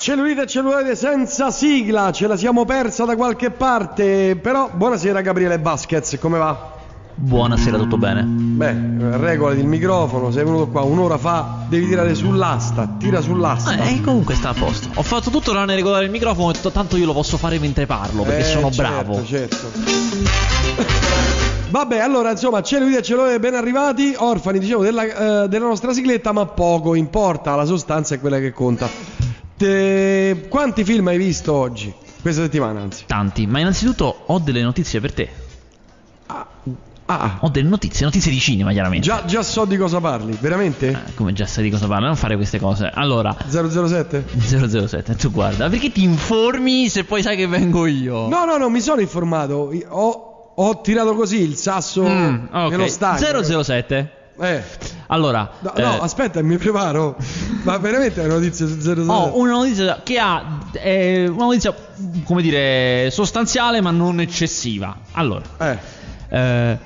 Cellulite 0.00 0.44
e 0.44 0.46
cellulite 0.46 0.96
senza 0.96 1.50
sigla, 1.50 2.10
ce 2.10 2.26
la 2.26 2.34
siamo 2.38 2.64
persa 2.64 3.04
da 3.04 3.16
qualche 3.16 3.50
parte. 3.50 4.34
Però, 4.34 4.70
buonasera 4.72 5.20
Gabriele 5.20 5.58
Vasquez, 5.58 6.16
come 6.18 6.38
va? 6.38 6.72
Buonasera, 7.16 7.76
tutto 7.76 7.98
bene? 7.98 8.22
Beh, 8.24 9.18
regolati 9.18 9.60
il 9.60 9.66
microfono, 9.66 10.30
sei 10.30 10.44
venuto 10.44 10.68
qua 10.68 10.80
un'ora 10.84 11.18
fa, 11.18 11.64
devi 11.68 11.86
tirare 11.86 12.14
sull'asta, 12.14 12.94
tira 12.98 13.20
sull'asta. 13.20 13.72
Ah, 13.72 13.90
e 13.90 14.00
comunque 14.00 14.34
sta 14.36 14.48
a 14.48 14.54
posto. 14.54 14.88
Ho 14.94 15.02
fatto 15.02 15.28
tutto 15.28 15.50
tranne 15.50 15.74
regolare 15.74 16.06
il 16.06 16.10
microfono, 16.10 16.50
tanto 16.72 16.96
io 16.96 17.04
lo 17.04 17.12
posso 17.12 17.36
fare 17.36 17.58
mentre 17.58 17.84
parlo, 17.84 18.22
perché 18.22 18.40
Eh, 18.40 18.44
sono 18.44 18.70
certo, 18.70 19.02
bravo. 19.02 19.22
Certo. 19.26 19.70
Vabbè, 21.68 21.98
allora 21.98 22.30
insomma, 22.30 22.62
cellulite 22.62 23.00
e 23.00 23.02
cellulite 23.02 23.38
ben 23.38 23.52
arrivati, 23.52 24.14
orfani 24.16 24.60
diciamo 24.60 24.80
della, 24.80 25.42
eh, 25.44 25.48
della 25.50 25.66
nostra 25.66 25.92
sigletta, 25.92 26.32
ma 26.32 26.46
poco 26.46 26.94
importa, 26.94 27.54
la 27.54 27.66
sostanza 27.66 28.14
è 28.14 28.18
quella 28.18 28.38
che 28.38 28.52
conta. 28.52 29.28
Te- 29.60 30.46
Quanti 30.48 30.84
film 30.84 31.06
hai 31.08 31.18
visto 31.18 31.52
oggi? 31.52 31.92
Questa 32.22 32.40
settimana, 32.40 32.80
anzi. 32.80 33.04
Tanti, 33.06 33.46
ma 33.46 33.58
innanzitutto 33.60 34.22
ho 34.28 34.38
delle 34.38 34.62
notizie 34.62 35.00
per 35.00 35.12
te. 35.12 35.28
Ah, 37.04 37.38
Ho 37.40 37.48
delle 37.50 37.68
notizie, 37.68 38.06
notizie 38.06 38.30
di 38.30 38.38
cinema, 38.38 38.70
chiaramente. 38.72 39.04
già, 39.04 39.24
già 39.26 39.42
so 39.42 39.66
di 39.66 39.76
cosa 39.76 40.00
parli, 40.00 40.34
veramente? 40.40 40.88
Eh, 40.88 41.14
come 41.14 41.34
già 41.34 41.44
sai 41.44 41.64
di 41.64 41.70
cosa 41.70 41.86
parla, 41.88 42.06
non 42.06 42.16
fare 42.16 42.36
queste 42.36 42.58
cose. 42.58 42.88
Allora, 42.90 43.36
007? 43.48 44.24
007, 44.38 45.14
tu 45.16 45.30
guarda, 45.30 45.68
perché 45.68 45.92
ti 45.92 46.04
informi 46.04 46.88
se 46.88 47.04
poi 47.04 47.20
sai 47.20 47.36
che 47.36 47.46
vengo 47.46 47.84
io? 47.84 48.28
No, 48.28 48.46
no, 48.46 48.56
no, 48.56 48.70
mi 48.70 48.80
sono 48.80 49.02
informato. 49.02 49.72
Ho, 49.88 50.52
ho 50.54 50.80
tirato 50.80 51.14
così 51.14 51.42
il 51.42 51.56
sasso 51.56 52.08
Mm, 52.08 52.44
ok. 52.50 52.70
nello 52.70 52.86
stadio. 52.86 53.62
007. 53.62 54.12
Eh. 54.40 54.62
Allora, 55.08 55.50
No, 55.60 55.74
eh, 55.74 55.82
no, 55.82 56.00
aspetta, 56.00 56.40
mi 56.42 56.56
preparo. 56.56 57.16
Ma 57.62 57.76
veramente 57.78 58.22
è 58.22 58.24
una 58.24 58.34
notizia 58.34 58.66
su 58.66 58.80
007? 58.80 59.00
ho 59.06 59.36
una 59.38 59.50
notizia 59.52 60.00
che 60.02 60.18
ha 60.18 60.58
eh, 60.72 61.26
una 61.28 61.44
notizia 61.44 61.74
come 62.24 62.40
dire 62.40 63.10
sostanziale 63.10 63.80
ma 63.80 63.90
non 63.90 64.20
eccessiva. 64.20 64.96
Allora, 65.12 65.42
Eh. 65.58 65.78
eh, 66.30 66.78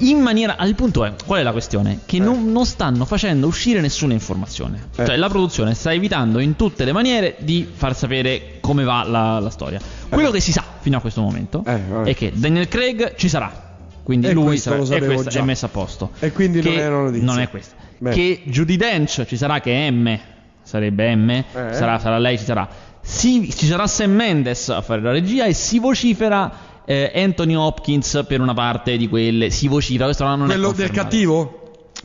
in 0.00 0.20
maniera. 0.20 0.56
Il 0.60 0.74
punto 0.74 1.04
è: 1.04 1.14
qual 1.24 1.40
è 1.40 1.42
la 1.42 1.52
questione? 1.52 2.00
Che 2.06 2.16
Eh. 2.18 2.20
non, 2.20 2.52
non 2.52 2.66
stanno 2.66 3.04
facendo 3.06 3.46
uscire 3.46 3.80
nessuna 3.80 4.12
informazione. 4.12 4.88
Cioè, 4.94 5.16
la 5.16 5.28
produzione 5.28 5.74
sta 5.74 5.92
evitando 5.92 6.38
in 6.38 6.54
tutte 6.54 6.84
le 6.84 6.92
maniere 6.92 7.36
di 7.38 7.66
far 7.74 7.96
sapere 7.96 8.58
come 8.60 8.84
va 8.84 9.02
la, 9.04 9.40
la 9.40 9.50
storia. 9.50 9.80
Quello 10.08 10.30
che 10.30 10.40
si 10.40 10.52
sa 10.52 10.62
fino 10.80 10.98
a 10.98 11.00
questo 11.00 11.20
momento 11.22 11.64
è 12.04 12.14
che 12.14 12.32
Daniel 12.34 12.68
Craig 12.68 13.14
ci 13.16 13.28
sarà. 13.28 13.64
Quindi 14.06 14.28
E 14.28 14.32
lui 14.34 14.56
sarà, 14.56 14.76
lo 14.76 14.84
e 14.88 15.04
questa 15.04 15.30
già. 15.30 15.40
è 15.40 15.42
messa 15.42 15.66
a 15.66 15.68
posto. 15.68 16.12
E 16.20 16.30
quindi 16.30 16.62
non 16.62 16.72
Che 16.72 16.80
è 16.80 16.86
una 16.86 17.00
notizia. 17.02 17.24
Non 17.26 17.40
è 17.40 17.48
questa. 17.50 17.74
Bene. 17.98 18.14
Che 18.14 18.42
Judy 18.44 18.76
Dench 18.76 19.24
ci 19.26 19.36
sarà, 19.36 19.58
che 19.58 19.84
è 19.88 19.90
M. 19.90 20.16
Sarebbe 20.62 21.12
M. 21.16 21.28
Eh. 21.30 21.44
Sarà, 21.52 21.98
sarà 21.98 22.16
lei, 22.18 22.38
ci 22.38 22.44
sarà. 22.44 22.68
Si- 23.00 23.52
ci 23.52 23.66
sarà 23.66 23.88
Sam 23.88 24.12
Mendes 24.12 24.68
a 24.68 24.80
fare 24.80 25.00
la 25.00 25.10
regia 25.10 25.44
e 25.46 25.54
si 25.54 25.80
vocifera 25.80 26.52
eh, 26.84 27.10
Anthony 27.16 27.54
Hopkins 27.54 28.24
per 28.28 28.40
una 28.40 28.54
parte 28.54 28.96
di 28.96 29.08
quelle. 29.08 29.50
Si 29.50 29.66
vocifera, 29.66 30.04
questo 30.04 30.22
non 30.24 30.44
è 30.44 30.46
Quello 30.46 30.68
del 30.70 30.86
confermato. 30.86 31.02
cattivo? 31.02 31.60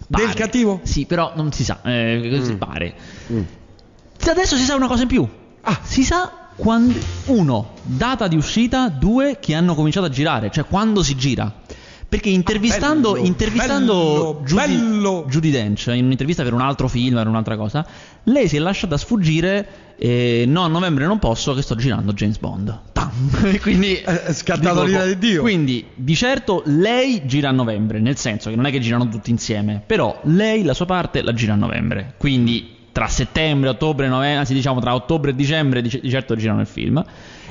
Pare. 0.10 0.26
Del 0.26 0.34
cattivo? 0.34 0.80
Sì, 0.82 1.06
però 1.06 1.34
non 1.36 1.52
si 1.52 1.64
sa. 1.64 1.82
Eh, 1.84 2.36
così 2.36 2.56
pare. 2.56 2.94
Mm. 3.32 3.42
Adesso 4.28 4.56
si 4.56 4.64
sa 4.64 4.74
una 4.74 4.88
cosa 4.88 5.04
in 5.04 5.08
più. 5.08 5.28
Ah. 5.62 5.80
Si 5.84 6.04
sa 6.04 6.32
quando. 6.56 6.98
Uno, 7.26 7.74
data 7.84 8.28
di 8.28 8.36
uscita. 8.36 8.90
Due, 8.90 9.38
che 9.40 9.54
hanno 9.54 9.76
cominciato 9.76 10.08
a 10.08 10.10
girare. 10.10 10.50
Cioè, 10.50 10.66
quando 10.66 11.04
si 11.04 11.16
gira. 11.16 11.60
Perché 12.12 12.28
intervistando, 12.28 13.12
Ah, 13.12 13.14
bello, 13.14 13.26
intervistando 13.26 13.94
bello, 13.94 14.42
Judy, 14.46 14.76
bello. 14.78 15.26
Judy 15.30 15.50
Dench 15.50 15.88
in 15.96 16.04
un'intervista 16.04 16.44
per 16.44 16.52
un 16.52 16.60
altro 16.60 16.90
film, 16.90 17.16
per 17.16 17.28
un'altra 17.28 17.56
cosa, 17.56 17.88
lei 18.24 18.50
si 18.50 18.58
è 18.58 18.60
lasciata 18.60 18.98
sfuggire. 18.98 19.68
eh, 19.98 20.44
no, 20.46 20.64
a 20.64 20.68
novembre 20.68 21.06
non 21.06 21.20
posso, 21.20 21.54
che 21.54 21.62
sto 21.62 21.76
girando 21.76 22.12
James 22.12 22.38
Bond. 22.38 22.80
Tam. 22.92 23.12
E 23.46 23.60
quindi 23.62 23.94
È- 23.96 24.24
è 24.24 24.34
scattato 24.34 24.84
l'ira 24.84 25.06
di 25.06 25.18
Dio. 25.20 25.42
Quindi, 25.42 25.86
di 25.96 26.14
certo, 26.16 26.64
lei 26.66 27.26
gira 27.28 27.48
a 27.48 27.54
novembre, 27.54 28.00
nel 28.02 28.18
senso 28.18 28.50
che 28.50 28.58
non 28.58 28.66
è 28.66 28.72
che 28.72 28.80
girano 28.82 29.08
tutti 29.08 29.30
insieme, 29.32 29.82
però 29.86 30.20
lei 30.24 30.64
la 30.64 30.74
sua 30.74 30.86
parte 30.86 31.22
la 31.22 31.32
gira 31.34 31.54
a 31.54 31.56
novembre. 31.56 32.16
Quindi 32.18 32.76
tra 32.92 33.08
settembre, 33.08 33.70
ottobre, 33.70 34.10
novembre, 34.10 34.40
anzi 34.40 34.54
diciamo 34.54 34.82
tra 34.82 34.94
ottobre 34.94 35.32
e 35.32 35.36
dicembre 35.36 35.82
di, 35.82 36.00
di 36.02 36.10
certo 36.10 36.36
girano 36.36 36.60
il 36.60 36.68
film. 36.68 37.02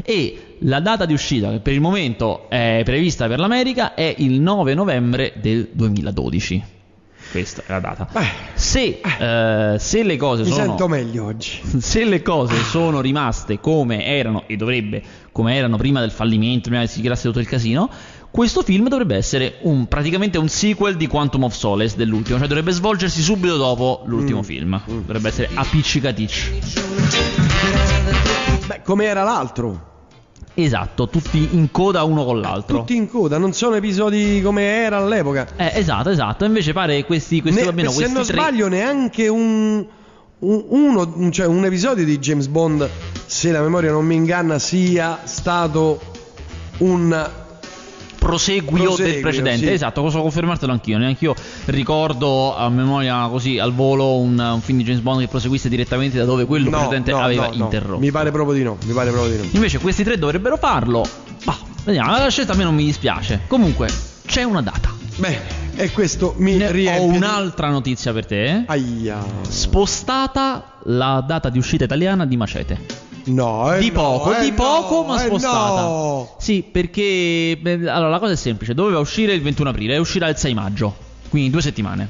E 0.05 0.50
la 0.61 0.81
data 0.81 1.05
di 1.07 1.13
uscita, 1.13 1.51
che 1.51 1.61
per 1.61 1.73
il 1.73 1.81
momento 1.81 2.49
è 2.49 2.83
prevista 2.85 3.27
per 3.29 3.39
l'America, 3.39 3.95
è 3.95 4.15
il 4.19 4.41
9 4.41 4.75
novembre 4.75 5.35
del 5.41 5.69
2012. 5.73 6.79
Questa 7.31 7.63
è 7.65 7.71
la 7.71 7.79
data. 7.79 8.09
Beh, 8.11 8.27
Se, 8.55 9.01
eh, 9.01 9.77
se 9.79 10.03
le 10.03 10.17
cose 10.17 10.43
sono 10.45 10.75
se 11.79 12.05
le 12.05 12.23
cose 12.23 12.57
sono 12.65 13.01
rimaste 13.01 13.61
come 13.61 14.05
erano 14.05 14.45
e 14.49 14.57
dovrebbe 14.57 15.01
come 15.31 15.55
erano 15.55 15.77
prima 15.77 16.01
del 16.01 16.11
fallimento, 16.11 16.69
prima 16.69 16.83
che 16.83 16.89
si 16.89 17.01
creasse 17.01 17.29
tutto 17.29 17.39
il 17.39 17.47
casino, 17.47 17.89
questo 18.33 18.63
film 18.63 18.89
dovrebbe 18.89 19.15
essere 19.17 19.59
un, 19.63 19.87
praticamente 19.87 20.39
un 20.39 20.49
sequel 20.49 20.97
di 20.97 21.07
Quantum 21.07 21.45
of 21.45 21.55
Solace 21.55 21.97
dell'ultimo, 21.97 22.37
cioè 22.39 22.49
dovrebbe 22.49 22.73
svolgersi 22.73 23.23
subito 23.23 23.57
dopo 23.57 24.03
l'ultimo 24.07 24.41
Mm. 24.41 24.43
film. 24.43 24.81
Dovrebbe 24.87 25.29
essere 25.29 25.51
appiccicaticcio. 25.55 26.51
Beh, 28.67 28.83
come 28.83 29.05
era 29.05 29.23
l'altro? 29.23 29.90
Esatto, 30.65 31.09
tutti 31.09 31.49
in 31.53 31.71
coda 31.71 32.03
uno 32.05 32.25
con 32.25 32.41
l'altro. 32.41 32.79
Tutti 32.79 32.95
in 32.97 33.09
coda, 33.09 33.39
non 33.39 33.53
sono 33.53 33.75
episodi 33.77 34.41
come 34.43 34.63
era 34.65 34.99
all'epoca. 34.99 35.47
Eh, 35.57 35.73
esatto, 35.75 36.11
esatto. 36.11 36.45
Invece 36.45 36.73
pare 36.73 37.05
questi, 37.05 37.41
questi 37.41 37.61
Ne- 37.63 37.69
almeno 37.69 37.91
se 37.91 38.05
non 38.07 38.23
tre 38.25 38.25
sbaglio, 38.25 38.69
neanche 38.69 39.29
un, 39.29 39.85
un- 40.41 40.65
uno, 40.69 41.31
cioè 41.31 41.47
un 41.47 41.65
episodio 41.65 42.05
di 42.05 42.19
James 42.19 42.47
Bond, 42.49 42.89
se 43.27 43.51
la 43.53 43.61
memoria 43.61 43.91
non 43.93 44.05
mi 44.07 44.15
inganna, 44.17 44.59
sia 44.59 45.21
stato 45.25 46.01
un. 46.79 47.31
Proseguio, 48.21 48.83
Proseguio, 48.85 49.13
del 49.13 49.21
precedente. 49.23 49.67
sì. 49.67 49.73
Esatto, 49.73 50.03
posso 50.03 50.21
confermartelo 50.21 50.71
anch'io. 50.71 50.99
Neanche 50.99 51.25
io 51.25 51.35
ricordo 51.65 52.55
a 52.57 52.69
memoria 52.69 53.27
così 53.29 53.59
al 53.59 53.73
volo 53.73 54.19
un, 54.19 54.39
un 54.39 54.61
film 54.61 54.79
di 54.79 54.85
James 54.85 55.01
Bond 55.01 55.21
che 55.23 55.27
proseguisse 55.29 55.69
direttamente 55.69 56.19
da 56.19 56.25
dove 56.25 56.45
quello 56.45 56.69
no, 56.71 56.77
precedente 56.77 57.11
no, 57.13 57.19
aveva 57.21 57.49
no, 57.49 57.55
interrotto. 57.65 57.99
Mi 57.99 58.11
pare 58.11 58.31
proprio 58.31 58.55
di 58.57 58.63
no. 58.63 58.77
Mi 58.85 58.93
pare 58.93 59.11
proprio 59.11 59.33
di 59.33 59.39
no. 59.43 59.49
Invece 59.53 59.79
questi 59.79 60.05
tre 60.05 60.19
dovrebbero 60.19 60.57
farlo. 60.59 61.05
Bah, 61.45 61.57
vediamo, 61.85 62.11
la 62.13 62.29
scelta 62.29 62.53
a 62.53 62.57
me 62.57 62.65
non 62.65 62.75
mi 62.75 62.85
dispiace. 62.85 63.41
Comunque, 63.49 63.89
c'è 64.27 64.43
una 64.45 64.61
data. 64.63 64.93
Beh, 65.17 65.39
e 65.77 65.91
questo 65.91 66.35
mi 66.39 66.57
Ne- 66.57 66.71
riempie. 66.71 67.03
ho 67.07 67.11
di- 67.11 67.17
un'altra 67.17 67.69
notizia 67.71 68.13
per 68.13 68.27
te. 68.27 68.65
Aia. 68.67 69.25
Spostata 69.49 70.75
la 70.85 71.23
data 71.27 71.49
di 71.49 71.59
uscita 71.59 71.85
italiana 71.85 72.27
di 72.27 72.37
Macete. 72.37 73.09
No, 73.25 73.75
eh 73.75 73.81
Di 73.81 73.89
no, 73.89 73.93
poco, 73.93 74.35
eh 74.35 74.41
di 74.43 74.53
poco, 74.53 75.03
no, 75.03 75.07
ma 75.09 75.23
eh 75.23 75.27
spostata. 75.27 75.81
no. 75.83 76.35
Sì, 76.39 76.63
perché 76.63 77.59
beh, 77.61 77.91
allora 77.91 78.09
la 78.09 78.19
cosa 78.19 78.33
è 78.33 78.37
semplice, 78.37 78.75
doveva 78.75 78.99
uscire 78.99 79.33
il 79.35 79.43
21 79.43 79.71
aprile 79.71 79.95
e 79.95 79.99
uscirà 79.99 80.29
il 80.29 80.37
6 80.37 80.55
maggio, 80.55 80.95
quindi 81.29 81.51
due 81.51 81.63
settimane. 81.63 82.09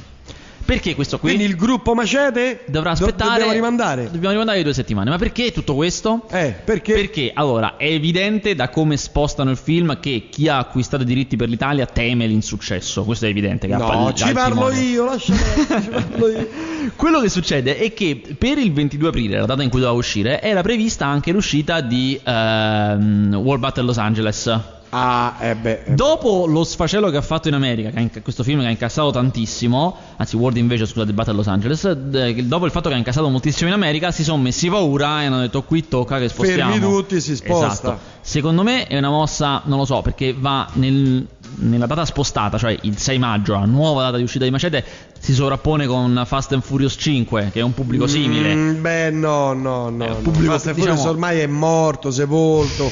Perché 0.71 0.95
questo 0.95 1.19
qui 1.19 1.31
Quindi 1.35 1.49
il 1.51 1.57
gruppo 1.57 1.95
Macete 1.95 2.61
dovrà 2.69 2.93
do- 2.93 3.05
aspettare 3.05 3.31
dobbiamo 3.31 3.53
rimandare. 3.53 4.05
Dobbiamo 4.05 4.31
rimandare 4.31 4.59
di 4.59 4.63
due 4.63 4.73
settimane. 4.73 5.11
Ma 5.11 5.19
perché 5.19 5.51
tutto 5.51 5.75
questo? 5.75 6.27
Eh, 6.31 6.55
perché? 6.65 6.93
Perché 6.93 7.33
allora 7.35 7.77
è 7.77 7.87
evidente 7.87 8.55
da 8.55 8.69
come 8.69 8.97
spostano 8.97 9.51
il 9.51 9.57
film 9.57 9.99
che 9.99 10.29
chi 10.31 10.47
ha 10.47 10.59
acquistato 10.59 11.03
i 11.03 11.07
diritti 11.07 11.35
per 11.35 11.49
l'Italia 11.49 11.87
teme 11.87 12.29
l'insuccesso. 12.29 13.03
Questo 13.03 13.27
è 13.27 13.29
evidente. 13.31 13.67
Che 13.67 13.75
No, 13.75 14.13
ci 14.15 14.33
parlo 14.33 14.69
timone. 14.69 14.81
io, 14.81 15.05
lascia 15.07 15.35
ci 15.35 15.89
parlo 15.91 16.29
io. 16.29 16.49
Quello 16.95 17.21
che 17.21 17.29
succede 17.29 17.77
è 17.77 17.93
che 17.93 18.23
per 18.39 18.59
il 18.59 18.73
22 18.73 19.09
aprile, 19.09 19.41
la 19.41 19.47
data 19.47 19.65
in 19.65 19.71
cui 19.71 19.81
doveva 19.81 19.99
uscire, 19.99 20.41
era 20.41 20.63
prevista 20.63 21.05
anche 21.05 21.33
l'uscita 21.33 21.81
di 21.81 22.21
ehm, 22.23 23.35
World 23.43 23.61
Battle 23.61 23.83
Los 23.83 23.99
Angeles. 23.99 24.79
Ah, 24.93 25.37
eh 25.41 25.55
beh. 25.55 25.83
eh, 25.87 25.95
Dopo 25.95 26.47
lo 26.47 26.65
sfacelo 26.65 27.11
che 27.11 27.17
ha 27.17 27.23
fatto 27.23 27.47
in 27.49 27.55
America, 27.55 27.91
che 27.91 27.97
ha 27.99 28.01
inc- 28.01 28.23
questo 28.23 28.43
film 28.43 28.61
che 28.61 28.67
ha 28.67 28.71
incassato 28.71 29.11
tantissimo, 29.13 29.97
anzi 30.17 30.35
World 30.37 30.57
Invasion, 30.57 30.87
scusate, 30.89 31.13
Battle 31.13 31.35
Los 31.35 31.47
Angeles, 31.47 31.81
che 32.11 32.47
dopo 32.49 32.65
il 32.67 32.73
fatto 32.73 32.89
che 32.89 32.97
ha 32.97 32.99
incassato 32.99 33.29
moltissimo 33.29 33.69
in 33.69 33.75
America, 33.75 34.11
si 34.11 34.25
sono 34.25 34.39
messi 34.43 34.69
paura 34.69 35.23
e 35.23 35.27
hanno 35.27 35.39
detto 35.41 35.63
qui 35.63 35.87
tocca 35.87 36.19
che 36.19 36.29
spostiamo. 36.29 36.73
Fermi 36.73 36.87
tutti, 36.87 37.21
si 37.21 37.37
sposta. 37.37 37.67
Esatto. 37.67 37.99
Secondo 38.23 38.63
me 38.63 38.87
è 38.87 38.97
una 38.99 39.09
mossa, 39.11 39.63
non 39.65 39.79
lo 39.79 39.85
so, 39.85 40.03
perché 40.03 40.35
va 40.39 40.67
nel- 40.75 41.27
nella 41.57 41.87
data 41.87 42.05
spostata, 42.05 42.59
cioè 42.59 42.77
il 42.83 42.97
6 42.99 43.19
maggio, 43.19 43.55
la 43.55 43.65
nuova 43.65 44.03
data 44.03 44.17
di 44.19 44.23
uscita 44.23 44.45
di 44.45 44.51
Macete, 44.51 44.85
si 45.19 45.33
sovrappone 45.35 45.87
con 45.87 46.23
Fast 46.27 46.53
and 46.53 46.63
Furious 46.63 46.97
5, 46.99 47.51
che 47.53 47.61
è 47.61 47.63
un 47.63 47.75
pubblico 47.75 48.07
simile. 48.07 48.55
Mm, 48.55 48.81
beh, 48.83 49.11
no, 49.11 49.53
no, 49.55 49.89
no. 49.89 50.07
No. 50.07 50.15
pubblico, 50.17 50.53
Fast 50.53 50.67
and 50.69 50.77
diciamo- 50.77 50.95
Furious 50.97 51.13
ormai 51.15 51.39
è 51.41 51.47
morto, 51.47 52.11
sepolto. 52.11 52.91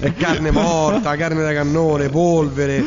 È 0.00 0.12
carne 0.14 0.50
morta, 0.50 1.14
carne 1.16 1.42
da 1.42 1.52
cannone, 1.52 2.08
polvere. 2.08 2.82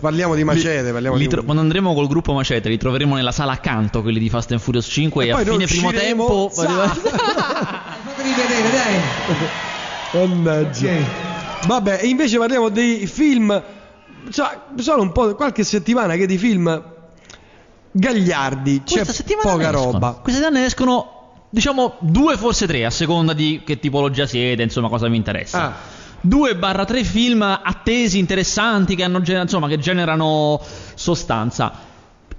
Parliamo 0.00 0.34
di 0.36 0.44
macete, 0.44 0.92
parliamo 0.92 1.16
Li 1.16 1.24
di 1.24 1.28
tro- 1.28 1.42
quando 1.42 1.60
andremo 1.60 1.92
col 1.92 2.06
gruppo 2.06 2.32
Macete 2.32 2.68
li 2.68 2.78
troveremo 2.78 3.16
nella 3.16 3.32
sala 3.32 3.52
accanto, 3.52 4.00
quelli 4.00 4.20
di 4.20 4.28
Fast 4.30 4.52
and 4.52 4.60
Furious 4.60 4.86
5 4.86 5.24
e, 5.24 5.28
E 5.28 5.30
a 5.32 5.36
fine 5.38 5.66
primo 5.66 5.90
tempo 5.92 6.48
Sa- 6.52 6.68
Fatemi 6.94 8.34
vedere, 8.34 8.70
dai. 8.70 9.66
Mannaggia. 10.12 10.90
Ok. 10.90 11.66
Vabbè, 11.66 12.00
e 12.02 12.06
invece 12.06 12.38
parliamo 12.38 12.68
dei 12.68 13.06
film. 13.06 13.62
Cioè, 14.30 14.58
sono 14.76 15.02
un 15.02 15.12
po' 15.12 15.34
qualche 15.34 15.64
settimana 15.64 16.14
che 16.16 16.26
di 16.26 16.38
film 16.38 16.96
gagliardi 17.90 18.82
c'è 18.84 18.96
Questa 18.96 19.12
settimana 19.12 19.50
poca 19.50 19.70
roba. 19.70 20.12
Questa 20.22 20.40
settimana 20.40 20.60
ne 20.60 20.66
escono 20.66 21.12
diciamo 21.50 21.96
due, 22.00 22.36
forse 22.36 22.66
tre, 22.66 22.84
a 22.84 22.90
seconda 22.90 23.32
di 23.32 23.62
che 23.64 23.78
tipologia 23.78 24.26
siete, 24.26 24.62
insomma, 24.62 24.88
cosa 24.88 25.08
vi 25.08 25.16
interessa. 25.16 25.62
Ah. 25.62 25.96
2-3 26.26 27.04
film 27.04 27.42
attesi, 27.42 28.18
interessanti, 28.18 28.96
che, 28.96 29.04
hanno, 29.04 29.22
insomma, 29.24 29.68
che 29.68 29.78
generano 29.78 30.60
sostanza. 30.94 31.86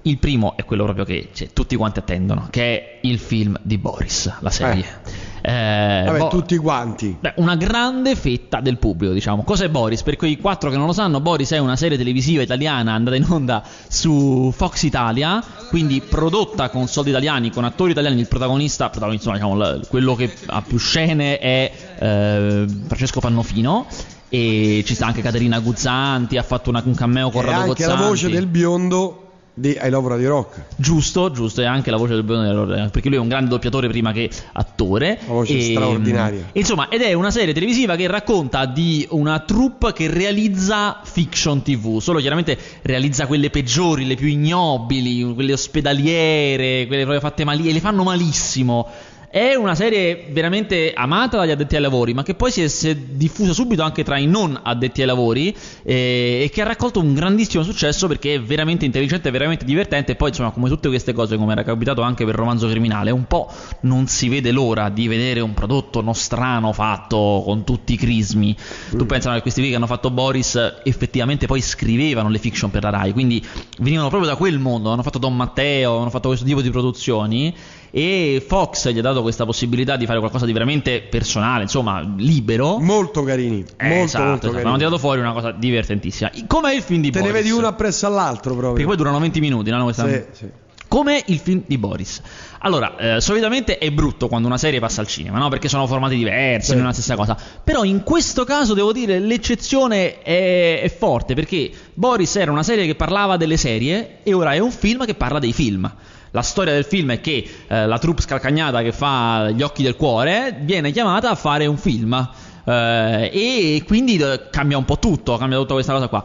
Il 0.02 0.18
primo 0.18 0.56
è 0.56 0.64
quello 0.64 0.84
proprio 0.84 1.04
che 1.04 1.28
cioè, 1.32 1.52
tutti 1.52 1.76
quanti 1.76 1.98
attendono, 1.98 2.48
che 2.50 2.62
è 2.62 2.98
il 3.02 3.18
film 3.18 3.58
di 3.62 3.76
Boris, 3.78 4.32
la 4.40 4.50
serie. 4.50 4.84
Eh, 4.84 5.29
Vabbè, 5.50 6.18
Bo- 6.18 6.28
tutti 6.28 6.56
quanti. 6.56 7.16
Beh, 7.18 7.34
una 7.36 7.56
grande 7.56 8.14
fetta 8.16 8.60
del 8.60 8.78
pubblico, 8.78 9.12
diciamo. 9.12 9.42
Cos'è 9.42 9.68
Boris? 9.68 10.02
Per 10.02 10.16
quei 10.16 10.38
quattro 10.38 10.70
che 10.70 10.76
non 10.76 10.86
lo 10.86 10.92
sanno, 10.92 11.20
Boris 11.20 11.50
è 11.52 11.58
una 11.58 11.76
serie 11.76 11.96
televisiva 11.96 12.42
italiana 12.42 12.92
andata 12.92 13.16
in 13.16 13.26
onda 13.28 13.62
su 13.88 14.52
Fox 14.54 14.82
Italia, 14.82 15.42
quindi 15.68 16.00
prodotta 16.00 16.68
con 16.70 16.86
soldi 16.86 17.10
italiani, 17.10 17.50
con 17.50 17.64
attori 17.64 17.92
italiani. 17.92 18.20
Il 18.20 18.28
protagonista, 18.28 18.88
protagonista 18.90 19.32
diciamo, 19.32 19.80
quello 19.88 20.14
che 20.14 20.32
ha 20.46 20.62
più 20.62 20.78
scene 20.78 21.38
è 21.38 21.72
eh, 21.98 22.64
Francesco 22.86 23.20
Pannofino. 23.20 23.86
E 24.32 24.84
ci 24.86 24.94
sta 24.94 25.06
anche 25.06 25.22
Caterina 25.22 25.58
Guzzanti, 25.58 26.36
ha 26.36 26.44
fatto 26.44 26.70
una- 26.70 26.82
un 26.84 26.94
cameo 26.94 27.30
con 27.30 27.42
E 27.42 27.46
Rado 27.46 27.60
anche 27.70 27.82
la 27.84 27.94
Guzzanti. 27.94 28.08
voce 28.08 28.28
del 28.28 28.46
biondo 28.46 29.29
di 29.54 29.78
I 29.80 29.90
Love 29.90 30.08
Radio 30.08 30.28
Rock. 30.30 30.64
Giusto, 30.76 31.30
giusto, 31.30 31.60
e 31.60 31.64
anche 31.64 31.90
la 31.90 31.96
voce 31.96 32.14
del 32.14 32.22
Bionero, 32.22 32.66
perché 32.90 33.08
lui 33.08 33.18
è 33.18 33.20
un 33.20 33.28
grande 33.28 33.50
doppiatore 33.50 33.88
prima 33.88 34.12
che 34.12 34.30
attore. 34.52 35.18
Una 35.24 35.34
voce 35.34 35.56
E, 35.56 35.62
straordinaria. 35.72 36.46
e 36.52 36.58
Insomma, 36.60 36.88
ed 36.88 37.02
è 37.02 37.12
una 37.12 37.30
serie 37.30 37.52
televisiva 37.52 37.96
che 37.96 38.06
racconta 38.06 38.66
di 38.66 39.06
una 39.10 39.40
troupe 39.40 39.92
che 39.92 40.08
realizza 40.08 41.00
fiction 41.02 41.62
TV, 41.62 42.00
solo 42.00 42.20
chiaramente 42.20 42.56
realizza 42.82 43.26
quelle 43.26 43.50
peggiori, 43.50 44.06
le 44.06 44.14
più 44.14 44.28
ignobili, 44.28 45.34
quelle 45.34 45.52
ospedaliere, 45.52 46.86
quelle 46.86 47.02
proprio 47.02 47.20
fatte 47.20 47.44
mali 47.44 47.68
e 47.68 47.72
le 47.72 47.80
fanno 47.80 48.02
malissimo. 48.02 48.88
È 49.32 49.54
una 49.54 49.76
serie 49.76 50.26
veramente 50.30 50.92
amata 50.92 51.36
dagli 51.36 51.52
addetti 51.52 51.76
ai 51.76 51.80
lavori, 51.80 52.14
ma 52.14 52.24
che 52.24 52.34
poi 52.34 52.50
si 52.50 52.64
è, 52.64 52.66
si 52.66 52.88
è 52.88 52.96
diffusa 52.96 53.52
subito 53.52 53.80
anche 53.80 54.02
tra 54.02 54.18
i 54.18 54.26
non 54.26 54.58
addetti 54.60 55.02
ai 55.02 55.06
lavori 55.06 55.56
eh, 55.84 56.40
e 56.42 56.50
che 56.52 56.62
ha 56.62 56.64
raccolto 56.64 56.98
un 56.98 57.14
grandissimo 57.14 57.62
successo 57.62 58.08
perché 58.08 58.34
è 58.34 58.40
veramente 58.40 58.86
intelligente, 58.86 59.30
veramente 59.30 59.64
divertente. 59.64 60.12
E 60.12 60.14
poi, 60.16 60.30
insomma, 60.30 60.50
come 60.50 60.68
tutte 60.68 60.88
queste 60.88 61.12
cose, 61.12 61.36
come 61.36 61.52
era 61.52 61.62
capitato 61.62 62.02
anche 62.02 62.24
per 62.24 62.34
il 62.34 62.40
romanzo 62.40 62.66
criminale, 62.66 63.12
un 63.12 63.28
po' 63.28 63.48
non 63.82 64.08
si 64.08 64.28
vede 64.28 64.50
l'ora 64.50 64.88
di 64.88 65.06
vedere 65.06 65.38
un 65.38 65.54
prodotto 65.54 66.00
nostrano 66.00 66.72
fatto 66.72 67.42
con 67.44 67.62
tutti 67.62 67.92
i 67.92 67.96
crismi. 67.96 68.56
Tu 68.90 69.06
pensa 69.06 69.32
che 69.34 69.42
questi 69.42 69.60
qui 69.60 69.70
che 69.70 69.76
hanno 69.76 69.86
fatto 69.86 70.10
Boris 70.10 70.80
effettivamente 70.82 71.46
poi 71.46 71.60
scrivevano 71.60 72.30
le 72.30 72.38
fiction 72.38 72.72
per 72.72 72.82
la 72.82 72.90
Rai, 72.90 73.12
quindi 73.12 73.40
venivano 73.78 74.08
proprio 74.08 74.28
da 74.28 74.34
quel 74.34 74.58
mondo. 74.58 74.90
Hanno 74.90 75.04
fatto 75.04 75.18
Don 75.20 75.36
Matteo, 75.36 75.98
hanno 75.98 76.10
fatto 76.10 76.26
questo 76.26 76.44
tipo 76.44 76.60
di 76.60 76.70
produzioni 76.70 77.54
e 77.90 78.42
Fox 78.46 78.88
gli 78.90 78.98
ha 78.98 79.02
dato 79.02 79.22
questa 79.22 79.44
possibilità 79.44 79.96
di 79.96 80.06
fare 80.06 80.18
qualcosa 80.18 80.46
di 80.46 80.52
veramente 80.52 81.02
personale, 81.02 81.62
insomma, 81.62 82.00
libero. 82.16 82.78
Molto 82.78 83.22
carini. 83.22 83.64
Eh, 83.76 83.88
molto, 83.88 84.04
esatto, 84.04 84.24
molto 84.24 84.46
esatto. 84.46 84.46
Hanno 84.48 84.52
carini. 84.62 84.76
tirato 84.78 84.98
fuori 84.98 85.20
una 85.20 85.32
cosa 85.32 85.50
divertentissima. 85.52 86.30
Com'è 86.46 86.72
il 86.74 86.82
film 86.82 87.00
di 87.02 87.10
Te 87.10 87.18
Boris? 87.20 87.34
ne 87.34 87.40
vedi 87.42 87.52
uno 87.52 87.66
appresso 87.66 88.06
all'altro 88.06 88.50
Perché 88.54 88.60
proprio. 88.66 88.86
poi 88.86 88.96
durano 88.96 89.18
20 89.18 89.40
minuti, 89.40 89.70
no? 89.70 89.82
Questa- 89.84 90.08
Sì, 90.08 90.22
sì. 90.32 90.48
come 90.88 91.22
il 91.26 91.38
film 91.38 91.62
di 91.66 91.78
Boris. 91.78 92.20
Allora, 92.62 92.96
eh, 93.16 93.20
solitamente 93.20 93.78
è 93.78 93.90
brutto 93.90 94.28
quando 94.28 94.46
una 94.46 94.58
serie 94.58 94.80
passa 94.80 95.00
al 95.00 95.06
cinema, 95.06 95.38
no? 95.38 95.48
Perché 95.48 95.68
sono 95.68 95.86
formati 95.86 96.14
diversi, 96.16 96.68
Sì. 96.70 96.74
non 96.74 96.82
è 96.84 96.86
la 96.88 96.92
stessa 96.92 97.16
cosa. 97.16 97.36
Però 97.64 97.84
in 97.84 98.02
questo 98.02 98.44
caso 98.44 98.74
devo 98.74 98.92
dire 98.92 99.18
l'eccezione 99.18 100.20
è, 100.22 100.80
è 100.82 100.88
forte, 100.94 101.34
perché 101.34 101.70
Boris 101.94 102.36
era 102.36 102.50
una 102.52 102.62
serie 102.62 102.86
che 102.86 102.94
parlava 102.94 103.36
delle 103.36 103.56
serie 103.56 104.18
e 104.22 104.32
ora 104.34 104.52
è 104.52 104.58
un 104.58 104.70
film 104.70 105.04
che 105.06 105.14
parla 105.14 105.38
dei 105.38 105.52
film. 105.52 105.90
La 106.32 106.42
storia 106.42 106.72
del 106.72 106.84
film 106.84 107.12
è 107.12 107.20
che 107.20 107.48
eh, 107.66 107.86
la 107.86 107.98
troupe 107.98 108.22
scalcagnata 108.22 108.82
che 108.82 108.92
fa 108.92 109.50
Gli 109.50 109.62
occhi 109.62 109.82
del 109.82 109.96
cuore 109.96 110.56
viene 110.60 110.92
chiamata 110.92 111.30
a 111.30 111.34
fare 111.34 111.66
un 111.66 111.76
film. 111.76 112.28
Eh, 112.64 113.30
e 113.32 113.82
quindi 113.86 114.16
eh, 114.16 114.48
cambia 114.50 114.78
un 114.78 114.84
po' 114.84 114.98
tutto, 114.98 115.36
cambia 115.36 115.58
tutta 115.58 115.74
questa 115.74 115.92
cosa 115.92 116.08
qua. 116.08 116.22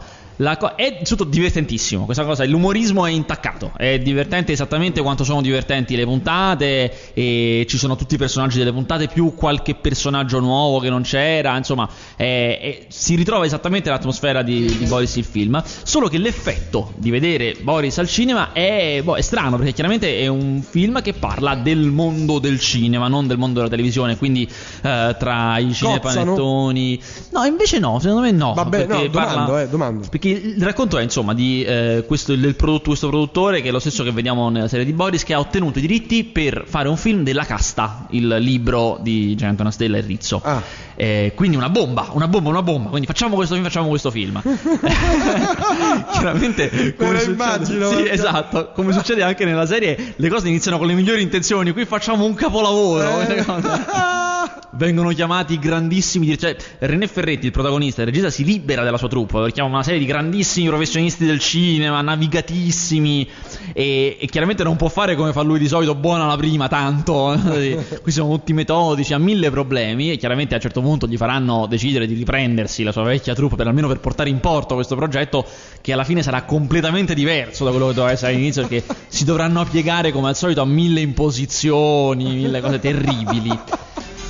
Co- 0.58 0.74
è 0.76 1.00
tutto 1.02 1.24
divertentissimo, 1.24 2.04
questa 2.04 2.24
cosa, 2.24 2.44
l'umorismo 2.44 3.06
è 3.06 3.10
intaccato, 3.10 3.72
è 3.76 3.98
divertente 3.98 4.52
esattamente 4.52 5.00
quanto 5.00 5.24
sono 5.24 5.40
divertenti 5.40 5.96
le 5.96 6.04
puntate 6.04 7.12
e 7.14 7.64
ci 7.68 7.78
sono 7.78 7.96
tutti 7.96 8.16
i 8.16 8.18
personaggi 8.18 8.58
delle 8.58 8.72
puntate 8.72 9.08
più 9.08 9.34
qualche 9.34 9.74
personaggio 9.74 10.38
nuovo 10.40 10.78
che 10.78 10.90
non 10.90 11.02
c'era, 11.02 11.56
insomma, 11.56 11.88
è- 12.16 12.58
è- 12.60 12.84
si 12.88 13.14
ritrova 13.14 13.46
esattamente 13.46 13.88
l'atmosfera 13.88 14.42
di, 14.42 14.66
di 14.76 14.84
Boris 14.84 15.16
il 15.16 15.24
film, 15.24 15.62
solo 15.64 16.08
che 16.08 16.18
l'effetto 16.18 16.92
di 16.96 17.10
vedere 17.10 17.54
Boris 17.62 17.96
al 17.98 18.08
cinema 18.08 18.52
è, 18.52 19.00
boh, 19.02 19.14
è 19.16 19.22
strano 19.22 19.56
perché 19.56 19.72
chiaramente 19.72 20.18
è 20.18 20.26
un 20.26 20.62
film 20.62 21.00
che 21.00 21.14
parla 21.14 21.54
del 21.54 21.78
mondo 21.90 22.38
del 22.38 22.60
cinema, 22.60 23.08
non 23.08 23.26
del 23.26 23.38
mondo 23.38 23.60
della 23.60 23.70
televisione, 23.70 24.18
quindi 24.18 24.46
eh, 24.82 25.16
tra 25.18 25.56
i 25.58 25.72
cinepanettoni... 25.72 27.00
No, 27.32 27.44
invece 27.44 27.78
no, 27.78 27.98
secondo 28.00 28.20
me 28.22 28.30
no. 28.32 28.52
Vabbè, 28.52 28.86
no, 28.86 29.06
domando, 29.06 29.10
parla- 29.10 29.62
eh, 29.62 29.68
domando. 29.68 30.06
perché 30.10 30.25
il 30.30 30.62
racconto 30.62 30.98
è 30.98 31.02
insomma 31.02 31.34
di 31.34 31.62
eh, 31.62 32.04
questo, 32.06 32.34
del 32.34 32.54
prodotto, 32.54 32.88
questo 32.88 33.08
produttore 33.08 33.60
che 33.60 33.68
è 33.68 33.72
lo 33.72 33.78
stesso 33.78 34.02
che 34.02 34.12
vediamo 34.12 34.48
nella 34.48 34.68
serie 34.68 34.84
di 34.84 34.92
Boris 34.92 35.24
che 35.24 35.34
ha 35.34 35.38
ottenuto 35.38 35.78
i 35.78 35.80
diritti 35.80 36.24
per 36.24 36.64
fare 36.66 36.88
un 36.88 36.96
film 36.96 37.22
della 37.22 37.44
casta, 37.44 38.06
il 38.10 38.26
libro 38.38 38.98
di 39.00 39.34
Gianni 39.34 39.56
Stella 39.70 39.98
e 39.98 40.00
Rizzo. 40.00 40.40
Ah. 40.42 40.62
Eh, 40.94 41.32
quindi 41.34 41.56
una 41.56 41.68
bomba, 41.68 42.08
una 42.12 42.28
bomba, 42.28 42.48
una 42.48 42.62
bomba. 42.62 42.88
Quindi 42.88 43.06
facciamo 43.06 43.34
questo 43.34 43.54
film, 43.54 43.66
facciamo 43.66 43.88
questo 43.88 44.10
film. 44.10 44.40
Chiaramente, 46.12 46.94
come 46.96 47.18
succede, 47.18 47.32
immagino, 47.32 47.90
sì, 47.90 48.08
esatto. 48.08 48.72
Come 48.72 48.92
succede 48.92 49.22
anche 49.22 49.44
nella 49.44 49.66
serie, 49.66 50.14
le 50.16 50.28
cose 50.28 50.48
iniziano 50.48 50.78
con 50.78 50.86
le 50.86 50.94
migliori 50.94 51.22
intenzioni. 51.22 51.72
Qui 51.72 51.84
facciamo 51.84 52.24
un 52.24 52.34
capolavoro. 52.34 53.20
Eh. 53.20 54.34
Vengono 54.72 55.08
chiamati 55.10 55.58
grandissimi 55.58 56.36
cioè 56.36 56.54
René 56.80 57.06
Ferretti, 57.06 57.46
il 57.46 57.52
protagonista, 57.52 58.02
il 58.02 58.08
regista, 58.08 58.28
si 58.28 58.44
libera 58.44 58.82
della 58.82 58.98
sua 58.98 59.08
troupe 59.08 59.38
perché 59.38 59.52
chiama 59.52 59.70
una 59.70 59.82
serie 59.82 59.98
di 59.98 60.04
grandissimi 60.04 60.66
professionisti 60.66 61.24
del 61.24 61.38
cinema, 61.38 62.02
navigatissimi 62.02 63.26
e, 63.72 64.18
e 64.20 64.26
chiaramente 64.26 64.64
non 64.64 64.76
può 64.76 64.88
fare 64.88 65.14
come 65.14 65.32
fa 65.32 65.40
lui 65.42 65.58
di 65.58 65.68
solito, 65.68 65.94
buona 65.94 66.26
la 66.26 66.36
prima, 66.36 66.68
tanto. 66.68 67.38
Qui 68.02 68.12
sono 68.12 68.30
tutti 68.34 68.52
metodici, 68.52 69.14
ha 69.14 69.18
mille 69.18 69.50
problemi 69.50 70.12
e 70.12 70.16
chiaramente 70.16 70.54
a 70.54 70.56
un 70.56 70.62
certo 70.62 70.82
punto 70.82 71.06
gli 71.06 71.16
faranno 71.16 71.66
decidere 71.66 72.06
di 72.06 72.14
riprendersi 72.14 72.82
la 72.82 72.92
sua 72.92 73.02
vecchia 73.02 73.34
troupe 73.34 73.56
per 73.56 73.66
almeno 73.66 73.88
per 73.88 74.00
portare 74.00 74.28
in 74.28 74.40
porto 74.40 74.74
questo 74.74 74.94
progetto 74.96 75.46
che 75.80 75.92
alla 75.92 76.04
fine 76.04 76.22
sarà 76.22 76.42
completamente 76.42 77.14
diverso 77.14 77.64
da 77.64 77.70
quello 77.70 77.88
che 77.88 77.94
doveva 77.94 78.12
essere 78.12 78.32
all'inizio 78.32 78.66
perché 78.66 78.84
si 79.08 79.24
dovranno 79.24 79.64
piegare 79.64 80.12
come 80.12 80.28
al 80.28 80.36
solito 80.36 80.60
a 80.60 80.64
mille 80.64 81.00
imposizioni, 81.00 82.24
mille 82.34 82.60
cose 82.60 82.78
terribili. 82.78 83.58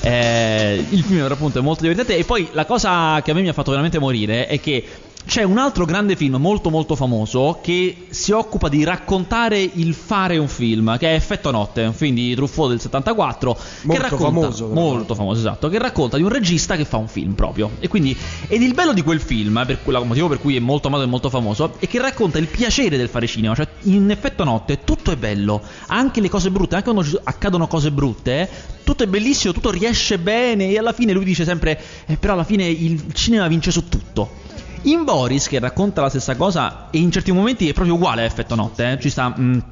Eh, 0.07 0.87
il 0.91 1.03
film 1.03 1.27
appunto 1.29 1.59
è 1.59 1.63
molto 1.63 1.83
divertente 1.83 2.17
e 2.17 2.23
poi 2.25 2.49
la 2.53 2.65
cosa 2.65 3.21
che 3.23 3.33
a 3.33 3.35
me 3.35 3.41
mi 3.41 3.49
ha 3.49 3.53
fatto 3.53 3.73
veramente 3.73 3.99
morire 3.99 4.47
è 4.47 4.61
che 4.61 4.85
c'è 5.27 5.43
un 5.43 5.59
altro 5.59 5.85
grande 5.85 6.15
film 6.15 6.37
molto 6.37 6.71
molto 6.71 6.95
famoso 6.95 7.59
che 7.61 8.07
si 8.11 8.31
occupa 8.31 8.69
di 8.69 8.85
raccontare 8.85 9.61
il 9.61 9.93
fare 9.93 10.39
un 10.39 10.47
film, 10.47 10.97
che 10.99 11.09
è 11.11 11.15
Effetto 11.15 11.51
Notte, 11.51 11.83
un 11.83 11.93
film 11.95 12.15
di 12.15 12.33
Truffaut 12.37 12.69
del 12.69 12.81
74 12.81 13.53
che 13.53 13.61
Molto 13.87 14.03
racconta 14.03 14.25
famoso, 14.25 14.69
molto 14.69 15.15
famoso, 15.17 15.41
esatto, 15.41 15.69
che 15.69 15.79
racconta 15.79 16.17
di 16.17 16.23
un 16.23 16.29
regista 16.29 16.77
che 16.77 16.85
fa 16.85 16.99
un 16.99 17.09
film 17.09 17.33
proprio. 17.33 17.73
E 17.81 17.89
quindi 17.89 18.17
ed 18.47 18.63
il 18.63 18.73
bello 18.73 18.93
di 18.93 19.03
quel 19.03 19.21
film, 19.21 19.61
per 19.67 19.81
il 19.85 20.05
motivo 20.07 20.29
per 20.29 20.39
cui 20.39 20.55
è 20.55 20.61
molto 20.61 20.87
amato 20.87 21.03
e 21.03 21.07
molto 21.07 21.29
famoso, 21.29 21.75
è 21.81 21.89
che 21.89 22.01
racconta 22.01 22.39
il 22.39 22.47
piacere 22.47 22.97
del 22.97 23.09
fare 23.09 23.27
cinema, 23.27 23.57
cioè 23.57 23.67
in 23.83 24.09
Effetto 24.11 24.45
Notte 24.45 24.85
tutto 24.85 25.11
è 25.11 25.17
bello, 25.17 25.61
anche 25.89 26.21
le 26.21 26.29
cose 26.29 26.51
brutte, 26.53 26.77
anche 26.77 26.93
quando 26.93 27.21
accadono 27.25 27.67
cose 27.67 27.91
brutte, 27.91 28.49
tutto 28.85 29.03
è 29.03 29.07
bellissimo, 29.09 29.53
tutto 29.53 29.71
riesce 29.73 30.19
bene 30.19 30.69
e 30.71 30.79
alla 30.79 30.93
fine 30.93 31.13
lui 31.13 31.25
dice 31.25 31.45
sempre 31.45 31.81
"Eh, 32.07 32.17
però 32.17 32.35
alla 32.35 32.45
fine 32.45 32.65
il 32.69 33.13
cinema 33.13 33.49
vince 33.49 33.73
su 33.73 33.89
tutto". 33.89 34.45
In 34.87 35.03
Boris, 35.03 35.49
che 35.49 35.59
racconta 35.59 36.01
la 36.01 36.09
stessa 36.09 36.37
cosa, 36.37 36.89
e 36.91 36.99
in 36.99 37.11
certi 37.11 37.33
momenti 37.33 37.69
è 37.69 37.73
proprio 37.73 37.95
uguale 37.97 38.23
a 38.23 38.25
Effetto 38.25 38.55
Notte, 38.55 38.93
eh, 38.93 39.01
ci 39.01 39.11
sta. 39.11 39.29
mh, 39.29 39.65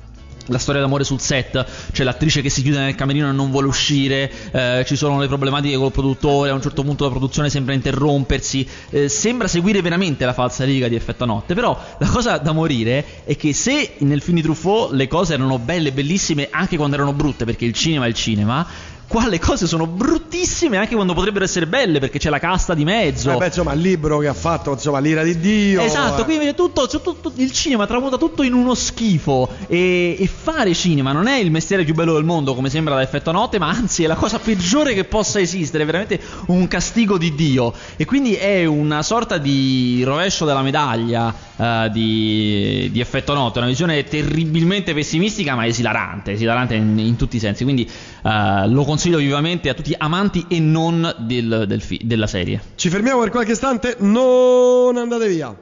la 0.48 0.58
storia 0.58 0.80
d'amore 0.80 1.04
sul 1.04 1.20
set, 1.20 1.64
c'è 1.90 2.04
l'attrice 2.04 2.42
che 2.42 2.50
si 2.50 2.60
chiude 2.60 2.78
nel 2.78 2.94
camerino 2.94 3.30
e 3.30 3.32
non 3.32 3.50
vuole 3.50 3.66
uscire, 3.66 4.30
eh, 4.50 4.84
ci 4.86 4.94
sono 4.94 5.18
le 5.18 5.26
problematiche 5.26 5.76
col 5.76 5.92
produttore, 5.92 6.50
a 6.50 6.52
un 6.54 6.60
certo 6.60 6.82
punto 6.82 7.04
la 7.04 7.10
produzione 7.10 7.48
sembra 7.48 7.72
interrompersi, 7.72 8.68
eh, 8.90 9.08
sembra 9.08 9.48
seguire 9.48 9.80
veramente 9.80 10.26
la 10.26 10.34
falsa 10.34 10.64
riga 10.64 10.86
di 10.88 10.96
Effetto 10.96 11.24
Notte, 11.24 11.54
però 11.54 11.78
la 11.98 12.08
cosa 12.08 12.36
da 12.36 12.52
morire 12.52 13.22
è 13.24 13.36
che 13.36 13.54
se 13.54 13.94
nel 13.98 14.20
film 14.20 14.36
di 14.36 14.42
Truffaut 14.42 14.92
le 14.92 15.08
cose 15.08 15.32
erano 15.32 15.58
belle, 15.58 15.92
bellissime 15.92 16.48
anche 16.50 16.76
quando 16.76 16.96
erano 16.96 17.14
brutte, 17.14 17.46
perché 17.46 17.64
il 17.64 17.72
cinema 17.72 18.04
è 18.04 18.08
il 18.08 18.14
cinema, 18.14 18.66
qua 19.06 19.28
le 19.28 19.38
cose 19.38 19.66
sono 19.66 19.86
bruttissime 19.86 20.76
anche 20.76 20.94
quando 20.94 21.14
potrebbero 21.14 21.44
essere 21.44 21.66
belle 21.66 21.98
perché 21.98 22.18
c'è 22.18 22.30
la 22.30 22.38
casta 22.38 22.74
di 22.74 22.84
mezzo. 22.84 23.32
Eh 23.32 23.36
beh, 23.36 23.46
insomma, 23.46 23.72
il 23.72 23.80
libro 23.80 24.18
che 24.18 24.28
ha 24.28 24.34
fatto, 24.34 24.72
insomma, 24.72 24.98
l'ira 24.98 25.22
di 25.22 25.38
Dio. 25.38 25.82
Esatto, 25.82 26.22
eh. 26.22 26.24
qui 26.24 26.34
invece 26.34 26.54
tutto, 26.54 26.86
tutto- 26.88 27.32
il 27.36 27.52
cinema 27.52 27.86
tramuta 27.86 28.16
tutto 28.16 28.42
in 28.42 28.52
uno 28.52 28.74
schifo 28.74 29.48
e, 29.66 30.16
e 30.18 30.26
fare 30.26 30.74
cinema 30.74 31.12
non 31.12 31.26
è 31.26 31.36
il 31.36 31.50
mestiere 31.50 31.84
più 31.84 31.94
bello 31.94 32.14
del 32.14 32.24
mondo 32.24 32.54
come 32.54 32.70
sembra 32.70 32.94
da 32.94 33.02
effetto 33.02 33.30
notte, 33.30 33.58
ma 33.58 33.68
anzi 33.68 34.04
è 34.04 34.06
la 34.06 34.16
cosa 34.16 34.38
peggiore 34.38 34.94
che 34.94 35.04
possa 35.04 35.40
esistere, 35.40 35.82
è 35.82 35.86
veramente 35.86 36.20
un 36.46 36.66
castigo 36.66 37.18
di 37.18 37.34
Dio 37.34 37.72
e 37.96 38.04
quindi 38.04 38.34
è 38.34 38.64
una 38.64 39.02
sorta 39.02 39.38
di 39.38 40.02
rovescio 40.04 40.44
della 40.44 40.62
medaglia 40.62 41.34
eh, 41.56 41.90
di, 41.92 42.88
di 42.90 43.00
effetto 43.00 43.34
notte, 43.34 43.58
una 43.58 43.68
visione 43.68 44.02
terribilmente 44.04 44.94
pessimistica 44.94 45.54
ma 45.54 45.66
esilarante, 45.66 46.32
esilarante 46.32 46.74
in, 46.74 46.98
in 46.98 47.16
tutti 47.16 47.36
i 47.36 47.38
sensi, 47.38 47.62
quindi 47.64 47.88
eh, 48.22 48.68
lo 48.68 48.84
consiglio 48.84 48.93
vivamente 49.18 49.68
a 49.68 49.74
tutti 49.74 49.94
amanti 49.96 50.44
e 50.48 50.60
non 50.60 51.14
del- 51.18 51.64
del 51.66 51.80
fi- 51.80 52.00
della 52.02 52.26
serie. 52.26 52.60
Ci 52.76 52.88
fermiamo 52.88 53.20
per 53.20 53.30
qualche 53.30 53.52
istante, 53.52 53.96
non 54.00 54.96
andate 54.96 55.28
via. 55.28 55.54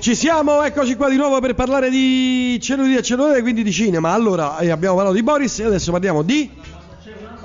Ci 0.00 0.14
siamo, 0.14 0.62
eccoci 0.62 0.96
qua 0.96 1.08
di 1.08 1.16
nuovo 1.16 1.40
per 1.40 1.54
parlare 1.54 1.88
di 1.88 2.58
cellulite 2.60 2.98
e 2.98 3.02
cellulite, 3.02 3.40
quindi 3.40 3.62
di 3.62 3.72
cinema. 3.72 4.12
Allora, 4.12 4.58
eh, 4.58 4.68
abbiamo 4.70 4.94
parlato 4.96 5.16
di 5.16 5.22
Boris 5.22 5.58
e 5.60 5.64
adesso 5.64 5.90
parliamo 5.90 6.22
di... 6.22 6.50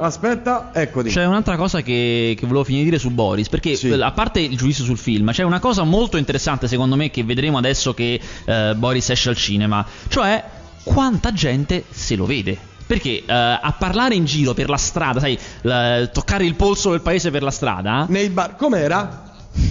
Aspetta, 0.01 0.69
eccoti. 0.73 1.09
C'è 1.09 1.25
un'altra 1.25 1.57
cosa 1.57 1.81
che, 1.81 2.35
che 2.37 2.45
volevo 2.45 2.63
finire 2.63 2.83
di 2.85 2.89
dire 2.91 3.01
su 3.01 3.09
Boris, 3.11 3.49
perché 3.49 3.75
Sì. 3.75 3.89
eh, 3.89 4.01
a 4.01 4.11
parte 4.11 4.39
il 4.39 4.55
giudizio 4.57 4.83
sul 4.85 4.97
film, 4.97 5.31
c'è 5.31 5.43
una 5.43 5.59
cosa 5.59 5.83
molto 5.83 6.17
interessante 6.17 6.67
secondo 6.67 6.95
me 6.95 7.09
che 7.11 7.23
vedremo 7.23 7.57
adesso 7.57 7.93
che 7.93 8.19
eh, 8.45 8.73
Boris 8.75 9.09
esce 9.09 9.29
al 9.29 9.35
cinema, 9.35 9.85
cioè 10.07 10.43
quanta 10.83 11.33
gente 11.33 11.83
se 11.89 12.15
lo 12.15 12.25
vede. 12.25 12.57
Perché 12.89 13.23
eh, 13.23 13.23
a 13.27 13.75
parlare 13.77 14.15
in 14.15 14.25
giro 14.25 14.53
per 14.55 14.67
la 14.67 14.77
strada, 14.77 15.19
sai, 15.19 15.37
la- 15.61 16.07
toccare 16.07 16.45
il 16.45 16.55
polso 16.55 16.89
del 16.91 17.01
paese 17.01 17.29
per 17.29 17.43
la 17.43 17.51
strada, 17.51 18.05
Nei 18.09 18.29
bar... 18.29 18.55
Com'era? 18.55 19.27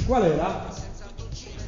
Qual 0.06 0.22
era? 0.24 0.66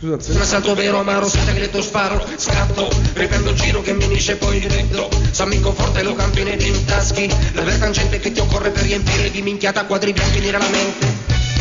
Scusate. 0.01 0.33
Un 0.33 0.41
assalto 0.41 0.75
vero, 0.75 0.99
amaro, 0.99 1.29
senza 1.29 1.53
grido 1.53 1.83
sparo, 1.83 2.27
scatto, 2.37 2.89
riprendo 3.13 3.51
il 3.51 3.57
giro 3.57 3.83
che 3.83 3.93
mi 3.93 4.05
unisce 4.05 4.37
poi 4.37 4.59
diretto, 4.59 5.11
s'amico 5.31 5.75
forte 5.75 6.03
lo 6.03 6.15
campi 6.15 6.43
nei 6.43 6.85
taschi, 6.87 7.29
la 7.53 7.61
vera 7.61 7.77
tangente 7.77 8.19
che 8.19 8.33
ti 8.33 8.41
occorre 8.41 8.71
per 8.71 8.85
riempire 8.85 9.31
di 9.31 9.43
minchiata 9.43 9.85
quadri 9.85 10.15
bianchi 10.15 10.41
nera 10.41 10.57
la 10.57 10.71
mente, 10.71 11.07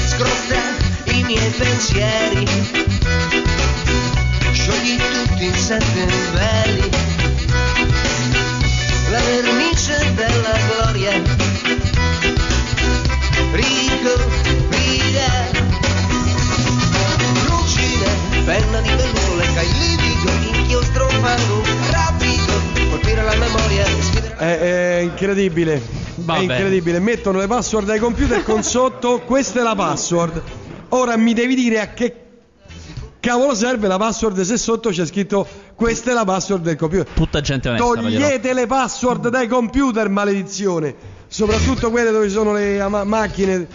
scrotta 0.07 1.11
i 1.11 1.23
miei 1.23 1.49
pensieri, 1.49 2.47
sciogli 4.53 4.95
tutti 4.95 5.43
in 5.43 5.55
sette 5.55 6.05
livelli, 6.05 6.89
la 9.09 9.19
vernice 9.19 10.13
della 10.15 10.57
gloria, 10.69 11.21
ricoprire 13.51 14.38
penna 18.49 18.81
di 18.81 18.89
velluto, 18.89 19.35
lecca 19.35 19.61
il 19.61 19.77
livido, 19.77 20.57
inchiostro 20.57 21.07
fango, 21.07 21.61
rapido, 21.91 22.53
colpire 22.89 23.21
la 23.21 23.35
memoria, 23.35 23.85
scrivere 23.85 24.35
la... 24.35 24.37
È, 24.37 24.59
è 24.59 24.99
incredibile. 25.01 25.79
Vabbè. 26.15 26.39
È 26.39 26.41
incredibile. 26.41 26.99
Mettono 26.99 27.37
le 27.37 27.45
password 27.45 27.87
ai 27.91 27.99
computer 27.99 28.43
con 28.43 28.63
sotto 28.63 29.19
questa 29.19 29.59
è 29.59 29.63
la 29.63 29.75
password. 29.75 30.41
Ora 30.89 31.15
mi 31.15 31.35
devi 31.35 31.53
dire 31.53 31.79
a 31.79 31.93
che 31.93 32.15
cavolo 33.19 33.53
serve 33.53 33.87
la 33.87 33.97
password 33.97 34.41
se 34.41 34.57
sotto 34.57 34.89
c'è 34.89 35.05
scritto 35.05 35.47
questa 35.75 36.09
è 36.09 36.13
la 36.15 36.25
password 36.25 36.63
del 36.63 36.75
computer. 36.75 37.05
tutta 37.13 37.41
gente 37.41 37.69
onesta. 37.69 37.85
Togliete 37.85 38.53
le 38.53 38.65
password 38.65 39.29
dai 39.29 39.47
computer, 39.47 40.09
maledizione. 40.09 40.95
Soprattutto 41.27 41.91
quelle 41.91 42.09
dove 42.09 42.27
sono 42.29 42.53
le 42.53 42.81
ama- 42.81 43.03
macchine 43.03 43.67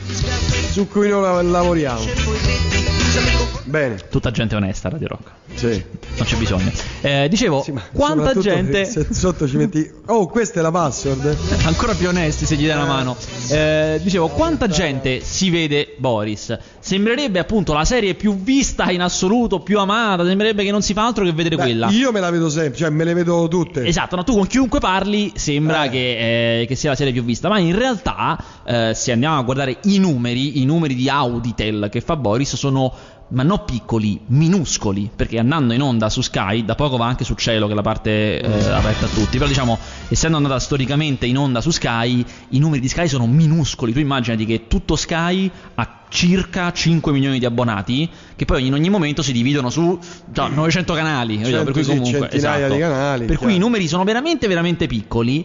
su 0.72 0.88
cui 0.88 1.08
noi 1.08 1.22
la- 1.22 1.42
lavoriamo. 1.42 3.33
Bene, 3.64 3.96
Tutta 4.10 4.30
gente 4.30 4.54
onesta, 4.54 4.88
Radio 4.88 5.08
Rock. 5.08 5.30
sì. 5.54 5.82
Non 6.16 6.26
c'è 6.26 6.36
bisogno. 6.36 6.70
Eh, 7.00 7.26
dicevo, 7.28 7.62
Sì, 7.62 7.72
quanta 7.92 8.34
gente... 8.38 8.84
Se 8.84 9.06
sotto 9.12 9.48
ci 9.48 9.56
metti. 9.56 9.90
Oh, 10.06 10.28
questa 10.28 10.60
è 10.60 10.62
la 10.62 10.70
password. 10.70 11.36
Ancora 11.66 11.94
più 11.94 12.06
onesti 12.08 12.44
se 12.46 12.54
gli 12.56 12.66
dai 12.66 12.76
una 12.76 12.86
mano. 12.86 13.16
Eh, 13.50 13.98
dicevo, 14.02 14.28
quanta 14.28 14.68
gente 14.68 15.20
si 15.20 15.50
vede 15.50 15.94
Boris? 15.98 16.56
Sembrerebbe 16.78 17.38
appunto 17.40 17.72
la 17.72 17.84
serie 17.84 18.14
più 18.14 18.36
vista 18.36 18.90
in 18.90 19.00
assoluto, 19.00 19.60
più 19.60 19.78
amata. 19.80 20.24
Sembrerebbe 20.24 20.62
che 20.62 20.70
non 20.70 20.82
si 20.82 20.92
fa 20.92 21.06
altro 21.06 21.24
che 21.24 21.32
vedere 21.32 21.56
Beh, 21.56 21.62
quella. 21.62 21.88
io 21.88 22.12
me 22.12 22.20
la 22.20 22.30
vedo 22.30 22.48
sempre, 22.48 22.76
cioè 22.78 22.90
me 22.90 23.02
le 23.04 23.14
vedo 23.14 23.48
tutte. 23.48 23.84
Esatto, 23.84 24.14
no, 24.16 24.22
tu 24.24 24.34
con 24.34 24.46
chiunque 24.46 24.78
parli 24.78 25.32
sembra 25.34 25.84
Eh. 25.84 25.88
che, 25.90 26.60
eh, 26.60 26.66
che 26.66 26.74
sia 26.76 26.90
la 26.90 26.96
serie 26.96 27.12
più 27.12 27.24
vista, 27.24 27.48
ma 27.48 27.58
in 27.58 27.76
realtà 27.76 28.38
eh, 28.64 28.92
se 28.94 29.10
andiamo 29.10 29.38
a 29.38 29.42
guardare 29.42 29.78
i 29.84 29.98
numeri, 29.98 30.60
i 30.60 30.64
numeri 30.64 30.94
di 30.94 31.08
Auditel 31.08 31.88
che 31.90 32.00
fa 32.00 32.14
Boris 32.16 32.54
sono 32.54 32.92
ma 33.28 33.42
non 33.42 33.64
piccoli, 33.64 34.20
minuscoli, 34.26 35.10
perché 35.14 35.38
andando 35.38 35.72
in 35.72 35.80
onda 35.80 36.08
su 36.08 36.20
Sky, 36.20 36.64
da 36.64 36.74
poco 36.74 36.96
va 36.96 37.06
anche 37.06 37.24
su 37.24 37.34
Cielo 37.34 37.66
che 37.66 37.72
è 37.72 37.74
la 37.74 37.82
parte 37.82 38.40
eh, 38.40 38.70
aperta 38.70 39.06
a 39.06 39.08
tutti, 39.08 39.38
però 39.38 39.48
diciamo, 39.48 39.78
essendo 40.08 40.36
andata 40.36 40.58
storicamente 40.58 41.26
in 41.26 41.38
onda 41.38 41.60
su 41.60 41.70
Sky, 41.70 42.24
i 42.50 42.58
numeri 42.58 42.80
di 42.80 42.88
Sky 42.88 43.08
sono 43.08 43.26
minuscoli, 43.26 43.92
tu 43.92 43.98
immaginati 43.98 44.44
che 44.44 44.66
tutto 44.68 44.96
Sky 44.96 45.50
ha 45.74 46.02
circa 46.08 46.70
5 46.70 47.10
milioni 47.12 47.38
di 47.38 47.44
abbonati, 47.44 48.08
che 48.36 48.44
poi 48.44 48.66
in 48.66 48.72
ogni 48.72 48.88
momento 48.88 49.22
si 49.22 49.32
dividono 49.32 49.68
su 49.68 49.98
già, 50.30 50.46
900 50.46 50.94
canali, 50.94 51.38
capito? 51.38 51.64
per 51.64 51.72
cui 51.72 51.84
comunque... 51.84 52.30
esatto. 52.30 52.76
canali, 52.76 53.24
Per 53.24 53.36
cui 53.36 53.46
chiaro. 53.46 53.54
i 53.54 53.58
numeri 53.58 53.88
sono 53.88 54.04
veramente, 54.04 54.46
veramente 54.46 54.86
piccoli. 54.86 55.44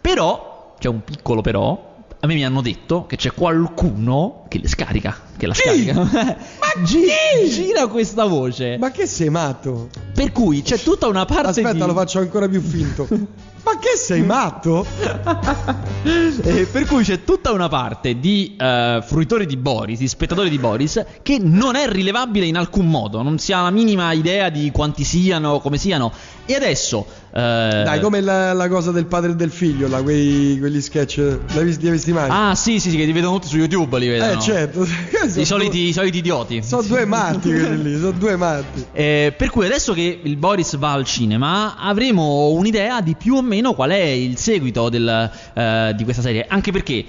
Però, 0.00 0.74
c'è 0.78 0.88
un 0.88 1.02
piccolo 1.04 1.42
però. 1.42 1.85
A 2.26 2.28
me 2.28 2.34
mi 2.34 2.44
hanno 2.44 2.60
detto 2.60 3.06
che 3.06 3.14
c'è 3.14 3.30
qualcuno 3.32 4.46
che 4.48 4.58
le 4.58 4.66
scarica. 4.66 5.16
Che 5.36 5.46
la 5.46 5.54
scarica. 5.54 5.92
Ma 5.94 6.36
Gi- 6.82 7.48
Gira 7.48 7.86
questa 7.86 8.24
voce. 8.24 8.76
Ma 8.78 8.90
che 8.90 9.06
sei 9.06 9.30
matto? 9.30 9.88
Per 10.12 10.32
cui 10.32 10.62
c'è 10.62 10.76
tutta 10.76 11.06
una 11.06 11.24
parte 11.24 11.50
Aspetta, 11.50 11.70
di. 11.70 11.78
lo 11.78 11.94
faccio 11.94 12.18
ancora 12.18 12.48
più 12.48 12.60
finto. 12.60 13.06
Ma 13.62 13.78
che 13.78 13.96
sei 13.96 14.22
matto? 14.22 14.84
Eh, 16.42 16.66
per 16.70 16.86
cui 16.86 17.02
c'è 17.02 17.24
tutta 17.24 17.50
una 17.50 17.66
parte 17.68 18.20
di 18.20 18.56
eh, 18.58 19.02
fruitori 19.04 19.44
di 19.44 19.56
Boris, 19.56 19.98
di 19.98 20.06
spettatori 20.06 20.48
di 20.48 20.58
Boris, 20.58 21.04
che 21.22 21.38
non 21.40 21.74
è 21.74 21.88
rilevabile 21.88 22.46
in 22.46 22.56
alcun 22.56 22.86
modo. 22.86 23.22
Non 23.22 23.38
si 23.38 23.52
ha 23.52 23.62
la 23.62 23.70
minima 23.70 24.12
idea 24.12 24.50
di 24.50 24.70
quanti 24.70 25.02
siano, 25.04 25.58
come 25.60 25.78
siano. 25.78 26.12
E 26.44 26.54
adesso. 26.54 27.24
Eh, 27.36 27.82
Dai, 27.84 28.00
come 28.00 28.22
la, 28.22 28.54
la 28.54 28.66
cosa 28.66 28.92
del 28.92 29.04
padre 29.04 29.32
e 29.32 29.34
del 29.34 29.50
figlio, 29.50 29.88
là, 29.88 30.00
quei, 30.02 30.56
quegli 30.58 30.80
sketch. 30.80 31.20
Visti, 31.60 31.82
li 31.82 31.88
hai 31.88 31.92
visti 31.92 32.12
mai? 32.12 32.28
Ah, 32.30 32.54
sì, 32.54 32.80
sì, 32.80 32.88
sì, 32.88 32.96
che 32.96 33.04
li 33.04 33.12
vedono 33.12 33.34
tutti 33.34 33.48
su 33.48 33.58
YouTube, 33.58 33.98
li 33.98 34.08
vedono. 34.08 34.32
eh, 34.32 34.40
certo. 34.40 34.86
I 35.36 35.44
soliti, 35.44 35.88
i 35.88 35.92
soliti 35.92 36.18
idioti. 36.18 36.62
Sono 36.62 36.80
due 36.80 37.04
matti 37.04 37.50
quelli 37.50 37.82
lì, 37.82 37.98
sono 37.98 38.12
due 38.12 38.36
matti. 38.36 38.84
Eh, 38.96 39.34
per 39.36 39.50
cui 39.50 39.66
adesso 39.66 39.92
che 39.92 40.20
il 40.22 40.36
Boris 40.36 40.76
va 40.78 40.92
al 40.92 41.04
cinema 41.04 41.76
avremo 41.76 42.48
un'idea 42.50 43.02
di 43.02 43.14
più 43.14 43.34
o 43.34 43.42
meno 43.42 43.74
qual 43.74 43.90
è 43.90 44.02
il 44.02 44.38
seguito 44.38 44.88
del, 44.88 45.30
eh, 45.52 45.92
di 45.94 46.04
questa 46.04 46.22
serie. 46.22 46.46
Anche 46.48 46.72
perché 46.72 47.04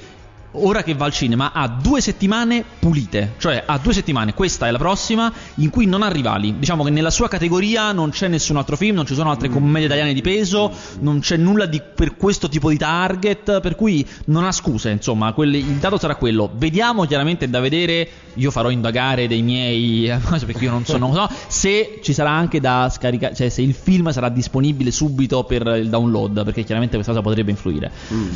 ora 0.66 0.84
che 0.84 0.94
va 0.96 1.06
al 1.06 1.12
cinema 1.12 1.52
ha 1.54 1.68
due 1.68 2.02
settimane 2.02 2.64
pulite, 2.80 3.34
cioè 3.38 3.64
ha 3.66 3.78
due 3.78 3.94
settimane, 3.94 4.34
questa 4.34 4.68
è 4.68 4.72
la 4.72 4.78
prossima, 4.78 5.32
in 5.56 5.70
cui 5.70 5.86
non 5.86 6.02
ha 6.04 6.10
rivali. 6.10 6.58
Diciamo 6.60 6.84
che 6.84 6.90
nella 6.90 7.10
sua 7.10 7.28
categoria 7.28 7.92
non 7.92 8.10
c'è 8.10 8.28
nessun 8.28 8.58
altro 8.58 8.76
film, 8.76 8.96
non 8.96 9.06
ci 9.06 9.14
sono 9.16 9.30
altre 9.30 9.50
commedie 9.50 9.86
italiane 9.88 10.14
di 10.14 10.22
peso, 10.22 10.72
non 11.00 11.20
c'è 11.20 11.38
nulla 11.38 11.66
di, 11.66 11.82
per 11.96 12.16
questo 12.18 12.50
tipo 12.50 12.70
di 12.70 12.78
target, 12.78 13.60
per 13.62 13.76
cui 13.76 14.06
non 14.26 14.44
ha 14.46 14.52
scuse, 14.52 14.90
insomma, 14.90 15.34
quelli- 15.34 15.60
il 15.60 15.76
dato 15.78 15.98
sarà 15.98 16.16
quello. 16.16 16.50
Vediamo 16.56 17.06
chiaramente 17.06 17.50
da 17.50 17.60
vedere, 17.60 18.08
io 18.36 18.52
farò 18.52 18.70
indagare 18.70 19.28
dei 19.28 19.42
miei, 19.42 20.12
perché 20.46 20.64
io 20.64 20.72
non 20.72 20.86
so, 20.86 20.98
non 20.98 21.14
so, 21.14 21.30
se 21.48 22.00
ci 22.02 22.14
sarà 22.14 22.32
anche 22.32 22.60
da 22.60 22.90
scaricare, 22.92 23.36
cioè 23.36 23.50
se 23.50 23.62
il 23.62 23.74
film 23.74 24.10
sarà 24.12 24.30
disponibile 24.30 24.92
subito 24.92 25.44
per 25.44 25.66
il 25.80 25.90
download, 25.90 26.44
perché 26.44 26.64
chiaramente 26.64 26.96
questa 26.96 27.14
cosa 27.14 27.24
potrebbe 27.24 27.52
influire. 27.52 27.92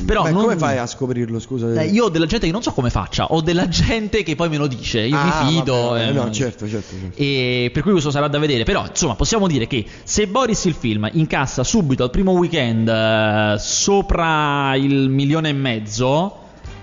Però 0.06 0.24
Beh, 0.24 0.32
non- 0.32 0.42
come 0.44 0.58
fai 0.58 0.78
a 0.78 0.86
scoprirlo, 0.86 1.40
scusa? 1.40 1.82
eh, 1.82 1.86
io 1.88 2.10
della 2.12 2.28
gente 2.28 2.46
che 2.46 2.52
non 2.52 2.62
so 2.62 2.72
come 2.72 2.90
faccia, 2.92 3.26
ho 3.26 3.42
della 3.42 3.68
gente 3.68 4.22
che 4.24 4.36
poi 4.36 4.50
me 4.50 4.58
lo 4.58 4.68
dice, 4.68 5.00
io 5.02 5.18
Ah, 5.18 5.44
mi 5.44 5.52
fido. 5.54 5.90
vabbè, 5.90 6.08
eh, 6.08 6.12
no, 6.12 6.30
certo, 6.32 6.68
certo, 6.70 6.96
certo. 7.00 7.18
E 7.22 7.72
per 7.74 7.82
cui 7.82 7.92
questo 7.92 8.12
sarà 8.12 8.28
da 8.28 8.38
vedere. 8.38 8.64
Però, 8.64 8.86
insomma, 8.88 9.16
possiamo 9.16 9.48
dire 9.48 9.66
che 9.66 9.84
se 10.04 10.28
Boris 10.28 10.66
il 10.66 10.74
film 10.76 11.10
incassa 11.14 11.64
subito 11.64 12.04
al 12.04 12.10
primo 12.12 12.34
weekend 12.34 12.88
eh, 12.88 13.56
sopra 13.58 14.76
il 14.76 15.10
milione 15.10 15.50
e 15.50 15.54
mezzo. 15.54 16.36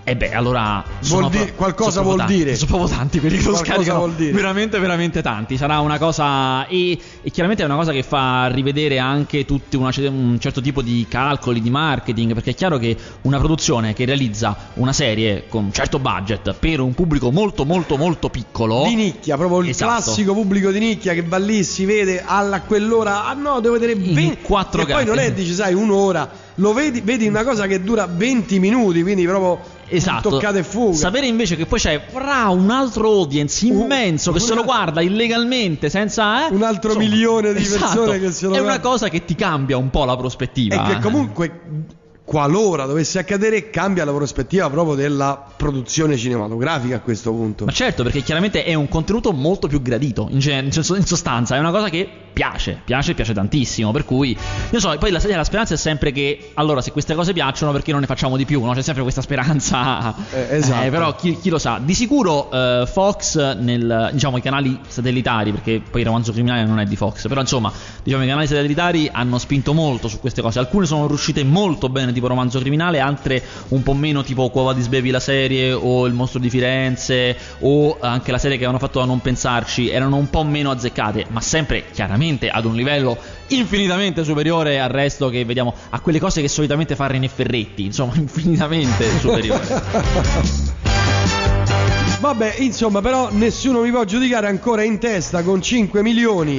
E 0.09 0.17
beh, 0.17 0.33
allora 0.33 0.83
Vuol 1.03 1.29
pro- 1.29 1.47
qualcosa 1.55 2.01
vuol 2.01 2.17
tanti, 2.17 2.35
dire. 2.37 2.57
Sono 2.57 2.77
proprio 2.79 2.97
tanti 2.97 3.21
quelli 3.21 3.37
che 3.37 3.45
lo 3.49 3.57
scaricano. 3.57 3.99
vuol 3.99 4.15
dire. 4.15 4.33
Veramente, 4.33 4.79
veramente 4.79 5.21
tanti. 5.23 5.57
Sarà 5.59 5.81
una 5.81 5.99
cosa. 5.99 6.67
E, 6.67 6.99
e 7.23 7.31
chiaramente 7.31 7.63
è 7.63 7.67
una 7.67 7.77
cosa 7.77 7.93
che 7.93 8.03
fa 8.03 8.47
rivedere 8.47 8.99
anche 8.99 9.45
tutti 9.45 9.77
una- 9.77 9.91
un 10.09 10.39
certo 10.41 10.61
tipo 10.63 10.81
di 10.81 11.05
calcoli 11.09 11.61
di 11.61 11.69
marketing. 11.71 12.33
Perché 12.33 12.51
è 12.51 12.55
chiaro 12.55 12.79
che 12.79 12.97
una 13.23 13.39
produzione 13.39 13.93
che 13.93 14.07
realizza 14.07 14.57
una 14.75 14.93
serie 14.95 15.45
con 15.49 15.65
un 15.65 15.73
certo 15.73 15.99
budget 15.99 16.55
per 16.59 16.81
un 16.81 16.95
pubblico 16.95 17.31
molto, 17.31 17.65
molto, 17.67 17.97
molto 17.99 18.31
piccolo. 18.31 18.85
Di 18.87 18.95
nicchia, 18.95 19.37
proprio 19.37 19.61
il 19.61 19.69
Esatto. 19.69 19.91
classico 20.03 20.33
pubblico 20.33 20.71
di 20.71 20.79
nicchia 20.79 21.13
che 21.13 21.23
va 21.23 21.37
lì, 21.37 21.63
si 21.65 21.85
vede 21.85 22.23
alla 22.25 22.63
quell'ora. 22.63 23.27
Ah 23.27 23.35
no, 23.35 23.61
devo 23.61 23.75
vedere 23.79 23.93
In 23.93 24.15
20 24.15 24.39
4K. 24.47 24.81
E 24.81 24.87
poi 24.93 25.05
non 25.05 25.19
è, 25.19 25.33
dici, 25.33 25.53
sai, 25.53 25.75
un'ora. 25.75 26.47
Lo 26.57 26.73
vedi, 26.73 27.03
vedi 27.03 27.27
una 27.29 27.45
cosa 27.45 27.67
che 27.67 27.83
dura 27.83 28.09
20 28.11 28.59
minuti, 28.59 29.03
quindi 29.03 29.25
proprio 29.27 29.61
Esatto. 29.89 30.31
toccata 30.31 30.59
e 30.59 30.63
fuga. 30.63 30.95
Sapere 30.97 31.27
invece 31.27 31.57
che 31.57 31.67
poi 31.67 31.79
c'è 31.79 32.01
fra 32.07 32.49
un 32.49 32.71
altro 32.71 33.09
audience 33.11 33.67
immenso 33.67 34.33
che 34.33 34.41
se 34.41 34.49
lo 34.49 34.55
una- 34.55 34.63
guarda 34.63 35.01
illegalmente 35.01 35.89
senza 35.89 36.49
eh, 36.49 36.53
Un 36.55 36.63
altro 36.63 36.95
milione 36.97 37.53
di 37.55 37.65
persone 37.67 38.19
che 38.21 38.31
se 38.33 38.47
lo 38.47 38.55
È 38.55 38.59
una 38.61 38.81
cosa 38.81 39.09
che 39.09 39.25
ti 39.25 39.35
cambia 39.35 39.77
un 39.77 39.91
po' 39.91 40.05
la 40.05 40.17
prospettiva. 40.17 40.75
E 40.75 40.93
che 40.93 40.99
eh. 40.99 41.01
comunque, 41.01 41.61
qualora 42.29 42.85
dovesse 42.85 43.19
accadere, 43.19 43.71
cambia 43.71 44.05
la 44.05 44.13
prospettiva 44.13 44.69
proprio 44.69 44.95
della 44.95 45.43
produzione 45.57 46.15
cinematografica 46.15 46.97
a 46.97 47.01
questo 47.01 47.33
punto. 47.33 47.65
Ma 47.65 47.73
certo, 47.73 48.03
perché 48.03 48.21
chiaramente 48.21 48.65
è 48.65 48.75
un 48.75 48.87
contenuto 48.87 49.33
molto 49.33 49.67
più 49.67 49.81
gradito. 49.81 50.29
In, 50.31 50.39
gen- 50.39 50.67
in 50.67 51.07
sostanza, 51.07 51.57
è 51.57 51.59
una 51.59 51.71
cosa 51.71 51.89
che 51.89 52.07
piace, 52.35 52.83
piace, 52.85 53.15
piace 53.15 53.33
tantissimo. 53.33 53.93
Per 53.93 54.05
cui, 54.05 54.37
non 54.69 54.79
so, 54.79 54.95
poi 54.99 55.11
la, 55.11 55.21
la 55.25 55.43
speranza 55.43 55.73
è 55.73 55.79
sempre 55.79 56.13
che, 56.13 56.51
allora, 56.55 56.83
se 56.83 56.93
queste 56.93 57.15
cose 57.15 57.33
piacciono, 57.33 57.73
perché 57.73 57.93
non 57.93 58.01
ne 58.01 58.07
facciamo 58.07 58.37
di 58.37 58.45
più? 58.45 58.63
No? 58.63 58.75
C'è 58.75 58.83
sempre 58.83 59.03
questa 59.03 59.23
speranza. 59.23 60.15
Eh, 60.31 60.57
esatto. 60.57 60.91
però 60.91 61.15
chi, 61.15 61.39
chi 61.41 61.49
lo 61.49 61.59
sa. 61.59 61.81
Di 61.83 61.95
sicuro 61.95 62.51
eh, 62.53 62.85
Fox, 62.87 63.57
nel, 63.57 64.11
diciamo, 64.13 64.37
i 64.37 64.43
canali 64.43 64.79
satellitari, 64.87 65.51
perché 65.51 65.81
poi 65.91 66.03
il 66.03 66.07
romanzo 66.07 66.33
criminale 66.33 66.67
non 66.67 66.79
è 66.79 66.85
di 66.85 66.95
Fox, 66.95 67.27
però 67.27 67.41
insomma, 67.41 67.73
diciamo, 68.03 68.23
i 68.23 68.27
canali 68.27 68.47
satellitari 68.47 69.09
hanno 69.11 69.39
spinto 69.39 69.73
molto 69.73 70.09
su 70.09 70.21
queste 70.21 70.43
cose. 70.43 70.59
Alcune 70.59 70.85
sono 70.85 71.07
riuscite 71.07 71.43
molto 71.43 71.89
bene, 71.89 72.13
tipo 72.19 72.27
romanzo 72.29 72.59
criminale, 72.59 73.01
altre 73.01 73.43
un 73.69 73.83
po' 73.83 73.95
meno, 73.95 74.23
tipo 74.23 74.49
Cuova 74.51 74.75
di 74.75 74.83
Sbevi 74.83 75.11
la 75.11 75.21
serie, 75.21 75.73
o 75.73 76.07
Il 76.07 76.13
mostro 76.13 76.39
di 76.39 76.51
Firenze, 76.51 77.37
o 77.61 77.97
anche 78.01 78.31
la 78.31 78.39
serie 78.39 78.57
che 78.59 78.65
avevano 78.65 78.85
fatto 78.85 79.01
a 79.01 79.05
non 79.05 79.21
pensarci, 79.21 79.89
erano 79.89 80.17
un 80.17 80.29
po' 80.31 80.43
meno 80.45 80.71
azzeccate, 80.71 81.27
ma 81.31 81.41
sempre 81.41 81.85
chiaramente 81.93 82.49
ad 82.51 82.65
un 82.65 82.75
livello 82.75 83.17
infinitamente 83.49 84.25
superiore 84.25 84.81
al 84.81 84.91
resto 84.91 85.29
che 85.31 85.45
vediamo, 85.45 85.75
a 85.91 86.01
quelle 86.01 86.19
cose 86.19 86.41
che 86.41 86.49
solitamente 86.49 86.95
fa 86.97 87.07
René 87.07 87.29
Ferretti, 87.29 87.85
insomma, 87.85 88.15
infinitamente 88.19 89.09
superiore. 89.19 89.67
Vabbè, 92.21 92.57
insomma, 92.59 93.01
però 93.01 93.29
nessuno 93.31 93.81
mi 93.83 93.91
può 93.91 94.05
giudicare 94.05 94.49
ancora 94.49 94.83
in 94.83 94.99
testa 94.99 95.43
con 95.43 95.63
5 95.63 96.03
milioni. 96.03 96.59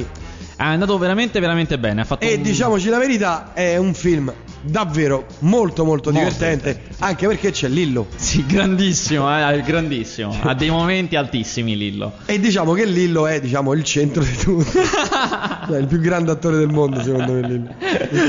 È 0.56 0.62
andato 0.62 0.96
veramente, 0.98 1.38
veramente 1.40 1.78
bene. 1.78 2.00
Ha 2.02 2.04
fatto 2.04 2.24
E 2.24 2.34
un- 2.34 2.42
diciamoci 2.42 2.88
la 2.88 2.98
verità, 2.98 3.52
è 3.52 3.76
un 3.76 3.92
film 3.94 4.32
davvero 4.60 5.26
molto 5.40 5.84
molto, 5.84 6.10
Molto 6.10 6.10
divertente, 6.10 6.82
anche 6.98 7.26
perché 7.26 7.50
c'è 7.50 7.68
Lillo. 7.68 8.06
Sì, 8.16 8.44
grandissimo, 8.46 9.28
eh, 9.28 9.60
grandissimo. 9.62 10.36
Ha 10.42 10.54
dei 10.54 10.70
momenti 10.70 11.16
altissimi, 11.16 11.76
Lillo. 11.76 12.12
E 12.26 12.38
diciamo 12.38 12.72
che 12.72 12.84
Lillo 12.84 13.26
è 13.26 13.40
diciamo 13.40 13.72
il 13.72 13.84
centro 13.84 14.22
di 14.22 14.36
tutto. 14.36 14.78
Cioè, 15.70 15.78
il 15.78 15.86
più 15.86 16.00
grande 16.00 16.32
attore 16.32 16.56
del 16.56 16.68
mondo, 16.68 17.00
secondo 17.00 17.32
me 17.32 17.46
Lillo. 17.46 17.74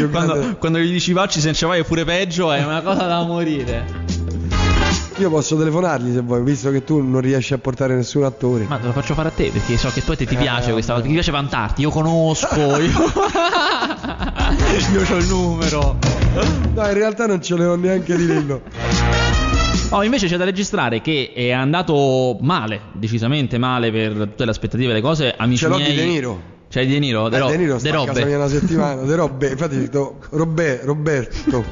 Quando, 0.10 0.34
grande- 0.34 0.58
quando 0.58 0.80
gli 0.80 0.92
dici 0.92 1.12
vacci 1.14 1.40
se 1.40 1.54
ce 1.54 1.66
vai 1.66 1.80
è 1.80 1.84
pure 1.84 2.04
peggio, 2.04 2.52
è 2.52 2.64
una 2.64 2.82
cosa 2.82 3.06
da 3.06 3.24
morire. 3.24 4.01
Io 5.22 5.30
posso 5.30 5.56
telefonargli 5.56 6.14
se 6.14 6.22
vuoi, 6.22 6.42
visto 6.42 6.72
che 6.72 6.84
tu 6.84 7.00
non 7.00 7.22
riesci 7.22 7.54
a 7.54 7.60
portare 7.60 7.94
nessun 7.94 8.24
attore. 8.24 8.66
Ma 8.68 8.78
te 8.78 8.88
lo 8.88 8.92
faccio 8.92 9.14
fare 9.14 9.28
a 9.28 9.32
te 9.32 9.52
perché 9.54 9.78
so 9.78 9.90
che 9.94 10.02
poi 10.02 10.18
te 10.18 10.26
ti 10.26 10.34
Eh, 10.34 10.38
piace 10.38 10.72
questa 10.72 10.94
cosa. 10.94 11.06
Ti 11.06 11.12
piace 11.12 11.30
vantarti. 11.30 11.82
Io 11.82 11.92
conosco. 11.92 12.56
Io, 12.56 12.78
io 14.94 15.06
ho 15.08 15.18
il 15.18 15.26
numero. 15.28 15.98
No, 16.74 16.88
in 16.88 16.94
realtà 16.94 17.28
non 17.28 17.40
ce 17.40 17.54
l'ho 17.56 17.76
neanche 17.76 18.16
di 18.16 18.26
Lillo. 18.26 18.62
Oh, 19.90 20.02
invece 20.04 20.26
c'è 20.26 20.38
da 20.38 20.46
registrare 20.46 21.02
che 21.02 21.34
è 21.36 21.52
andato 21.52 22.38
male, 22.42 22.82
decisamente 22.94 23.60
male 23.60 23.92
per 23.92 24.14
tutte 24.14 24.46
le 24.46 24.50
aspettative 24.52 24.90
e 24.90 24.94
le 24.94 25.02
cose. 25.02 25.36
Amici 25.38 25.60
Ce 25.64 25.68
l'ho 25.68 25.76
miei, 25.76 25.92
di 25.92 25.96
De 25.98 26.06
Niro. 26.06 26.42
Di 26.80 26.88
De 26.88 27.00
Niro, 27.00 27.30
De, 27.30 27.36
Eh, 27.36 27.40
Ro- 27.40 27.48
De 27.50 27.58
Niro 27.58 27.74
De 27.74 27.80
sta 27.80 28.00
a 28.02 28.06
casa 28.06 28.26
mia 28.26 28.38
una 28.38 28.48
settimana, 28.48 29.02
De 29.02 29.16
Robbe, 29.16 29.50
infatti 29.50 29.78
dico 29.78 30.18
Robbe, 30.30 30.82
Roberto, 30.84 31.64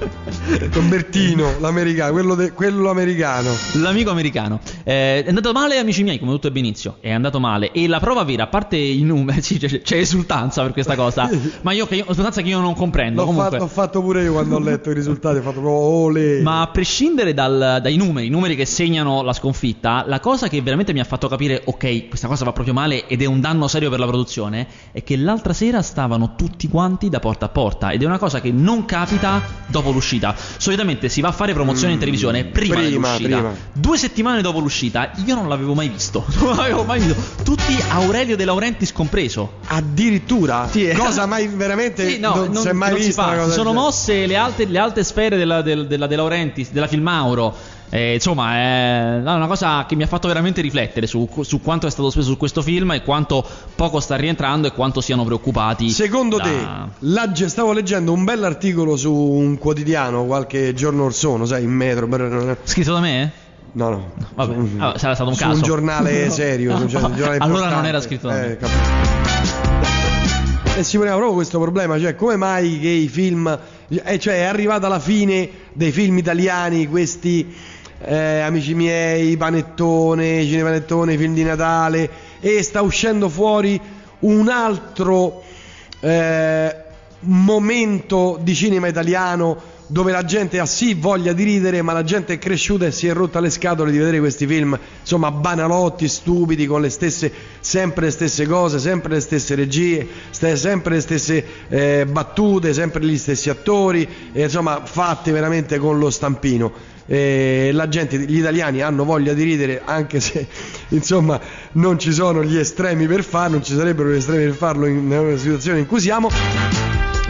Robertino, 0.72 1.54
l'americano, 1.60 2.12
quello, 2.12 2.36
de- 2.36 2.52
quello 2.54 2.90
americano. 2.90 3.50
L'amico 3.76 4.12
americano. 4.12 4.60
Eh, 4.84 5.24
è 5.24 5.28
andato 5.28 5.52
male, 5.52 5.78
amici 5.78 6.04
miei, 6.04 6.20
come 6.20 6.32
ho 6.32 6.34
detto 6.36 6.48
all'inizio. 6.48 6.98
È 7.00 7.12
andato 7.12 7.40
male. 7.40 7.72
E 7.72 7.88
la 7.88 8.00
prova 8.00 8.24
vera, 8.24 8.44
a 8.44 8.48
parte 8.48 8.76
i 8.78 9.02
numeri, 9.04 9.42
sì, 9.42 9.58
c'è, 9.58 9.82
c'è 9.82 9.98
esultanza 9.98 10.62
per 10.64 10.74
questa 10.74 10.96
cosa. 10.96 11.30
ma 11.62 11.72
io, 11.72 11.86
che 11.86 11.96
io, 11.96 12.06
esultanza 12.10 12.42
che 12.42 12.50
io 12.50 12.60
non 12.60 12.76
comprendo. 12.76 13.22
L'ho, 13.22 13.28
comunque. 13.28 13.52
fatto, 13.52 13.64
l'ho 13.64 13.70
fatto 13.70 14.02
pure 14.02 14.24
io 14.24 14.34
quando 14.34 14.56
ho 14.56 14.60
letto 14.60 14.90
i 14.90 14.94
risultati, 14.94 15.38
ho 15.38 15.42
fatto 15.42 15.60
proprio 15.62 15.74
ole. 15.74 16.42
Ma 16.42 16.62
a 16.62 16.68
prescindere 16.68 17.34
dal- 17.34 17.80
dai 17.82 17.96
numeri, 17.96 18.28
i 18.28 18.30
numeri 18.30 18.56
che 18.56 18.66
segnano 18.66 19.22
la 19.22 19.34
sconfitta, 19.34 20.04
la 20.08 20.20
cosa 20.20 20.48
che 20.48 20.62
veramente 20.62 20.94
mi 20.94 21.00
ha 21.00 21.04
fatto 21.06 21.28
capire, 21.28 21.62
ok, 21.64 22.08
questa 22.10 22.28
cosa 22.28 22.46
va 22.46 22.52
proprio 22.52 22.74
male 22.74 23.08
ed 23.08 23.22
è 23.22 23.26
un 23.26 23.40
danno 23.40 23.68
serio 23.68 23.90
per 23.90 24.00
la 24.00 24.08
produzione, 24.08 24.68
è 24.92 25.04
che 25.04 25.16
l'altra 25.18 25.54
sera 25.54 25.82
stavano 25.82 26.36
tutti 26.36 26.68
quanti 26.68 27.10
da 27.10 27.20
porta 27.20 27.46
a 27.46 27.50
porta 27.50 27.92
ed 27.92 28.02
è 28.02 28.06
una 28.06 28.18
cosa 28.18 28.42
che 28.42 28.52
non 28.52 28.86
capita 28.86 29.42
dopo 29.68 29.92
l'uscita. 29.92 30.36
Solitamente 30.58 31.10
si 31.10 31.22
va 31.22 31.30
a 31.30 31.32
fare 31.32 31.54
promozione 31.54 31.94
in 31.94 32.00
televisione 32.00 32.46
prima, 32.46 32.76
Mm, 32.76 32.78
prima, 32.86 32.90
dell'uscita. 33.08 33.38
prima. 33.38 33.54
Due 33.74 33.98
settimane 33.98 34.42
dopo 34.42 34.60
l'uscita, 34.60 35.12
io 35.26 35.36
non 35.36 35.48
l'avevo 35.48 35.74
mai 35.74 35.90
visto. 35.90 36.26
Non 36.40 36.56
l'avevo 36.56 36.84
mai 36.84 37.00
visto. 37.02 37.44
Tutti 37.44 37.76
Aurelio 37.90 38.36
De 38.36 38.46
Laurentiis 38.46 38.92
compreso. 38.92 39.58
Addirittura? 39.68 40.68
Sì. 40.70 40.92
Cosa 40.96 41.26
mai 41.26 41.48
veramente 41.48 42.08
Sì, 42.08 42.20
no, 42.20 42.46
non, 42.52 42.56
si 42.56 42.68
è 42.70 42.74
mai 42.74 42.92
non 42.92 43.00
vista 43.00 43.24
fa. 43.24 43.40
Si 43.42 43.46
del 43.48 43.52
sono 43.54 43.74
mosse 43.74 44.26
le 44.26 44.36
alte, 44.36 44.66
le 44.66 44.80
alte 44.80 45.04
sfere 45.04 45.38
della, 45.38 45.62
del- 45.62 45.88
della 45.88 46.08
De 46.08 46.16
Laurentiis, 46.16 46.72
della 46.72 46.88
Filmauro. 46.88 47.56
Eh, 47.92 48.14
insomma, 48.14 48.54
è 48.54 49.20
no, 49.22 49.36
una 49.36 49.48
cosa 49.48 49.86
che 49.88 49.96
mi 49.96 50.04
ha 50.04 50.08
fatto 50.08 50.28
veramente 50.28 50.62
riflettere 50.62 51.08
su, 51.08 51.28
su 51.42 51.60
quanto 51.62 51.88
è 51.88 51.90
stato 51.90 52.12
speso 52.12 52.30
su 52.30 52.38
questo 52.38 52.62
film 52.62 52.92
e 52.92 53.02
quanto 53.02 53.44
poco 53.76 54.00
sta 54.00 54.16
rientrando 54.16 54.68
e 54.68 54.72
quanto 54.72 55.02
siano 55.02 55.24
preoccupati. 55.24 55.90
Secondo 55.90 56.38
da- 56.38 56.44
te, 56.44 56.68
la 57.00 57.32
stavo 57.34 57.74
leggendo 57.74 58.14
un 58.14 58.24
bell'articolo 58.24 58.96
su 58.96 59.12
un 59.12 59.58
quotidiano 59.58 60.26
qualche 60.26 60.74
giorno 60.74 61.06
or 61.06 61.14
sono, 61.14 61.46
sai, 61.46 61.64
in 61.64 61.72
metro. 61.72 62.08
Scritto 62.64 62.94
da 62.94 63.00
me? 63.00 63.32
No, 63.72 63.90
no. 63.90 64.12
Vabbè, 64.36 64.54
Su- 64.54 64.70
ah, 64.78 64.98
sarà 64.98 65.14
stato 65.16 65.30
un 65.30 65.36
su 65.36 65.44
caso. 65.44 65.56
un 65.56 65.62
giornale 65.62 66.30
serio. 66.32 66.76
su 66.76 66.82
un 66.84 66.88
giornale 66.88 67.38
Allora 67.38 67.70
non 67.70 67.86
era 67.86 68.02
scritto 68.02 68.28
da 68.28 68.34
me. 68.36 68.58
Eh. 68.60 68.68
E 70.78 70.84
si 70.84 70.96
poneva 70.98 71.16
proprio 71.16 71.36
questo 71.36 71.60
problema, 71.60 72.00
cioè 72.00 72.16
come 72.16 72.38
mai 72.38 72.80
che 72.80 72.88
i 72.88 73.10
film, 73.10 73.60
eh, 73.90 74.18
cioè 74.20 74.36
è 74.36 74.44
arrivata 74.44 74.88
la 74.88 75.00
fine 75.00 75.50
dei 75.74 75.92
film 75.92 76.18
italiani, 76.18 76.88
questi 76.88 77.54
eh, 78.02 78.40
amici 78.40 78.74
miei, 78.74 79.36
panettone, 79.38 80.44
cinepanettone, 80.44 81.18
film 81.18 81.34
di 81.34 81.44
Natale, 81.44 82.10
e 82.40 82.64
sta 82.64 82.82
uscendo 82.82 83.30
fuori 83.30 83.80
un 84.20 84.50
altro 84.50 85.44
eh, 86.00 86.76
momento 87.22 88.40
di 88.42 88.56
cinema 88.56 88.88
italiano 88.88 89.78
dove 89.90 90.12
la 90.12 90.24
gente 90.24 90.60
ha 90.60 90.68
sì 90.68 90.94
voglia 90.94 91.34
di 91.34 91.44
ridere, 91.44 91.82
ma 91.82 91.94
la 91.94 92.04
gente 92.04 92.34
è 92.34 92.38
cresciuta 92.38 92.86
e 92.86 92.92
si 92.92 93.08
è 93.08 93.14
rotta 93.14 93.40
le 93.40 93.50
scatole 93.50 93.90
di 93.90 93.98
vedere 93.98 94.20
questi 94.20 94.46
film, 94.46 94.78
insomma, 95.02 95.32
banalotti, 95.32 96.08
stupidi, 96.08 96.68
con 96.68 96.82
le 96.82 96.90
stesse, 96.90 97.32
sempre 97.60 98.06
le 98.06 98.12
stesse 98.12 98.46
cose, 98.46 98.78
sempre 98.78 99.14
le 99.14 99.20
stesse 99.20 99.56
regie, 99.56 100.08
sempre 100.30 100.94
le 100.94 101.02
stesse 101.02 101.46
eh, 101.70 102.06
battute, 102.06 102.72
sempre 102.72 103.04
gli 103.04 103.18
stessi 103.18 103.50
attori, 103.50 104.08
e, 104.32 104.44
insomma, 104.44 104.86
fatti 104.86 105.32
veramente 105.32 105.80
con 105.80 105.98
lo 105.98 106.12
stampino. 106.12 106.72
E 107.12 107.72
la 107.74 107.88
gente, 107.88 108.20
gli 108.20 108.38
italiani 108.38 108.82
hanno 108.82 109.04
voglia 109.04 109.34
di 109.34 109.42
ridere 109.42 109.82
anche 109.84 110.20
se 110.20 110.46
insomma 110.90 111.42
non 111.72 111.98
ci 111.98 112.14
sono 112.14 112.44
gli 112.44 112.56
estremi 112.56 113.08
per 113.08 113.24
farlo, 113.24 113.56
non 113.56 113.64
ci 113.64 113.74
sarebbero 113.74 114.12
gli 114.12 114.18
estremi 114.18 114.44
per 114.44 114.54
farlo 114.54 114.86
in 114.86 115.08
nella 115.08 115.36
situazione 115.36 115.80
in 115.80 115.88
cui 115.88 116.00
siamo, 116.00 116.30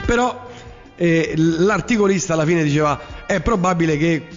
però 0.05 0.47
eh, 0.97 1.33
l'articolista 1.37 2.33
alla 2.33 2.45
fine 2.45 2.61
diceva 2.61 3.25
è 3.25 3.39
probabile 3.39 3.95
che 3.95 4.27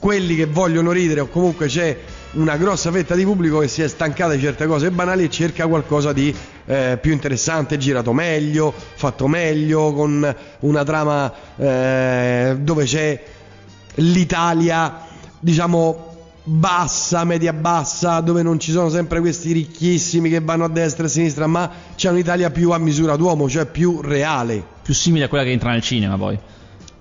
quelli 0.00 0.34
che 0.34 0.46
vogliono 0.46 0.90
ridere 0.90 1.20
o 1.20 1.28
comunque 1.28 1.68
c'è 1.68 1.96
una 2.32 2.56
grossa 2.56 2.90
fetta 2.90 3.14
di 3.14 3.22
pubblico 3.22 3.60
che 3.60 3.68
si 3.68 3.82
è 3.82 3.88
stancata 3.88 4.34
di 4.34 4.40
certe 4.40 4.66
cose 4.66 4.90
banali 4.90 5.22
e 5.22 5.30
cerca 5.30 5.68
qualcosa 5.68 6.12
di 6.12 6.34
eh, 6.66 6.98
più 7.00 7.12
interessante, 7.12 7.78
girato 7.78 8.12
meglio, 8.12 8.74
fatto 8.74 9.28
meglio, 9.28 9.92
con 9.92 10.36
una 10.60 10.82
trama 10.82 11.32
eh, 11.56 12.56
dove 12.58 12.84
c'è 12.84 13.22
l'Italia, 13.96 15.00
diciamo 15.38 16.08
bassa, 16.42 17.24
media 17.24 17.52
bassa, 17.52 18.20
dove 18.20 18.42
non 18.42 18.58
ci 18.58 18.72
sono 18.72 18.88
sempre 18.88 19.20
questi 19.20 19.52
ricchissimi 19.52 20.30
che 20.30 20.40
vanno 20.40 20.64
a 20.64 20.68
destra 20.68 21.04
e 21.04 21.06
a 21.06 21.10
sinistra, 21.10 21.46
ma 21.46 21.70
c'è 21.94 22.10
un'Italia 22.10 22.50
più 22.50 22.70
a 22.70 22.78
misura 22.78 23.16
d'uomo, 23.16 23.48
cioè 23.48 23.66
più 23.66 24.00
reale. 24.00 24.62
Più 24.82 24.94
simile 24.94 25.24
a 25.24 25.28
quella 25.28 25.44
che 25.44 25.50
entra 25.50 25.70
nel 25.70 25.82
cinema 25.82 26.16
poi. 26.16 26.38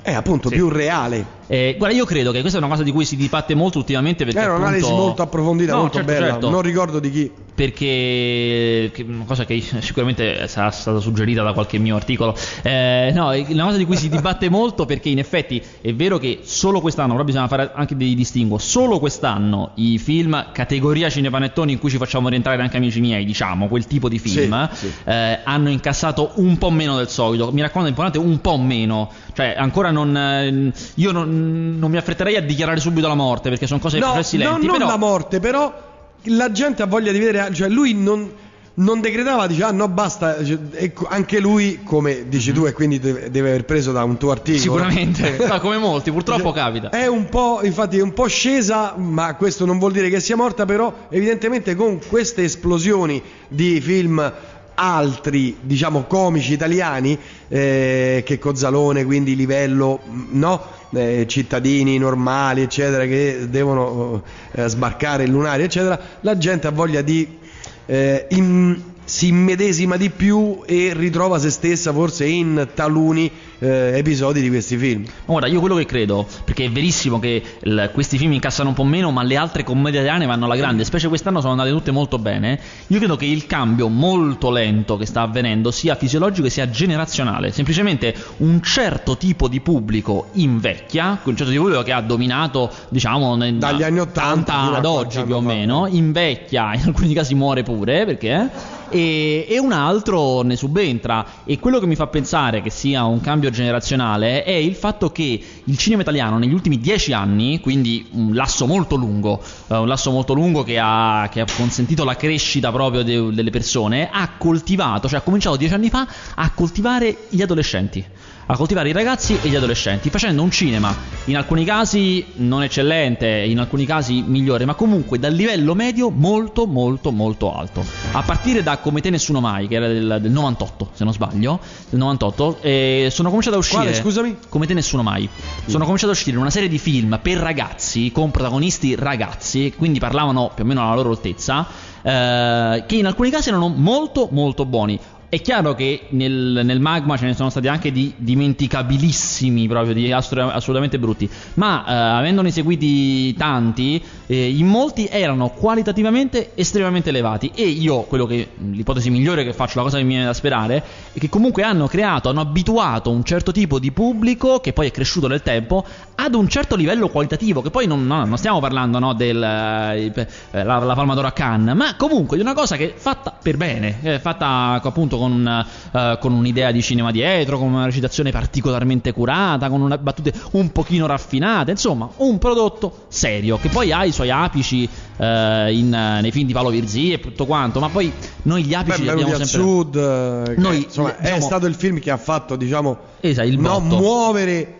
È 0.01 0.13
appunto 0.13 0.49
Sì. 0.49 0.55
più 0.55 0.69
reale. 0.69 1.37
Eh, 1.51 1.73
guarda, 1.79 1.95
io 1.95 2.05
credo 2.05 2.31
che 2.31 2.41
questa 2.41 2.59
è 2.59 2.61
una 2.61 2.69
cosa 2.69 2.83
di 2.83 2.91
cui 2.91 3.05
si 3.05 3.15
dibatte 3.15 3.55
molto 3.55 3.79
ultimamente 3.79 4.23
perché 4.23 4.39
un'analisi 4.39 4.83
appunto- 4.85 5.03
molto 5.03 5.21
approfondita, 5.23 5.73
No, 5.73 5.79
molto 5.79 5.97
certo, 5.97 6.11
bella. 6.11 6.27
certo. 6.27 6.49
Non 6.51 6.61
ricordo 6.61 6.99
di 6.99 7.09
chi. 7.11 7.31
perché 7.59 8.91
una 9.05 9.23
cosa 9.25 9.45
che 9.45 9.59
sicuramente 9.81 10.47
sarà 10.47 10.69
stata 10.71 10.99
suggerita 10.99 11.43
da 11.43 11.53
qualche 11.53 11.77
mio 11.77 11.95
articolo 11.95 12.35
Eh, 12.61 13.11
no, 13.13 13.31
è 13.33 13.45
una 13.49 13.65
cosa 13.65 13.77
di 13.77 13.85
cui 13.85 13.97
si 13.97 14.09
dibatte 14.09 14.47
molto 14.49 14.85
perché 14.85 15.09
in 15.09 15.17
effetti 15.19 15.61
è 15.81 15.93
vero 15.93 16.17
che 16.19 16.39
solo 16.43 16.79
quest'anno 16.81 17.13
però 17.13 17.23
bisogna 17.25 17.47
fare 17.47 17.71
anche 17.73 17.95
dei 17.97 18.15
distinguo 18.15 18.57
solo 18.59 18.99
quest'anno 18.99 19.71
i 19.75 19.97
film 19.97 20.51
categoria 20.53 21.09
cinepanettoni 21.09 21.73
in 21.73 21.79
cui 21.79 21.89
ci 21.89 21.97
facciamo 21.97 22.29
rientrare 22.29 22.61
anche 22.61 22.77
amici 22.77 22.99
miei 23.01 23.25
diciamo 23.25 23.67
quel 23.67 23.87
tipo 23.87 24.07
di 24.07 24.19
film 24.19 24.69
Sì, 24.71 24.87
sì. 24.87 24.93
eh, 25.05 25.39
hanno 25.43 25.69
incassato 25.69 26.31
un 26.35 26.57
po' 26.57 26.69
meno 26.69 26.95
del 26.95 27.09
solito 27.09 27.51
mi 27.51 27.61
raccomando 27.61 27.87
è 27.87 27.89
importante 27.89 28.19
un 28.19 28.39
po' 28.39 28.57
meno 28.57 29.11
cioè 29.33 29.55
ancora 29.57 29.91
non 29.91 30.15
eh, 30.15 30.71
io 30.95 31.11
non, 31.11 31.38
non 31.39 31.89
mi 31.89 31.97
affretterei 31.97 32.35
a 32.35 32.41
dichiarare 32.41 32.79
subito 32.79 33.07
la 33.07 33.15
morte 33.15 33.49
perché 33.49 33.67
sono 33.67 33.79
cose 33.79 33.99
No, 33.99 34.07
no, 34.07 34.13
lenti 34.15 34.37
non 34.37 34.77
però 34.77 34.87
la 34.87 34.97
morte, 34.97 35.39
però 35.39 35.87
la 36.23 36.51
gente 36.51 36.81
ha 36.81 36.85
voglia 36.85 37.11
di 37.11 37.19
vedere, 37.19 37.53
cioè 37.53 37.69
lui 37.69 37.93
non, 37.93 38.29
non 38.75 39.01
decretava, 39.01 39.47
dice 39.47 39.63
ah 39.63 39.71
no 39.71 39.87
basta, 39.87 40.43
cioè, 40.43 40.57
e 40.71 40.93
anche 41.07 41.39
lui 41.39 41.81
come 41.83 42.27
dici 42.27 42.51
tu 42.51 42.65
e 42.65 42.73
quindi 42.73 42.99
deve, 42.99 43.29
deve 43.29 43.49
aver 43.49 43.65
preso 43.65 43.91
da 43.91 44.03
un 44.03 44.17
tuo 44.17 44.31
articolo. 44.31 44.77
sicuramente 44.77 45.37
No, 45.47 45.59
come 45.59 45.77
molti 45.77 46.11
purtroppo 46.11 46.51
capita 46.51 46.89
È 46.89 47.07
un 47.07 47.29
po', 47.29 47.61
infatti 47.63 47.97
è 47.97 48.01
un 48.01 48.13
po' 48.13 48.27
scesa, 48.27 48.95
ma 48.97 49.35
questo 49.35 49.65
non 49.65 49.79
vuol 49.79 49.91
dire 49.91 50.09
che 50.09 50.19
sia 50.19 50.35
morta, 50.35 50.65
però 50.65 51.07
evidentemente 51.09 51.75
con 51.75 51.99
queste 52.07 52.43
esplosioni 52.43 53.21
di 53.47 53.79
film 53.81 54.31
altri, 54.79 55.57
diciamo 55.59 56.03
comici 56.03 56.53
italiani, 56.53 57.17
eh, 57.49 58.23
che 58.25 58.39
Cozzalone, 58.39 59.03
quindi 59.03 59.35
livello, 59.35 59.99
mh, 60.03 60.37
no? 60.37 60.77
Eh, 60.91 61.25
cittadini 61.27 61.97
normali, 61.97 62.61
eccetera, 62.61 63.05
che 63.05 63.47
devono 63.49 64.23
eh, 64.53 64.67
sbarcare 64.69 65.23
il 65.25 65.31
lunario, 65.31 65.65
eccetera, 65.65 65.99
la 66.21 66.37
gente 66.37 66.67
ha 66.67 66.71
voglia 66.71 67.01
di 67.01 67.37
eh, 67.85 68.25
in- 68.29 68.81
si 69.03 69.27
immedesima 69.29 69.97
di 69.97 70.11
più 70.11 70.61
e 70.65 70.93
ritrova 70.95 71.39
se 71.39 71.49
stessa 71.49 71.91
forse 71.91 72.25
in 72.25 72.67
taluni 72.75 73.31
eh, 73.59 73.91
episodi 73.97 74.41
di 74.41 74.49
questi 74.49 74.77
film. 74.77 75.03
Ma 75.03 75.11
guarda, 75.25 75.47
io 75.47 75.59
quello 75.59 75.75
che 75.75 75.85
credo, 75.85 76.25
perché 76.43 76.65
è 76.65 76.69
verissimo 76.71 77.19
che 77.19 77.41
il- 77.61 77.89
questi 77.93 78.17
film 78.17 78.31
incassano 78.33 78.69
un 78.69 78.75
po' 78.75 78.83
meno, 78.83 79.11
ma 79.11 79.23
le 79.23 79.35
altre 79.35 79.63
commedie 79.63 79.99
italiane 79.99 80.25
vanno 80.25 80.45
alla 80.45 80.55
grande, 80.55 80.83
specie 80.85 81.07
quest'anno 81.07 81.39
sono 81.41 81.51
andate 81.51 81.69
tutte 81.71 81.91
molto 81.91 82.17
bene. 82.19 82.59
Io 82.87 82.97
credo 82.97 83.15
che 83.15 83.25
il 83.25 83.45
cambio 83.45 83.87
molto 83.89 84.49
lento 84.51 84.97
che 84.97 85.05
sta 85.05 85.21
avvenendo 85.21 85.71
sia 85.71 85.95
fisiologico 85.95 86.47
e 86.47 86.49
sia 86.49 86.69
generazionale. 86.69 87.51
Semplicemente 87.51 88.13
un 88.37 88.61
certo 88.61 89.17
tipo 89.17 89.47
di 89.47 89.59
pubblico 89.61 90.27
invecchia, 90.33 91.19
un 91.23 91.35
certo 91.35 91.51
tipo 91.51 91.51
di 91.51 91.57
pubblico 91.57 91.83
che 91.83 91.91
ha 91.91 92.01
dominato, 92.01 92.71
diciamo, 92.89 93.35
nel- 93.35 93.55
Dagli 93.55 93.83
anni 93.83 93.99
80 93.99 94.53
fino 94.53 94.73
a 94.73 94.77
ad 94.77 94.85
oggi 94.85 95.21
più 95.23 95.35
o 95.35 95.41
meno, 95.41 95.87
invecchia, 95.87 96.73
in 96.75 96.83
alcuni 96.85 97.13
casi 97.13 97.35
muore 97.35 97.63
pure, 97.63 98.05
perché? 98.05 98.49
E, 98.91 99.45
e 99.47 99.59
un 99.59 99.71
altro 99.71 100.41
ne 100.41 100.55
subentra. 100.55 101.25
E 101.45 101.59
quello 101.59 101.79
che 101.79 101.85
mi 101.85 101.95
fa 101.95 102.07
pensare 102.07 102.61
che 102.61 102.69
sia 102.69 103.03
un 103.05 103.19
cambio 103.21 103.48
generazionale 103.49 104.43
è 104.43 104.51
il 104.51 104.75
fatto 104.75 105.11
che 105.11 105.41
il 105.63 105.77
cinema 105.77 106.01
italiano 106.01 106.37
negli 106.37 106.53
ultimi 106.53 106.79
dieci 106.79 107.13
anni, 107.13 107.59
quindi 107.59 108.07
un 108.11 108.33
lasso 108.33 108.65
molto 108.65 108.95
lungo, 108.95 109.41
eh, 109.67 109.75
un 109.75 109.87
lasso 109.87 110.11
molto 110.11 110.33
lungo 110.33 110.63
che 110.63 110.79
ha, 110.79 111.29
che 111.31 111.41
ha 111.41 111.45
consentito 111.55 112.03
la 112.03 112.15
crescita 112.15 112.71
proprio 112.71 113.03
de- 113.03 113.33
delle 113.33 113.49
persone, 113.49 114.09
ha 114.11 114.31
coltivato, 114.37 115.07
cioè 115.07 115.19
ha 115.19 115.23
cominciato 115.23 115.55
dieci 115.55 115.73
anni 115.73 115.89
fa 115.89 116.07
a 116.35 116.51
coltivare 116.51 117.17
gli 117.29 117.41
adolescenti. 117.41 118.05
A 118.51 118.57
coltivare 118.57 118.89
i 118.89 118.93
ragazzi 118.93 119.37
e 119.39 119.47
gli 119.47 119.55
adolescenti, 119.55 120.09
facendo 120.09 120.41
un 120.41 120.49
cinema 120.49 120.91
in 121.25 121.37
alcuni 121.37 121.63
casi 121.63 122.25
non 122.37 122.63
eccellente, 122.63 123.27
in 123.27 123.59
alcuni 123.59 123.85
casi 123.85 124.23
migliore, 124.25 124.65
ma 124.65 124.73
comunque 124.73 125.19
dal 125.19 125.33
livello 125.33 125.75
medio 125.75 126.09
molto 126.09 126.65
molto 126.65 127.11
molto 127.11 127.55
alto. 127.55 127.85
A 128.13 128.23
partire 128.23 128.63
da 128.63 128.79
Come 128.79 129.01
te 129.01 129.11
nessuno 129.11 129.39
mai, 129.39 129.67
che 129.67 129.75
era 129.75 129.85
del, 129.85 130.17
del 130.19 130.31
98, 130.31 130.89
se 130.93 131.03
non 131.03 131.13
sbaglio, 131.13 131.59
del 131.91 131.99
98, 131.99 132.57
e 132.61 133.09
sono 133.11 133.27
cominciato 133.27 133.57
a 133.57 133.59
uscire 133.59 133.81
Quale, 133.83 133.95
scusami? 133.95 134.37
come 134.49 134.65
te 134.65 134.73
nessuno 134.73 135.03
mai. 135.03 135.29
Sono 135.67 135.83
cominciato 135.83 136.11
a 136.11 136.15
uscire 136.15 136.35
una 136.37 136.49
serie 136.49 136.69
di 136.69 136.79
film 136.79 137.19
per 137.21 137.37
ragazzi, 137.37 138.11
con 138.11 138.31
protagonisti 138.31 138.95
ragazzi, 138.95 139.75
quindi 139.77 139.99
parlavano 139.99 140.49
più 140.55 140.63
o 140.63 140.67
meno 140.67 140.81
alla 140.81 140.95
loro 140.95 141.11
altezza, 141.11 141.67
eh, 142.01 142.83
che 142.87 142.95
in 142.95 143.05
alcuni 143.05 143.29
casi 143.29 143.49
erano 143.49 143.67
molto 143.67 144.27
molto 144.31 144.65
buoni. 144.65 144.99
È 145.29 145.39
chiaro 145.41 145.75
che 145.75 146.07
nel, 146.09 146.61
nel 146.63 146.79
magma 146.79 147.15
ce 147.15 147.25
ne 147.25 147.35
sono 147.35 147.51
stati 147.51 147.67
anche 147.67 147.91
di 147.91 148.11
dimenticabilissimi, 148.17 149.67
proprio 149.67 149.93
di 149.93 150.11
assolutamente 150.11 150.97
brutti, 150.97 151.29
ma 151.53 151.85
eh, 151.85 151.93
avendone 151.93 152.49
seguiti 152.49 153.35
tanti, 153.35 154.03
eh, 154.25 154.49
in 154.49 154.65
molti 154.65 155.07
erano 155.07 155.49
qualitativamente 155.49 156.53
estremamente 156.55 157.09
elevati. 157.09 157.51
E 157.53 157.67
io, 157.67 158.01
quello 158.05 158.25
che 158.25 158.47
l'ipotesi 158.71 159.11
migliore 159.11 159.43
che 159.43 159.53
faccio, 159.53 159.77
la 159.77 159.83
cosa 159.83 159.97
che 159.97 160.03
mi 160.03 160.13
viene 160.13 160.25
da 160.25 160.33
sperare, 160.33 160.83
è 161.13 161.19
che 161.19 161.29
comunque 161.29 161.61
hanno 161.61 161.85
creato, 161.85 162.29
hanno 162.29 162.41
abituato 162.41 163.11
un 163.11 163.23
certo 163.23 163.51
tipo 163.51 163.77
di 163.77 163.91
pubblico 163.91 164.59
che 164.59 164.73
poi 164.73 164.87
è 164.87 164.91
cresciuto 164.91 165.27
nel 165.27 165.43
tempo 165.43 165.85
ad 166.15 166.33
un 166.33 166.47
certo 166.49 166.75
livello 166.75 167.07
qualitativo. 167.09 167.61
Che 167.61 167.69
poi 167.69 167.85
non, 167.85 168.03
no, 168.07 168.25
non 168.25 168.37
stiamo 168.39 168.59
parlando 168.59 168.97
no, 168.97 169.13
della 169.13 169.93
la, 169.93 170.79
la 170.79 170.95
Palma 170.95 171.13
d'Oro 171.13 171.27
a 171.27 171.33
Cannes, 171.33 171.75
ma 171.75 171.95
comunque 171.95 172.35
di 172.35 172.41
una 172.41 172.55
cosa 172.55 172.75
che 172.77 172.95
è 172.95 172.97
fatta 172.97 173.37
per 173.39 173.57
bene, 173.57 174.01
è 174.01 174.17
fatta 174.17 174.81
appunto 174.81 175.17
con, 175.19 175.31
un, 175.31 175.65
eh, 175.91 176.17
con 176.19 176.33
un'idea 176.33 176.71
di 176.71 176.81
cinema 176.81 177.11
dietro, 177.11 177.57
con 177.59 177.71
una 177.71 177.85
recitazione 177.85 178.31
particolarmente 178.31 179.11
curata, 179.13 179.69
con 179.69 179.81
una 179.81 179.97
battute 179.97 180.33
un 180.51 180.71
pochino 180.71 181.05
raffinate, 181.05 181.71
insomma, 181.71 182.09
un 182.17 182.37
prodotto 182.39 183.05
serio 183.09 183.57
che 183.59 183.69
poi 183.69 183.91
ha 183.91 184.03
i 184.05 184.11
suoi 184.11 184.31
apici 184.31 184.87
eh, 185.17 185.73
in- 185.73 185.89
nei 186.21 186.31
film 186.31 186.47
di 186.47 186.53
Paolo 186.53 186.69
Virzì 186.69 187.11
e 187.11 187.19
tutto 187.19 187.45
quanto, 187.45 187.79
ma 187.79 187.89
poi 187.89 188.11
noi 188.43 188.63
gli 188.63 188.73
apici 188.73 188.99
Beh, 188.99 189.03
li 189.03 189.09
abbiamo 189.09 189.35
sempre 189.35 189.45
Sud, 189.47 189.95
eh, 189.95 190.53
che, 190.55 190.61
Noi, 190.61 190.83
insomma, 190.83 191.17
è 191.17 191.21
diciamo- 191.21 191.41
stato 191.41 191.65
il 191.65 191.75
film 191.75 191.99
che 191.99 192.09
ha 192.11 192.17
fatto, 192.17 192.55
diciamo, 192.55 192.97
Esatto, 193.19 193.47
il 193.47 193.59
no, 193.59 193.79
botto. 193.81 193.97
muovere 193.97 194.73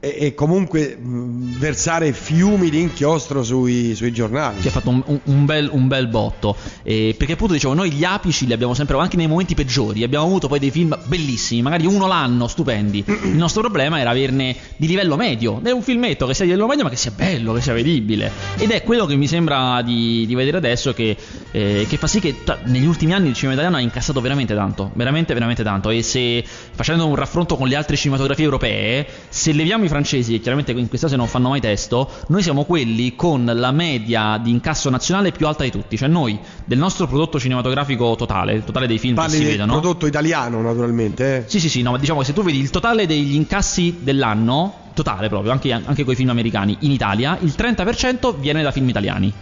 e, 0.00 0.16
e 0.18 0.34
comunque 0.34 0.96
mh, 0.96 1.58
versare 1.58 2.12
fiumi 2.12 2.70
di 2.70 2.80
inchiostro 2.80 3.42
sui, 3.42 3.94
sui 3.94 4.12
giornali. 4.12 4.60
che 4.60 4.68
ha 4.68 4.70
fatto 4.70 4.90
un, 4.90 5.02
un- 5.24 5.44
bel, 5.44 5.68
un 5.72 5.88
bel 5.88 6.06
botto. 6.08 6.56
Eh, 6.82 7.14
perché 7.16 7.32
appunto 7.32 7.52
dicevo, 7.54 7.74
noi 7.74 7.90
gli 7.90 8.04
apici 8.04 8.46
li 8.46 8.52
abbiamo 8.52 8.74
sempre, 8.74 8.96
anche 8.98 9.16
nei 9.16 9.26
momenti 9.26 9.54
peggiori, 9.54 10.02
abbiamo 10.02 10.24
avuto 10.26 10.46
poi 10.48 10.58
dei 10.58 10.70
film 10.70 10.96
bellissimi, 11.06 11.62
magari 11.62 11.86
uno 11.86 12.06
l'anno, 12.06 12.46
stupendi. 12.46 13.04
Il 13.06 13.36
nostro 13.36 13.60
problema 13.60 13.98
era 13.98 14.10
averne 14.10 14.54
di 14.76 14.86
livello 14.86 15.16
medio. 15.16 15.60
È 15.62 15.70
un 15.70 15.82
filmetto 15.82 16.26
che 16.26 16.34
sia 16.34 16.44
di 16.44 16.50
livello 16.52 16.68
medio, 16.68 16.84
ma 16.84 16.90
che 16.90 16.96
sia 16.96 17.10
bello, 17.10 17.52
che 17.54 17.60
sia 17.60 17.72
vedibile. 17.72 18.30
Ed 18.56 18.70
è 18.70 18.82
quello 18.82 19.06
che 19.06 19.16
mi 19.16 19.26
sembra 19.26 19.82
di, 19.82 20.24
di 20.26 20.34
vedere 20.34 20.58
adesso 20.58 20.92
che, 20.94 21.16
eh, 21.50 21.86
che 21.88 21.96
fa 21.96 22.06
sì 22.06 22.20
che 22.20 22.44
ta- 22.44 22.58
negli 22.64 22.86
ultimi 22.86 23.14
anni 23.14 23.28
il 23.28 23.34
cinema 23.34 23.54
italiano 23.54 23.76
ha 23.76 23.80
incassato 23.80 24.20
veramente 24.20 24.54
tanto, 24.54 24.90
veramente, 24.94 25.34
veramente 25.34 25.62
tanto. 25.64 25.90
E 25.90 26.02
se 26.02 26.44
facendo 26.44 27.06
un 27.06 27.16
raffronto 27.16 27.56
con 27.56 27.66
le 27.66 27.74
altre 27.74 27.96
cinematografie 27.96 28.44
europee, 28.44 29.06
se 29.28 29.52
leviamo 29.52 29.86
i 29.88 29.90
francesi, 29.90 30.34
e 30.34 30.40
chiaramente 30.40 30.72
in 30.72 30.88
questa 30.88 31.06
cose 31.06 31.18
non 31.18 31.26
fanno 31.26 31.48
mai 31.48 31.60
testo, 31.60 32.08
noi 32.28 32.42
siamo 32.42 32.64
quelli 32.64 33.16
con 33.16 33.50
la 33.52 33.72
media 33.72 34.38
di 34.42 34.50
incasso 34.50 34.90
nazionale 34.90 35.32
più 35.32 35.46
alta 35.46 35.64
di 35.64 35.70
tutti. 35.70 35.96
Cioè 35.96 36.08
noi, 36.08 36.38
del 36.64 36.78
nostro 36.78 37.06
prodotto 37.06 37.38
cinematografico 37.38 38.14
totale, 38.16 38.54
il 38.54 38.64
totale 38.64 38.86
dei 38.86 38.98
film 38.98 39.14
Parli 39.14 39.38
che 39.38 39.44
si 39.44 39.44
vedono. 39.44 39.72
prodotto 39.72 40.06
italiano, 40.06 40.60
naturalmente. 40.60 41.36
eh. 41.36 41.44
Sì, 41.46 41.60
sì, 41.60 41.68
sì, 41.68 41.82
no, 41.82 41.90
ma 41.92 41.98
diciamo 41.98 42.20
che 42.20 42.26
se 42.26 42.32
tu 42.32 42.42
vedi 42.42 42.58
il 42.58 42.70
totale 42.70 43.06
degli 43.06 43.34
incassi 43.34 43.98
dell'anno, 44.00 44.86
totale 44.94 45.28
proprio, 45.28 45.52
anche, 45.52 45.72
anche 45.72 46.04
con 46.04 46.12
i 46.12 46.16
film 46.16 46.30
americani, 46.30 46.76
in 46.80 46.90
Italia, 46.90 47.38
il 47.40 47.54
30% 47.56 48.38
viene 48.38 48.62
da 48.62 48.70
film 48.70 48.88
italiani. 48.88 49.32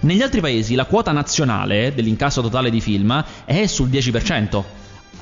Negli 0.00 0.22
altri 0.22 0.40
paesi 0.40 0.74
la 0.74 0.84
quota 0.84 1.12
nazionale 1.12 1.92
dell'incasso 1.94 2.42
totale 2.42 2.70
di 2.70 2.80
film 2.80 3.24
è 3.44 3.66
sul 3.66 3.88
10%. 3.88 4.62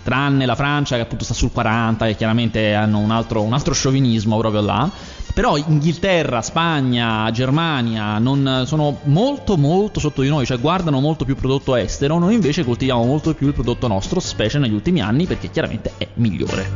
Tranne 0.05 0.45
la 0.45 0.55
Francia 0.55 0.97
che 0.97 1.03
appunto 1.03 1.25
sta 1.25 1.35
sul 1.35 1.51
40 1.51 2.07
e 2.07 2.15
chiaramente 2.15 2.75
hanno 2.75 2.99
un 2.99 3.11
altro, 3.11 3.43
un 3.43 3.55
altro 3.55 3.73
sciovinismo 3.75 4.39
proprio 4.39 4.61
là. 4.61 4.91
Però 5.33 5.57
Inghilterra, 5.57 6.43
Spagna, 6.43 7.29
Germania 7.33 8.21
sono 8.67 8.99
molto 9.05 9.57
molto 9.57 9.99
sotto 9.99 10.23
di 10.23 10.29
noi, 10.29 10.47
cioè 10.47 10.61
guardano 10.61 11.01
molto 11.01 11.25
più 11.25 11.35
prodotto 11.35 11.75
estero, 11.75 12.19
noi 12.19 12.35
invece 12.35 12.65
coltiviamo 12.65 13.03
molto 13.05 13.35
più 13.35 13.49
il 13.49 13.53
prodotto 13.53 13.89
nostro, 13.89 14.21
specie 14.21 14.59
negli 14.59 14.75
ultimi 14.75 15.01
anni 15.01 15.27
perché 15.27 15.51
chiaramente 15.51 15.95
è 15.99 16.07
migliore. 16.15 16.71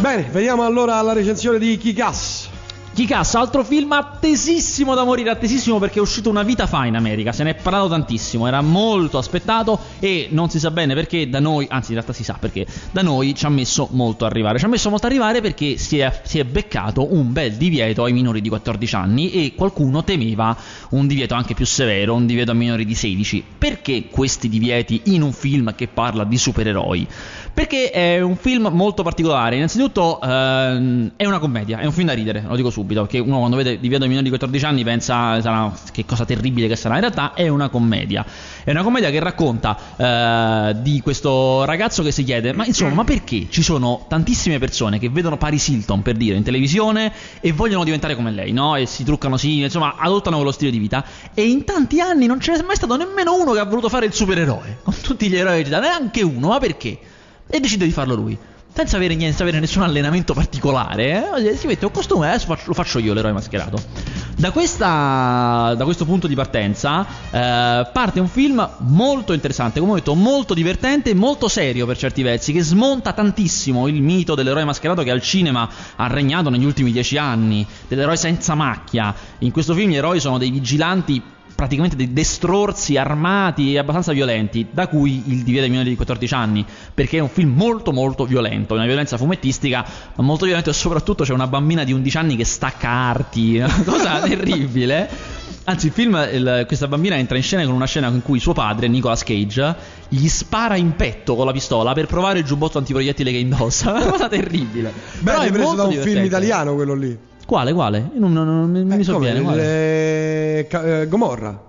Bene, 0.00 0.28
veniamo 0.30 0.64
allora 0.64 0.96
alla 0.96 1.12
recensione 1.12 1.58
di 1.58 1.76
Kikas. 1.76 2.48
Kikas, 2.94 3.36
altro 3.36 3.64
film 3.64 3.90
attesissimo 3.92 4.94
da 4.94 5.02
morire, 5.02 5.30
attesissimo 5.30 5.78
perché 5.78 5.98
è 5.98 6.02
uscito 6.02 6.28
una 6.28 6.42
vita 6.42 6.66
fa 6.66 6.84
in 6.84 6.94
America, 6.94 7.32
se 7.32 7.42
ne 7.42 7.52
è 7.52 7.54
parlato 7.54 7.88
tantissimo, 7.88 8.46
era 8.46 8.60
molto 8.60 9.16
aspettato 9.16 9.78
e 9.98 10.28
non 10.30 10.50
si 10.50 10.58
sa 10.58 10.70
bene 10.70 10.92
perché 10.92 11.26
da 11.26 11.40
noi, 11.40 11.66
anzi 11.70 11.92
in 11.92 11.94
realtà 11.94 12.12
si 12.12 12.22
sa 12.22 12.36
perché, 12.38 12.66
da 12.90 13.00
noi 13.00 13.34
ci 13.34 13.46
ha 13.46 13.48
messo 13.48 13.88
molto 13.92 14.26
a 14.26 14.28
arrivare, 14.28 14.58
ci 14.58 14.66
ha 14.66 14.68
messo 14.68 14.90
molto 14.90 15.06
a 15.06 15.08
arrivare 15.08 15.40
perché 15.40 15.78
si 15.78 16.00
è, 16.00 16.20
si 16.22 16.38
è 16.38 16.44
beccato 16.44 17.14
un 17.14 17.32
bel 17.32 17.54
divieto 17.54 18.04
ai 18.04 18.12
minori 18.12 18.42
di 18.42 18.50
14 18.50 18.94
anni 18.94 19.32
e 19.32 19.54
qualcuno 19.54 20.04
temeva 20.04 20.54
un 20.90 21.06
divieto 21.06 21.32
anche 21.32 21.54
più 21.54 21.64
severo, 21.64 22.12
un 22.12 22.26
divieto 22.26 22.50
ai 22.50 22.58
minori 22.58 22.84
di 22.84 22.94
16. 22.94 23.42
Perché 23.56 24.08
questi 24.10 24.50
divieti 24.50 25.00
in 25.04 25.22
un 25.22 25.32
film 25.32 25.74
che 25.74 25.88
parla 25.88 26.24
di 26.24 26.36
supereroi? 26.36 27.08
Perché 27.54 27.90
è 27.90 28.18
un 28.20 28.36
film 28.36 28.68
molto 28.72 29.02
particolare. 29.02 29.56
Innanzitutto 29.56 30.18
ehm, 30.22 31.12
è 31.16 31.26
una 31.26 31.38
commedia, 31.38 31.80
è 31.80 31.84
un 31.84 31.92
film 31.92 32.06
da 32.06 32.14
ridere, 32.14 32.42
lo 32.46 32.56
dico 32.56 32.70
subito, 32.70 33.02
perché 33.02 33.18
uno 33.18 33.38
quando 33.38 33.56
vede 33.56 33.78
di 33.78 33.88
vedo 33.90 34.06
i 34.06 34.08
minori 34.08 34.24
di 34.24 34.30
14 34.30 34.64
anni 34.64 34.84
pensa 34.84 35.38
sarà, 35.42 35.70
che 35.92 36.06
cosa 36.06 36.24
terribile 36.24 36.66
che 36.66 36.76
sarà. 36.76 36.94
In 36.94 37.00
realtà 37.00 37.34
è 37.34 37.48
una 37.48 37.68
commedia. 37.68 38.24
È 38.64 38.70
una 38.70 38.82
commedia 38.82 39.10
che 39.10 39.20
racconta 39.20 39.78
eh, 39.96 40.76
di 40.80 41.02
questo 41.02 41.64
ragazzo 41.64 42.02
che 42.02 42.10
si 42.10 42.24
chiede, 42.24 42.54
ma 42.54 42.64
insomma, 42.64 42.94
ma 42.94 43.04
perché 43.04 43.48
ci 43.50 43.62
sono 43.62 44.06
tantissime 44.08 44.58
persone 44.58 44.98
che 44.98 45.10
vedono 45.10 45.36
Paris 45.36 45.68
Hilton 45.68 46.00
per 46.00 46.16
dire 46.16 46.36
in 46.36 46.42
televisione 46.42 47.12
e 47.40 47.52
vogliono 47.52 47.84
diventare 47.84 48.14
come 48.14 48.30
lei, 48.30 48.52
no? 48.52 48.76
E 48.76 48.86
si 48.86 49.04
truccano 49.04 49.36
sì, 49.36 49.60
insomma, 49.60 49.96
adottano 49.98 50.36
quello 50.36 50.52
stile 50.52 50.70
di 50.70 50.78
vita. 50.78 51.04
E 51.34 51.46
in 51.46 51.64
tanti 51.64 52.00
anni 52.00 52.24
non 52.24 52.40
ce 52.40 52.56
n'è 52.56 52.62
mai 52.62 52.76
stato 52.76 52.96
nemmeno 52.96 53.34
uno 53.38 53.52
che 53.52 53.58
ha 53.58 53.64
voluto 53.64 53.90
fare 53.90 54.06
il 54.06 54.14
supereroe. 54.14 54.78
Con 54.82 54.94
tutti 55.02 55.28
gli 55.28 55.36
eroi 55.36 55.58
recitati, 55.58 55.86
neanche 55.86 56.22
uno, 56.22 56.48
ma 56.48 56.58
perché? 56.58 56.98
E 57.54 57.60
decide 57.60 57.84
di 57.84 57.90
farlo 57.90 58.14
lui. 58.14 58.38
Senza 58.74 58.96
avere, 58.96 59.14
niente, 59.14 59.42
avere 59.42 59.60
nessun 59.60 59.82
allenamento 59.82 60.32
particolare, 60.32 61.42
eh? 61.42 61.56
si 61.58 61.66
mette 61.66 61.84
un 61.84 61.90
costume 61.90 62.24
e 62.24 62.28
adesso 62.30 62.46
faccio, 62.46 62.64
lo 62.68 62.72
faccio 62.72 62.98
io 62.98 63.12
l'eroe 63.12 63.32
mascherato. 63.32 63.78
Da, 64.34 64.50
questa, 64.50 65.74
da 65.76 65.84
questo 65.84 66.06
punto 66.06 66.26
di 66.26 66.34
partenza 66.34 67.06
eh, 67.30 67.90
parte 67.92 68.20
un 68.20 68.28
film 68.28 68.66
molto 68.78 69.34
interessante, 69.34 69.78
come 69.78 69.92
ho 69.92 69.94
detto, 69.96 70.14
molto 70.14 70.54
divertente 70.54 71.10
e 71.10 71.14
molto 71.14 71.48
serio 71.48 71.84
per 71.84 71.98
certi 71.98 72.22
versi, 72.22 72.54
che 72.54 72.62
smonta 72.62 73.12
tantissimo 73.12 73.86
il 73.88 74.00
mito 74.00 74.34
dell'eroe 74.34 74.64
mascherato 74.64 75.02
che 75.02 75.10
al 75.10 75.20
cinema 75.20 75.68
ha 75.96 76.06
regnato 76.06 76.48
negli 76.48 76.64
ultimi 76.64 76.90
dieci 76.90 77.18
anni, 77.18 77.66
dell'eroe 77.86 78.16
senza 78.16 78.54
macchia. 78.54 79.14
In 79.40 79.50
questo 79.50 79.74
film 79.74 79.90
gli 79.90 79.96
eroi 79.96 80.18
sono 80.18 80.38
dei 80.38 80.50
vigilanti 80.50 81.22
praticamente 81.62 81.94
dei 81.94 82.12
destrorsi 82.12 82.96
armati 82.96 83.74
e 83.74 83.78
abbastanza 83.78 84.10
violenti, 84.10 84.66
da 84.68 84.88
cui 84.88 85.22
il 85.26 85.44
divieto 85.44 85.62
ai 85.64 85.70
minori 85.70 85.90
di 85.90 85.94
14 85.94 86.34
anni, 86.34 86.66
perché 86.92 87.18
è 87.18 87.20
un 87.20 87.28
film 87.28 87.54
molto 87.54 87.92
molto 87.92 88.24
violento, 88.24 88.74
una 88.74 88.84
violenza 88.84 89.16
fumettistica 89.16 89.86
molto 90.16 90.44
violenta 90.44 90.70
e 90.70 90.72
soprattutto 90.72 91.22
c'è 91.22 91.32
una 91.32 91.46
bambina 91.46 91.84
di 91.84 91.92
11 91.92 92.16
anni 92.18 92.34
che 92.36 92.44
stacca 92.44 92.88
arti, 92.88 93.58
una 93.62 93.82
cosa 93.84 94.18
terribile. 94.26 95.08
Anzi, 95.64 95.86
il 95.86 95.92
film, 95.92 96.28
il, 96.32 96.64
questa 96.66 96.88
bambina 96.88 97.14
entra 97.14 97.36
in 97.36 97.44
scena 97.44 97.64
con 97.64 97.74
una 97.74 97.86
scena 97.86 98.08
in 98.08 98.22
cui 98.22 98.40
suo 98.40 98.52
padre, 98.52 98.88
Nicolas 98.88 99.22
Cage, 99.22 99.76
gli 100.08 100.26
spara 100.26 100.74
in 100.74 100.96
petto 100.96 101.36
con 101.36 101.46
la 101.46 101.52
pistola 101.52 101.92
per 101.92 102.06
provare 102.06 102.40
il 102.40 102.44
giubbotto 102.44 102.78
antiproiettile 102.78 103.30
che 103.30 103.36
indossa. 103.36 103.92
Una 103.94 104.06
cosa 104.06 104.28
terribile. 104.28 104.92
Beh, 105.20 105.30
Però 105.30 105.42
è 105.42 105.52
preso 105.52 105.74
da 105.76 105.84
un 105.84 105.90
divertente. 105.90 106.18
film 106.18 106.24
italiano 106.24 106.74
quello 106.74 106.94
lì. 106.94 107.16
Quale, 107.46 107.72
quale? 107.72 108.10
Non, 108.14 108.32
non- 108.32 108.46
non 108.46 108.70
mi- 108.70 108.84
mi 108.84 109.00
Eh, 109.00 109.04
sovviene. 109.04 109.40
come? 109.40 109.52
quale? 109.52 109.62
Eh, 109.64 110.68
eh, 110.70 111.08
Gomorra. 111.08 111.60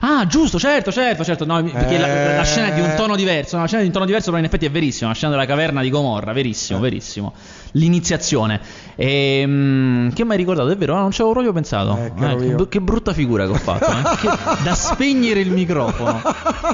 Ah, 0.00 0.26
giusto, 0.26 0.58
certo, 0.58 0.92
certo, 0.92 1.24
certo. 1.24 1.44
No, 1.44 1.62
perché 1.62 1.96
Eh. 1.96 1.98
la, 1.98 2.36
la 2.36 2.44
scena 2.44 2.68
è 2.68 2.74
di 2.74 2.80
un 2.80 2.94
tono 2.96 3.16
diverso. 3.16 3.56
no, 3.56 3.62
La 3.62 3.66
scena 3.68 3.80
è 3.80 3.84
di 3.84 3.88
un 3.90 3.94
tono 3.94 4.06
diverso, 4.06 4.26
però 4.26 4.38
in 4.38 4.44
effetti 4.44 4.66
è 4.66 4.70
verissimo. 4.70 5.08
La 5.08 5.14
scena 5.14 5.32
della 5.32 5.46
caverna 5.46 5.82
di 5.82 5.90
Gomorra, 5.90 6.30
Eh. 6.30 6.34
verissimo, 6.34 6.78
verissimo. 6.80 7.32
L'iniziazione. 7.72 8.60
Ehm, 8.96 10.12
che 10.12 10.24
mi 10.24 10.30
hai 10.32 10.36
ricordato? 10.36 10.68
È 10.68 10.76
vero, 10.76 10.94
no, 10.94 11.00
non 11.02 11.10
ci 11.10 11.20
avevo 11.20 11.32
proprio 11.34 11.52
pensato. 11.52 11.96
Eh, 11.98 12.12
che, 12.14 12.54
br- 12.54 12.68
che 12.68 12.80
brutta 12.80 13.12
figura 13.12 13.44
che 13.44 13.50
ho 13.50 13.54
fatto. 13.56 13.86
eh. 13.86 14.16
Che- 14.20 14.62
da 14.62 14.74
spegnere 14.74 15.40
il 15.40 15.50
microfono. 15.50 16.20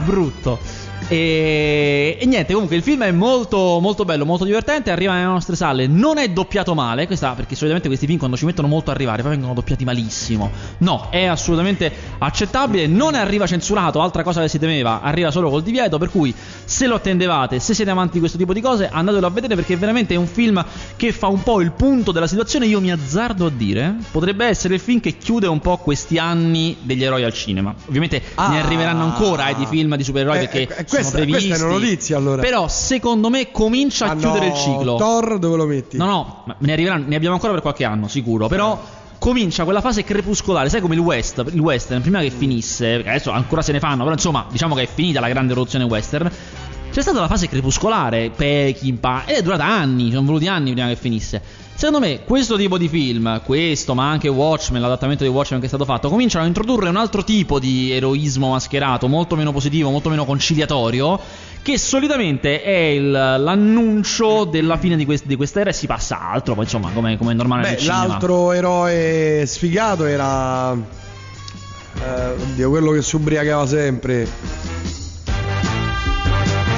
Brutto. 0.04 0.58
E, 1.06 2.16
e 2.18 2.24
niente, 2.24 2.52
comunque 2.54 2.76
il 2.76 2.82
film 2.82 3.02
è 3.04 3.10
molto, 3.10 3.78
molto 3.80 4.04
bello, 4.06 4.24
molto 4.24 4.44
divertente. 4.44 4.90
Arriva 4.90 5.12
nelle 5.12 5.26
nostre 5.26 5.54
sale. 5.54 5.87
Non 5.87 6.16
è 6.18 6.28
doppiato 6.28 6.74
male. 6.74 7.06
Questa, 7.06 7.32
perché 7.32 7.54
solitamente 7.54 7.88
questi 7.88 8.06
film 8.06 8.18
quando 8.18 8.37
ci 8.37 8.44
mettono 8.46 8.68
molto 8.68 8.90
a 8.90 8.94
arrivare, 8.94 9.20
poi 9.22 9.32
vengono 9.32 9.52
doppiati 9.54 9.84
malissimo. 9.84 10.50
No, 10.78 11.08
è 11.10 11.24
assolutamente 11.24 11.92
accettabile. 12.18 12.87
Non 12.87 13.13
arriva 13.18 13.46
censurato, 13.46 14.00
altra 14.00 14.22
cosa 14.22 14.40
che 14.40 14.48
si 14.48 14.59
temeva. 14.59 15.00
Arriva 15.03 15.31
solo 15.31 15.50
col 15.50 15.62
divieto. 15.62 15.98
Per 15.98 16.11
cui, 16.11 16.35
se 16.64 16.87
lo 16.87 16.96
attendevate, 16.96 17.59
se 17.61 17.74
siete 17.74 17.90
amanti 17.90 18.14
di 18.14 18.18
questo 18.20 18.38
tipo 18.38 18.53
di 18.53 18.61
cose, 18.61 18.88
andatelo 18.90 19.27
a 19.27 19.31
vedere 19.31 19.55
perché 19.55 19.77
veramente 19.77 20.14
è 20.14 20.16
un 20.16 20.27
film 20.27 20.64
che 20.96 21.12
fa 21.12 21.27
un 21.29 21.42
po' 21.42 21.61
il 21.61 21.72
punto 21.72 22.12
della 22.12 22.27
situazione. 22.27 22.66
Io 22.66 22.81
mi 22.81 22.90
azzardo 22.92 23.46
a 23.46 23.50
dire, 23.50 23.94
potrebbe 24.11 24.46
essere 24.46 24.74
il 24.74 24.81
film 24.81 25.00
che 25.00 25.16
chiude 25.18 25.46
un 25.46 25.61
po' 25.61 25.77
questi 25.79 26.18
anni 26.18 26.77
degli 26.83 27.05
eroi 27.05 27.24
al 27.24 27.33
cinema. 27.33 27.74
Ovviamente 27.87 28.18
ne 28.20 28.33
Ah. 28.35 28.62
arriveranno 28.64 29.05
ancora 29.05 29.48
eh, 29.48 29.55
di 29.55 29.66
film 29.66 29.96
di 29.96 30.05
supereroi 30.05 30.37
Eh, 30.37 30.40
perché 30.40 30.62
eh, 30.62 30.66
sono 30.68 30.85
questa- 30.88 31.16
previsti. 31.16 31.46
questa 31.48 31.64
è 31.64 31.68
una 31.68 31.79
notizia, 31.79 32.16
allora. 32.16 32.42
Però 32.42 32.68
secondo 32.68 33.29
me 33.31 33.50
comincia 33.50 34.07
a 34.07 34.11
Ah, 34.11 34.16
chiudere 34.16 34.46
no, 34.48 34.53
il 34.53 34.59
ciclo. 34.59 34.96
Thor 34.96 35.38
dove 35.38 35.57
lo 35.57 35.66
metti? 35.66 35.96
No, 35.96 36.07
no, 36.07 36.42
ma 36.46 36.55
ne 36.59 36.72
arriveranno, 36.72 37.05
ne 37.09 37.16
abbiamo 37.16 37.35
ancora 37.35 37.53
per 37.53 37.62
qualche 37.62 37.85
anno, 37.85 38.09
sicuro. 38.09 38.46
Però 38.48 38.81
comincia 39.18 39.64
quella 39.64 39.81
fase 39.81 40.05
crepuscolare, 40.05 40.68
sai 40.68 40.81
come 40.81 40.94
il 40.94 41.00
West, 41.00 41.42
il 41.53 41.61
western, 41.61 42.00
prima 42.00 42.20
che 42.20 42.31
finisse, 42.31 42.94
adesso 42.94 43.31
ancora 43.31 43.62
se 43.62 43.72
ne 43.72 43.79
fanno, 43.79 44.03
però 44.03 44.12
insomma, 44.12 44.46
diciamo 44.50 44.74
che 44.74 44.83
è 44.83 44.88
finita 44.92 45.20
la 45.20 45.29
grande 45.29 45.53
evoluzione 45.53 45.85
western. 45.85 46.31
C'è 46.94 47.02
stata 47.02 47.18
la 47.18 47.26
fase 47.26 47.48
crepuscolare, 47.48 48.30
Peckinpah, 48.30 49.24
ed 49.26 49.38
è 49.38 49.42
durata 49.42 49.64
anni, 49.64 50.12
sono 50.12 50.24
voluti 50.24 50.46
anni 50.46 50.70
prima 50.74 50.87
che 50.87 50.94
finisse. 50.94 51.42
Secondo 51.74 51.98
me 52.07 52.20
questo 52.22 52.57
tipo 52.57 52.78
di 52.78 52.87
film, 52.88 53.40
questo 53.44 53.94
ma 53.94 54.09
anche 54.09 54.28
Watchmen, 54.28 54.80
l'adattamento 54.80 55.24
di 55.24 55.28
Watchmen 55.28 55.59
che 55.59 55.66
è 55.66 55.68
stato 55.68 55.85
fatto, 55.85 56.09
cominciano 56.09 56.44
a 56.44 56.46
introdurre 56.46 56.88
un 56.88 56.94
altro 56.94 57.24
tipo 57.24 57.59
di 57.59 57.90
eroismo 57.90 58.50
mascherato, 58.50 59.09
molto 59.09 59.35
meno 59.35 59.50
positivo, 59.50 59.90
molto 59.90 60.09
meno 60.09 60.24
conciliatorio, 60.24 61.18
che 61.62 61.78
solitamente 61.78 62.62
è 62.62 62.70
il- 62.70 63.11
l'annuncio 63.11 64.44
della 64.44 64.76
fine 64.76 64.94
di, 64.96 65.04
quest- 65.04 65.26
di 65.26 65.35
questa 65.35 65.59
era 65.59 65.70
e 65.70 65.72
si 65.72 65.88
passa 65.88 66.20
a 66.20 66.30
altro, 66.30 66.54
poi 66.54 66.62
insomma 66.62 66.90
come, 66.94 67.18
come 67.18 67.33
è 67.33 67.35
normale 67.35 67.62
nel 67.62 67.72
Beh, 67.74 67.80
cinema. 67.80 68.07
l'altro 68.07 68.52
eroe 68.52 69.42
sfigato 69.46 70.04
era. 70.04 70.72
eh, 70.74 72.30
oddio, 72.40 72.70
quello 72.70 72.92
che 72.92 73.02
si 73.02 73.16
ubriacava 73.16 73.66
sempre. 73.66 74.28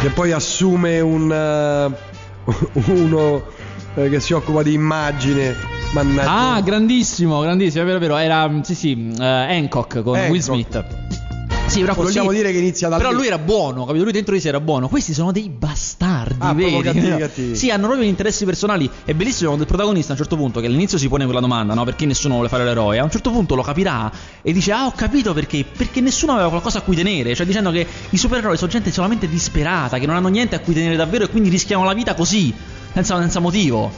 Che 0.00 0.11
poi 0.11 0.32
assume 0.32 1.00
un. 1.00 1.32
eh, 1.32 2.14
uno 2.90 3.42
eh, 3.94 4.09
che 4.09 4.20
si 4.20 4.32
occupa 4.32 4.62
di 4.62 4.72
immagine. 4.72 5.54
Mannaggia. 5.92 6.54
Ah, 6.54 6.61
grandissimo, 6.61 7.40
grandissimo, 7.40 7.82
è 7.82 7.87
vero, 7.87 7.98
è 7.98 8.00
vero, 8.00 8.16
era, 8.16 8.50
sì 8.62 8.74
sì, 8.74 9.14
eh, 9.18 9.24
Hancock 9.24 10.02
con 10.02 10.14
Hancock. 10.14 10.30
Will 10.30 10.40
Smith. 10.40 10.85
Sì, 11.66 11.81
però 11.81 11.94
Vogliamo 11.94 12.31
sì, 12.31 12.37
dire 12.37 12.52
che 12.52 12.59
inizia 12.59 12.88
da 12.88 12.96
Però 12.96 13.11
lì. 13.11 13.16
lui 13.16 13.26
era 13.26 13.38
buono, 13.38 13.85
capito? 13.85 14.05
Lui 14.05 14.12
dentro 14.12 14.35
di 14.35 14.40
sé 14.40 14.48
era 14.48 14.61
buono. 14.61 14.88
Questi 14.88 15.12
sono 15.12 15.33
dei 15.33 15.48
bastardi, 15.50 16.37
Ah, 16.38 16.55
veri. 16.55 16.81
cattivi, 16.81 17.16
cattivi. 17.18 17.57
Sì, 17.57 17.70
hanno 17.70 17.85
proprio 17.87 18.07
gli 18.07 18.09
interessi 18.11 18.44
personali. 18.44 18.88
È 19.05 19.12
bellissimo 19.14 19.46
quando 19.46 19.62
il 19.64 19.68
protagonista 19.68 20.11
a 20.11 20.14
un 20.14 20.18
certo 20.20 20.37
punto, 20.37 20.61
che 20.61 20.66
all'inizio 20.66 20.96
si 20.96 21.09
pone 21.09 21.24
quella 21.24 21.40
domanda, 21.40 21.74
no? 21.74 21.85
Perché 21.85 22.07
nessuno 22.07 22.35
vuole 22.35 22.48
fare 22.48 22.64
l'eroe? 22.64 22.98
A 22.98 23.05
un 23.05 23.11
certo 23.11 23.31
punto 23.31 23.55
lo 23.57 23.62
capirà 23.62 24.11
e 24.42 24.52
dice: 24.52 24.72
Ah, 24.72 24.87
ho 24.87 24.92
capito 24.92 25.33
perché. 25.35 25.64
Perché 25.76 26.00
nessuno 26.00 26.33
aveva 26.33 26.48
qualcosa 26.50 26.79
a 26.79 26.83
cui 26.83 26.94
tenere. 26.96 27.35
Cioè, 27.35 27.44
dicendo 27.44 27.70
che 27.72 27.87
i 28.11 28.16
supereroi 28.16 28.57
sono 28.57 28.70
gente 28.70 28.90
solamente 28.92 29.29
disperata, 29.29 29.98
che 29.98 30.07
non 30.07 30.14
hanno 30.16 30.29
niente 30.29 30.55
a 30.55 30.61
cui 30.61 30.72
tenere 30.72 30.96
davvero 30.96 31.24
e 31.24 31.29
quindi 31.29 31.48
rischiano 31.50 31.85
la 31.85 31.94
vita 31.94 32.14
così, 32.14 32.55
senza, 32.92 33.18
senza 33.18 33.40
motivo. 33.40 33.90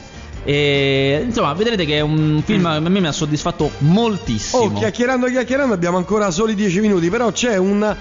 E 0.43 1.21
insomma, 1.25 1.53
vedrete 1.53 1.85
che 1.85 1.97
è 1.97 2.01
un 2.01 2.41
film 2.43 2.63
che 2.63 2.67
a 2.67 2.79
me 2.79 2.99
mi 2.99 3.07
ha 3.07 3.11
soddisfatto 3.11 3.71
moltissimo. 3.79 4.63
Oh, 4.63 4.73
chiacchierando, 4.73 5.27
chiacchierando, 5.27 5.73
abbiamo 5.73 5.97
ancora 5.97 6.31
soli 6.31 6.55
10 6.55 6.79
minuti, 6.79 7.09
però 7.09 7.31
c'è 7.31 7.57
un. 7.57 7.95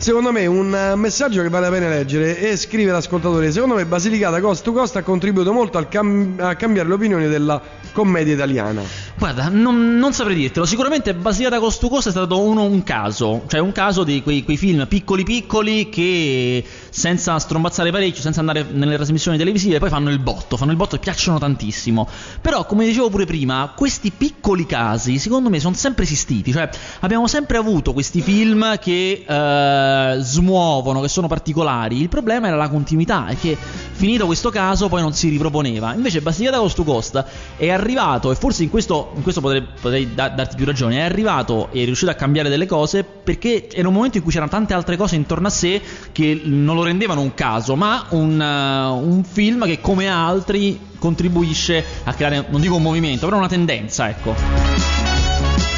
Secondo 0.00 0.32
me 0.32 0.46
un 0.46 0.74
eh, 0.74 0.94
messaggio 0.96 1.42
che 1.42 1.50
vale 1.50 1.66
la 1.68 1.72
pena 1.72 1.90
leggere 1.90 2.38
e 2.38 2.56
scrive 2.56 2.90
l'ascoltatore. 2.90 3.52
Secondo 3.52 3.74
me 3.74 3.84
Basilicata 3.84 4.40
Cost 4.40 4.64
to 4.64 4.72
Cost 4.72 4.96
ha 4.96 5.02
contribuito 5.02 5.52
molto 5.52 5.76
al 5.76 5.90
cam- 5.90 6.40
a 6.40 6.56
cambiare 6.56 6.88
l'opinione 6.88 7.28
della 7.28 7.60
commedia 7.92 8.32
italiana. 8.32 8.80
Guarda, 9.18 9.50
non, 9.50 9.98
non 9.98 10.14
saprei 10.14 10.36
dirtelo. 10.36 10.64
Sicuramente 10.64 11.12
Basilicata 11.12 11.58
Cost 11.58 11.80
to 11.80 11.88
Cost 11.90 12.08
è 12.08 12.12
stato 12.12 12.40
uno, 12.40 12.62
un 12.62 12.82
caso. 12.82 13.42
Cioè, 13.46 13.60
un 13.60 13.72
caso 13.72 14.02
di 14.02 14.22
quei, 14.22 14.42
quei 14.42 14.56
film 14.56 14.86
piccoli 14.86 15.22
piccoli 15.22 15.90
che 15.90 16.64
senza 16.88 17.38
strombazzare 17.38 17.90
parecchio, 17.90 18.22
senza 18.22 18.40
andare 18.40 18.64
nelle 18.70 18.96
trasmissioni 18.96 19.36
televisive, 19.36 19.80
poi 19.80 19.90
fanno 19.90 20.08
il 20.08 20.18
botto. 20.18 20.56
Fanno 20.56 20.70
il 20.70 20.78
botto 20.78 20.96
e 20.96 20.98
piacciono 20.98 21.38
tantissimo. 21.38 22.08
Però, 22.40 22.64
come 22.64 22.86
dicevo 22.86 23.10
pure 23.10 23.26
prima, 23.26 23.70
questi 23.76 24.10
piccoli 24.16 24.64
casi, 24.64 25.18
secondo 25.18 25.50
me, 25.50 25.60
sono 25.60 25.74
sempre 25.74 26.04
esistiti. 26.04 26.52
Cioè, 26.52 26.70
abbiamo 27.00 27.26
sempre 27.26 27.58
avuto 27.58 27.92
questi 27.92 28.22
film 28.22 28.78
che 28.78 29.26
eh, 29.28 29.88
smuovono, 30.18 31.00
che 31.00 31.08
sono 31.08 31.26
particolari. 31.26 32.00
Il 32.00 32.08
problema 32.08 32.48
era 32.48 32.56
la 32.56 32.68
continuità. 32.68 33.28
E 33.28 33.36
che 33.36 33.56
finito 33.56 34.26
questo 34.26 34.50
caso, 34.50 34.88
poi 34.88 35.00
non 35.00 35.12
si 35.12 35.28
riproponeva. 35.28 35.94
Invece, 35.94 36.20
Basilicata 36.20 36.58
Cost 36.58 36.76
to 36.76 36.84
Cost 36.84 37.24
è 37.56 37.70
arrivato, 37.70 38.30
e 38.30 38.34
forse 38.34 38.62
in 38.62 38.70
questo, 38.70 39.12
in 39.14 39.22
questo 39.22 39.40
potrei, 39.40 39.66
potrei 39.80 40.14
da- 40.14 40.28
darti 40.28 40.56
più 40.56 40.64
ragione, 40.64 40.98
è 40.98 41.02
arrivato 41.02 41.68
e 41.72 41.82
è 41.82 41.84
riuscito 41.84 42.10
a 42.10 42.14
cambiare 42.14 42.48
delle 42.48 42.66
cose 42.66 43.04
perché 43.04 43.68
era 43.70 43.88
un 43.88 43.94
momento 43.94 44.16
in 44.16 44.22
cui 44.22 44.32
c'erano 44.32 44.50
tante 44.50 44.74
altre 44.74 44.96
cose 44.96 45.16
intorno 45.16 45.46
a 45.46 45.50
sé 45.50 45.80
che 46.12 46.40
non 46.44 46.76
lo 46.76 46.82
rendevano 46.82 47.20
un 47.20 47.34
caso, 47.34 47.76
ma 47.76 48.06
un, 48.10 48.40
eh, 48.40 49.04
un 49.04 49.24
film 49.24 49.64
che 49.64 49.80
come 49.80 50.08
altri 50.08 50.88
contribuisce 50.98 51.84
a 52.04 52.12
creare, 52.12 52.46
non 52.50 52.60
dico 52.60 52.76
un 52.76 52.82
movimento, 52.82 53.26
però 53.26 53.38
una 53.38 53.48
tendenza, 53.48 54.08
ecco. 54.08 54.99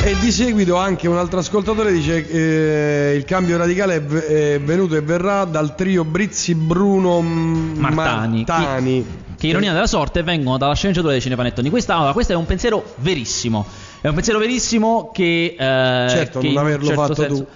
E 0.05 0.17
di 0.19 0.33
seguito 0.33 0.77
anche 0.77 1.07
un 1.07 1.17
altro 1.17 1.38
ascoltatore 1.38 1.93
dice 1.93 2.27
che 2.27 3.15
il 3.17 3.25
cambio 3.25 3.57
radicale 3.57 3.97
è, 3.97 4.03
v- 4.03 4.19
è 4.25 4.61
venuto 4.61 4.97
e 4.97 5.01
verrà 5.01 5.45
dal 5.45 5.77
trio 5.77 6.03
Brizzi 6.05 6.57
Bruno 6.57 7.21
Martani. 7.21 8.45
Martani. 8.47 9.07
Che 9.38 9.47
ironia 9.47 9.73
della 9.73 9.87
sorte 9.87 10.25
vengono 10.25 10.59
dalla 10.59 10.75
sceneggiatura 10.75 11.12
dei 11.12 11.21
cinepanettoni. 11.21 11.71
Questa, 11.71 11.95
allora, 11.97 12.12
questo 12.12 12.33
è 12.33 12.37
un 12.37 12.47
pensiero 12.47 12.85
verissimo. 12.97 13.65
È 14.01 14.09
un 14.09 14.15
pensiero 14.15 14.41
verissimo 14.41 15.11
che. 15.12 15.55
eh, 15.57 16.09
Certo, 16.09 16.41
che 16.41 16.49
non 16.49 16.57
averlo 16.57 16.87
certo 16.87 17.01
fatto 17.03 17.15
senso- 17.15 17.37
tu. 17.45 17.47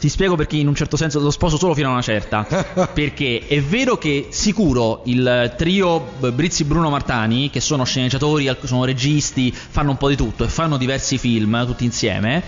Ti 0.00 0.08
spiego 0.08 0.34
perché 0.34 0.56
in 0.56 0.66
un 0.66 0.74
certo 0.74 0.96
senso 0.96 1.20
lo 1.20 1.30
sposo 1.30 1.58
solo 1.58 1.74
fino 1.74 1.88
a 1.88 1.92
una 1.92 2.00
certa. 2.00 2.46
perché 2.94 3.46
è 3.46 3.60
vero 3.60 3.98
che 3.98 4.28
sicuro 4.30 5.02
il 5.04 5.52
trio 5.58 6.12
Brizzi 6.32 6.64
Bruno 6.64 6.88
Martani, 6.88 7.50
che 7.50 7.60
sono 7.60 7.84
sceneggiatori, 7.84 8.50
sono 8.62 8.86
registi, 8.86 9.52
fanno 9.52 9.90
un 9.90 9.98
po' 9.98 10.08
di 10.08 10.16
tutto 10.16 10.44
e 10.44 10.48
fanno 10.48 10.78
diversi 10.78 11.18
film 11.18 11.66
tutti 11.66 11.84
insieme, 11.84 12.42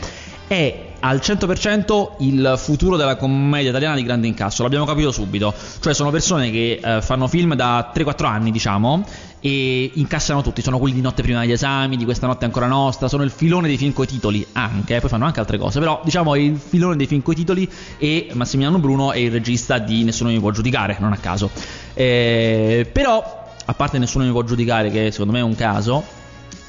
è 0.53 0.91
al 1.01 1.17
100% 1.17 2.13
il 2.19 2.55
futuro 2.59 2.97
della 2.97 3.17
commedia 3.17 3.71
italiana 3.71 3.97
di 3.97 4.03
grande 4.03 4.27
incasso, 4.27 4.63
l'abbiamo 4.63 4.85
capito 4.85 5.11
subito. 5.11 5.53
Cioè 5.81 5.95
sono 5.95 6.11
persone 6.11 6.51
che 6.51 6.79
eh, 6.83 7.03
fanno 7.03 7.27
film 7.27 7.55
da 7.55 7.91
3-4 7.93 8.27
anni, 8.27 8.51
diciamo, 8.53 9.05
e 9.41 9.91
incassano 9.95 10.43
tutti, 10.43 10.63
sono 10.63 10.79
quelli 10.79 10.95
di 10.95 11.01
notte 11.01 11.23
prima 11.23 11.41
degli 11.41 11.51
esami, 11.51 11.97
di 11.97 12.05
questa 12.05 12.27
notte 12.27 12.45
ancora 12.45 12.67
nostra, 12.67 13.09
sono 13.09 13.25
il 13.25 13.31
filone 13.31 13.67
dei 13.67 13.77
film 13.77 13.93
coi 13.93 14.07
titoli 14.07 14.47
anche, 14.53 15.01
poi 15.01 15.09
fanno 15.09 15.25
anche 15.25 15.41
altre 15.41 15.59
cose, 15.59 15.81
però 15.81 16.01
diciamo 16.05 16.35
è 16.35 16.39
il 16.39 16.57
filone 16.57 16.95
dei 16.95 17.07
film 17.07 17.23
coi 17.23 17.35
titoli 17.35 17.69
e 17.99 18.29
Massimiliano 18.35 18.79
Bruno 18.79 19.11
è 19.11 19.19
il 19.19 19.33
regista 19.33 19.79
di 19.79 20.05
Nessuno 20.05 20.31
mi 20.31 20.39
può 20.39 20.53
giudicare, 20.53 20.97
non 21.01 21.13
a 21.13 21.17
caso. 21.17 21.51
Eh, 21.95 22.89
però, 22.93 23.47
a 23.65 23.75
parte 23.75 23.99
Nessuno 23.99 24.25
mi 24.25 24.31
può 24.31 24.45
giudicare, 24.45 24.91
che 24.91 25.11
secondo 25.11 25.33
me 25.33 25.41
è 25.41 25.43
un 25.43 25.57
caso, 25.57 26.21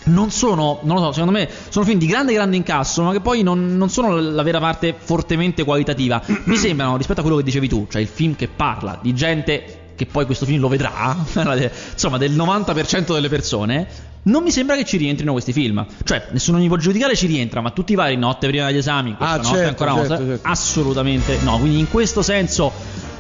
non 0.06 0.32
sono, 0.32 0.80
non 0.84 0.98
lo 0.98 1.04
so, 1.04 1.12
secondo 1.14 1.32
me 1.32 1.50
sono 1.70 1.86
film 1.86 2.00
di 2.00 2.06
grande 2.06 2.34
grande 2.34 2.56
incasso, 2.56 3.04
ma 3.04 3.12
che 3.12 3.22
poi 3.22 3.44
non, 3.44 3.78
non, 3.78 3.90
sono 3.90 4.20
la 4.20 4.44
vera 4.44 4.60
parte 4.60 4.96
fortemente 4.98 5.64
qualitativa. 5.64 6.22
Mi 6.46 6.58
sembrano, 6.58 6.98
rispetto 6.98 7.20
a 7.20 7.24
quello 7.24 7.38
che 7.38 7.44
dicevi 7.44 7.68
tu, 7.68 7.88
cioè 7.90 8.02
il 8.02 8.08
film 8.08 8.36
che 8.36 8.48
parla 8.48 9.00
di 9.02 9.14
gente 9.14 9.80
che 9.96 10.06
poi 10.08 10.26
questo 10.26 10.46
film 10.46 10.60
lo 10.60 10.68
vedrà, 10.68 11.16
insomma 11.92 12.18
del 12.18 12.34
90% 12.34 13.14
delle 13.14 13.30
persone, 13.30 13.88
non 14.24 14.44
mi 14.44 14.52
sembra 14.52 14.76
che 14.76 14.86
ci 14.86 14.98
rientrino 14.98 15.32
questi 15.32 15.54
film. 15.54 15.86
Cioè, 16.04 16.28
nessuno 16.32 16.58
mi 16.58 16.68
può 16.68 16.78
giudicare 16.78 17.16
ci 17.16 17.28
rientra, 17.28 17.62
ma 17.62 17.72
tutti 17.72 17.94
i 17.94 17.96
vari 17.96 18.16
notte 18.16 18.48
prima 18.48 18.68
degli 18.68 18.78
esami, 18.78 19.16
questa 19.16 19.36
ah, 19.36 19.38
notte 19.38 19.50
certo, 19.50 19.84
ancora 19.84 20.08
certo, 20.08 20.26
certo. 20.26 20.48
assolutamente 20.48 21.38
no. 21.44 21.58
Quindi 21.60 21.80
in 21.80 21.90
questo 21.90 22.22
senso 22.22 22.72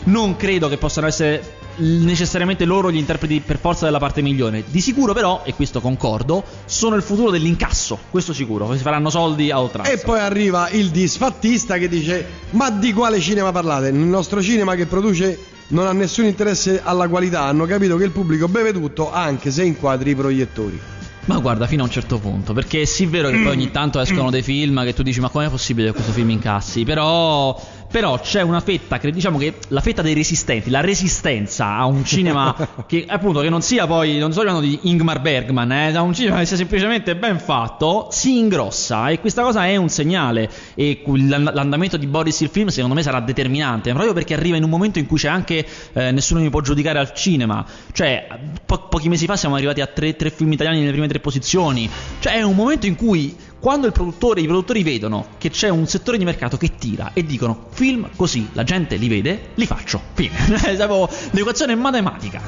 non 0.05 0.35
credo 0.35 0.67
che 0.69 0.77
possano 0.77 1.07
essere 1.07 1.61
necessariamente 1.77 2.65
loro 2.65 2.91
gli 2.91 2.97
interpreti 2.97 3.41
per 3.41 3.57
forza 3.59 3.85
della 3.85 3.99
parte 3.99 4.21
migliore. 4.21 4.63
Di 4.67 4.81
sicuro 4.81 5.13
però, 5.13 5.41
e 5.45 5.53
questo 5.53 5.81
concordo, 5.81 6.43
sono 6.65 6.95
il 6.95 7.01
futuro 7.03 7.31
dell'incasso, 7.31 7.97
questo 8.09 8.33
sicuro, 8.33 8.75
si 8.75 8.81
faranno 8.81 9.09
soldi 9.09 9.51
a 9.51 9.59
oltranza. 9.59 9.91
E 9.91 9.97
poi 9.97 10.19
arriva 10.19 10.69
il 10.69 10.89
disfattista 10.89 11.77
che 11.77 11.87
dice 11.87 12.25
"Ma 12.51 12.69
di 12.69 12.93
quale 12.93 13.19
cinema 13.19 13.51
parlate? 13.51 13.87
Il 13.87 13.95
nostro 13.95 14.41
cinema 14.41 14.75
che 14.75 14.85
produce 14.85 15.39
non 15.67 15.87
ha 15.87 15.93
nessun 15.93 16.25
interesse 16.25 16.81
alla 16.83 17.07
qualità, 17.07 17.43
hanno 17.43 17.65
capito 17.65 17.97
che 17.97 18.03
il 18.03 18.11
pubblico 18.11 18.47
beve 18.47 18.73
tutto 18.73 19.11
anche 19.11 19.51
se 19.51 19.63
inquadri 19.63 20.11
i 20.11 20.15
proiettori". 20.15 20.79
Ma 21.25 21.37
guarda, 21.37 21.67
fino 21.67 21.83
a 21.83 21.85
un 21.85 21.91
certo 21.91 22.19
punto, 22.19 22.51
perché 22.51 22.81
è 22.81 22.85
sì 22.85 23.05
vero 23.05 23.29
che 23.29 23.37
poi 23.37 23.51
ogni 23.51 23.71
tanto 23.71 24.01
escono 24.01 24.29
dei 24.29 24.41
film 24.41 24.83
che 24.83 24.93
tu 24.93 25.03
dici 25.03 25.21
ma 25.21 25.29
com'è 25.29 25.47
possibile 25.47 25.87
che 25.87 25.93
questo 25.93 26.11
film 26.11 26.31
incassi? 26.31 26.83
Però 26.83 27.57
però 27.93 28.19
c'è 28.19 28.41
una 28.41 28.59
fetta, 28.59 28.97
che 28.97 29.11
diciamo 29.11 29.37
che 29.37 29.53
la 29.67 29.79
fetta 29.79 30.01
dei 30.01 30.15
resistenti, 30.15 30.71
la 30.71 30.81
resistenza 30.81 31.75
a 31.75 31.85
un 31.85 32.03
cinema 32.03 32.55
che 32.87 33.05
appunto 33.07 33.39
che 33.41 33.49
non 33.49 33.61
sia 33.61 33.85
poi, 33.85 34.17
non 34.17 34.31
sto 34.31 34.41
parlando 34.41 34.65
di 34.65 34.79
Ingmar 34.89 35.21
Bergman, 35.21 35.71
eh, 35.71 35.95
a 35.95 36.01
un 36.01 36.11
cinema 36.11 36.39
che 36.39 36.47
sia 36.47 36.57
semplicemente 36.57 37.15
ben 37.15 37.37
fatto, 37.37 38.07
si 38.09 38.39
ingrossa 38.39 39.09
e 39.09 39.19
questa 39.19 39.43
cosa 39.43 39.67
è 39.67 39.75
un 39.75 39.89
segnale. 39.89 40.49
E 40.73 41.03
l'andamento 41.05 41.97
di 41.97 42.07
Boris 42.07 42.39
il 42.39 42.49
film 42.49 42.69
secondo 42.69 42.95
me 42.95 43.03
sarà 43.03 43.19
determinante, 43.19 43.91
proprio 43.91 44.13
perché 44.13 44.33
arriva 44.33 44.57
in 44.57 44.63
un 44.63 44.71
momento 44.71 44.97
in 44.97 45.05
cui 45.05 45.19
c'è 45.19 45.27
anche 45.27 45.63
eh, 45.93 46.09
nessuno 46.09 46.39
mi 46.39 46.49
può 46.49 46.61
giudicare 46.61 46.97
al 46.97 47.13
cinema, 47.13 47.63
cioè 47.91 48.27
po- 48.65 48.87
pochi 48.87 49.07
mesi 49.07 49.27
fa 49.27 49.35
siamo 49.35 49.53
arrivati 49.53 49.81
a 49.81 49.85
tre, 49.85 50.15
tre 50.15 50.31
film 50.31 50.51
italiani 50.51 50.79
nelle 50.79 50.93
prime 50.93 51.07
tre 51.07 51.19
posizioni, 51.19 51.87
cioè 52.17 52.33
è 52.33 52.41
un 52.41 52.55
momento 52.55 52.87
in 52.87 52.95
cui 52.95 53.37
quando 53.63 53.87
i 53.87 53.91
produttori 53.91 54.83
vedono 54.83 55.25
che 55.37 55.49
c'è 55.49 55.69
un 55.69 55.87
settore 55.87 56.17
di 56.17 56.25
mercato 56.25 56.57
che 56.57 56.75
tira 56.77 57.11
e 57.13 57.23
dicono 57.23 57.67
film 57.69 58.09
così 58.13 58.49
la 58.51 58.65
gente 58.65 58.97
li 58.97 59.07
vede, 59.07 59.51
li 59.53 59.65
faccio. 59.65 60.01
Fine. 60.11 60.33
L'equazione 61.31 61.73
matematica. 61.73 62.41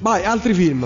Vai, 0.00 0.24
altri 0.24 0.52
film. 0.52 0.84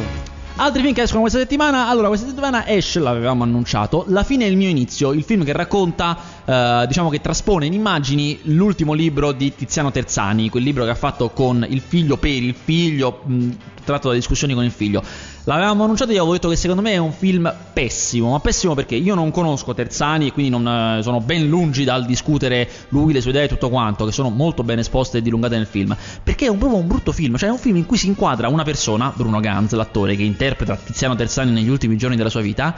Altri 0.56 0.82
film 0.82 0.92
che 0.92 1.02
escono 1.02 1.22
questa 1.22 1.38
settimana. 1.38 1.88
Allora, 1.88 2.08
questa 2.08 2.26
settimana 2.26 2.68
esce, 2.68 3.00
l'avevamo 3.00 3.44
annunciato, 3.44 4.04
La 4.08 4.24
fine 4.24 4.44
è 4.44 4.48
il 4.48 4.58
mio 4.58 4.68
inizio, 4.68 5.12
il 5.12 5.22
film 5.22 5.42
che 5.42 5.52
racconta, 5.52 6.18
eh, 6.44 6.84
diciamo 6.86 7.08
che 7.08 7.22
traspone 7.22 7.64
in 7.64 7.72
immagini 7.72 8.40
l'ultimo 8.42 8.92
libro 8.92 9.32
di 9.32 9.54
Tiziano 9.54 9.90
Terzani, 9.90 10.50
quel 10.50 10.62
libro 10.62 10.84
che 10.84 10.90
ha 10.90 10.94
fatto 10.94 11.30
con 11.30 11.64
il 11.66 11.80
figlio 11.80 12.18
per 12.18 12.30
il 12.30 12.54
figlio, 12.54 13.22
mh, 13.24 13.48
tratto 13.86 14.08
da 14.08 14.14
discussioni 14.14 14.52
con 14.52 14.64
il 14.64 14.70
figlio. 14.70 15.02
L'avevamo 15.44 15.84
annunciato 15.84 16.10
e 16.10 16.14
io 16.14 16.20
avevo 16.20 16.34
detto 16.34 16.48
che 16.48 16.56
secondo 16.56 16.82
me 16.82 16.92
è 16.92 16.98
un 16.98 17.12
film 17.12 17.52
pessimo, 17.72 18.30
ma 18.32 18.40
pessimo 18.40 18.74
perché 18.74 18.96
io 18.96 19.14
non 19.14 19.30
conosco 19.30 19.72
Terzani 19.72 20.26
e 20.26 20.32
quindi 20.32 20.50
non, 20.50 20.66
eh, 20.68 21.02
sono 21.02 21.20
ben 21.20 21.48
lungi 21.48 21.84
dal 21.84 22.04
discutere 22.04 22.68
lui, 22.90 23.12
le 23.12 23.20
sue 23.20 23.30
idee 23.30 23.44
e 23.44 23.48
tutto 23.48 23.70
quanto, 23.70 24.04
che 24.04 24.12
sono 24.12 24.28
molto 24.28 24.62
ben 24.62 24.80
esposte 24.80 25.18
e 25.18 25.22
dilungate 25.22 25.56
nel 25.56 25.66
film, 25.66 25.96
perché 26.22 26.46
è 26.46 26.48
un, 26.48 26.58
proprio 26.58 26.78
un 26.78 26.86
brutto 26.86 27.12
film, 27.12 27.36
cioè 27.36 27.48
è 27.48 27.52
un 27.52 27.58
film 27.58 27.76
in 27.76 27.86
cui 27.86 27.96
si 27.96 28.08
inquadra 28.08 28.48
una 28.48 28.64
persona, 28.64 29.12
Bruno 29.14 29.40
Ganz, 29.40 29.72
l'attore 29.72 30.16
che 30.16 30.22
interpreta 30.22 30.76
Tiziano 30.76 31.14
Terzani 31.14 31.52
negli 31.52 31.68
ultimi 31.68 31.96
giorni 31.96 32.16
della 32.16 32.28
sua 32.28 32.40
vita, 32.40 32.74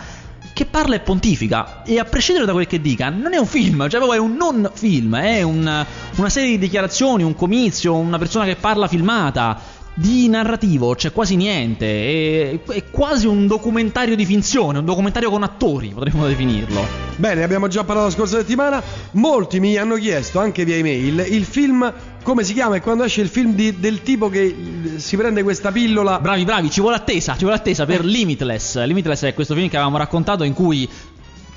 che 0.52 0.66
parla 0.66 0.96
e 0.96 1.00
pontifica 1.00 1.82
e 1.84 1.98
a 1.98 2.04
prescindere 2.04 2.44
da 2.44 2.52
quel 2.52 2.66
che 2.66 2.80
dica 2.80 3.10
non 3.10 3.32
è 3.32 3.36
un 3.36 3.46
film, 3.46 3.88
cioè 3.88 4.00
è 4.00 4.16
un 4.18 4.34
non 4.34 4.70
film, 4.74 5.16
è 5.16 5.42
un, 5.42 5.86
una 6.16 6.28
serie 6.28 6.50
di 6.50 6.58
dichiarazioni, 6.58 7.22
un 7.22 7.34
comizio, 7.34 7.94
una 7.94 8.18
persona 8.18 8.44
che 8.44 8.56
parla 8.56 8.88
filmata 8.88 9.56
di 9.98 10.28
narrativo 10.28 10.94
c'è 10.94 11.10
quasi 11.10 11.34
niente, 11.34 11.86
è, 11.86 12.60
è, 12.72 12.84
quasi 12.88 13.26
un 13.26 13.48
documentario 13.48 14.14
di 14.14 14.24
finzione, 14.24 14.78
un 14.78 14.84
documentario 14.84 15.28
con 15.28 15.42
attori, 15.42 15.88
potremmo 15.88 16.24
definirlo. 16.26 16.86
Bene, 17.16 17.42
abbiamo 17.42 17.66
già 17.66 17.82
parlato 17.82 18.08
la 18.08 18.14
scorsa 18.14 18.36
settimana, 18.38 18.80
molti 19.12 19.58
mi 19.58 19.76
hanno 19.76 19.96
chiesto 19.96 20.38
anche 20.38 20.64
via 20.64 20.76
email 20.76 21.26
il 21.28 21.44
film 21.44 21.92
come 22.22 22.44
si 22.44 22.52
chiama 22.52 22.76
e 22.76 22.80
quando 22.80 23.02
esce 23.02 23.22
il 23.22 23.28
film 23.28 23.54
di, 23.54 23.80
del 23.80 24.02
tipo 24.02 24.28
che 24.28 24.54
si 24.96 25.16
prende 25.16 25.42
questa 25.42 25.72
pillola. 25.72 26.20
Bravi, 26.20 26.44
bravi, 26.44 26.70
ci 26.70 26.80
vuole 26.80 26.96
attesa, 26.96 27.32
ci 27.32 27.40
vuole 27.40 27.56
attesa 27.56 27.84
per 27.84 28.04
Limitless. 28.04 28.84
Limitless 28.84 29.24
è 29.24 29.34
questo 29.34 29.54
film 29.54 29.68
che 29.68 29.76
avevamo 29.76 29.98
raccontato 29.98 30.44
in 30.44 30.52
cui, 30.52 30.88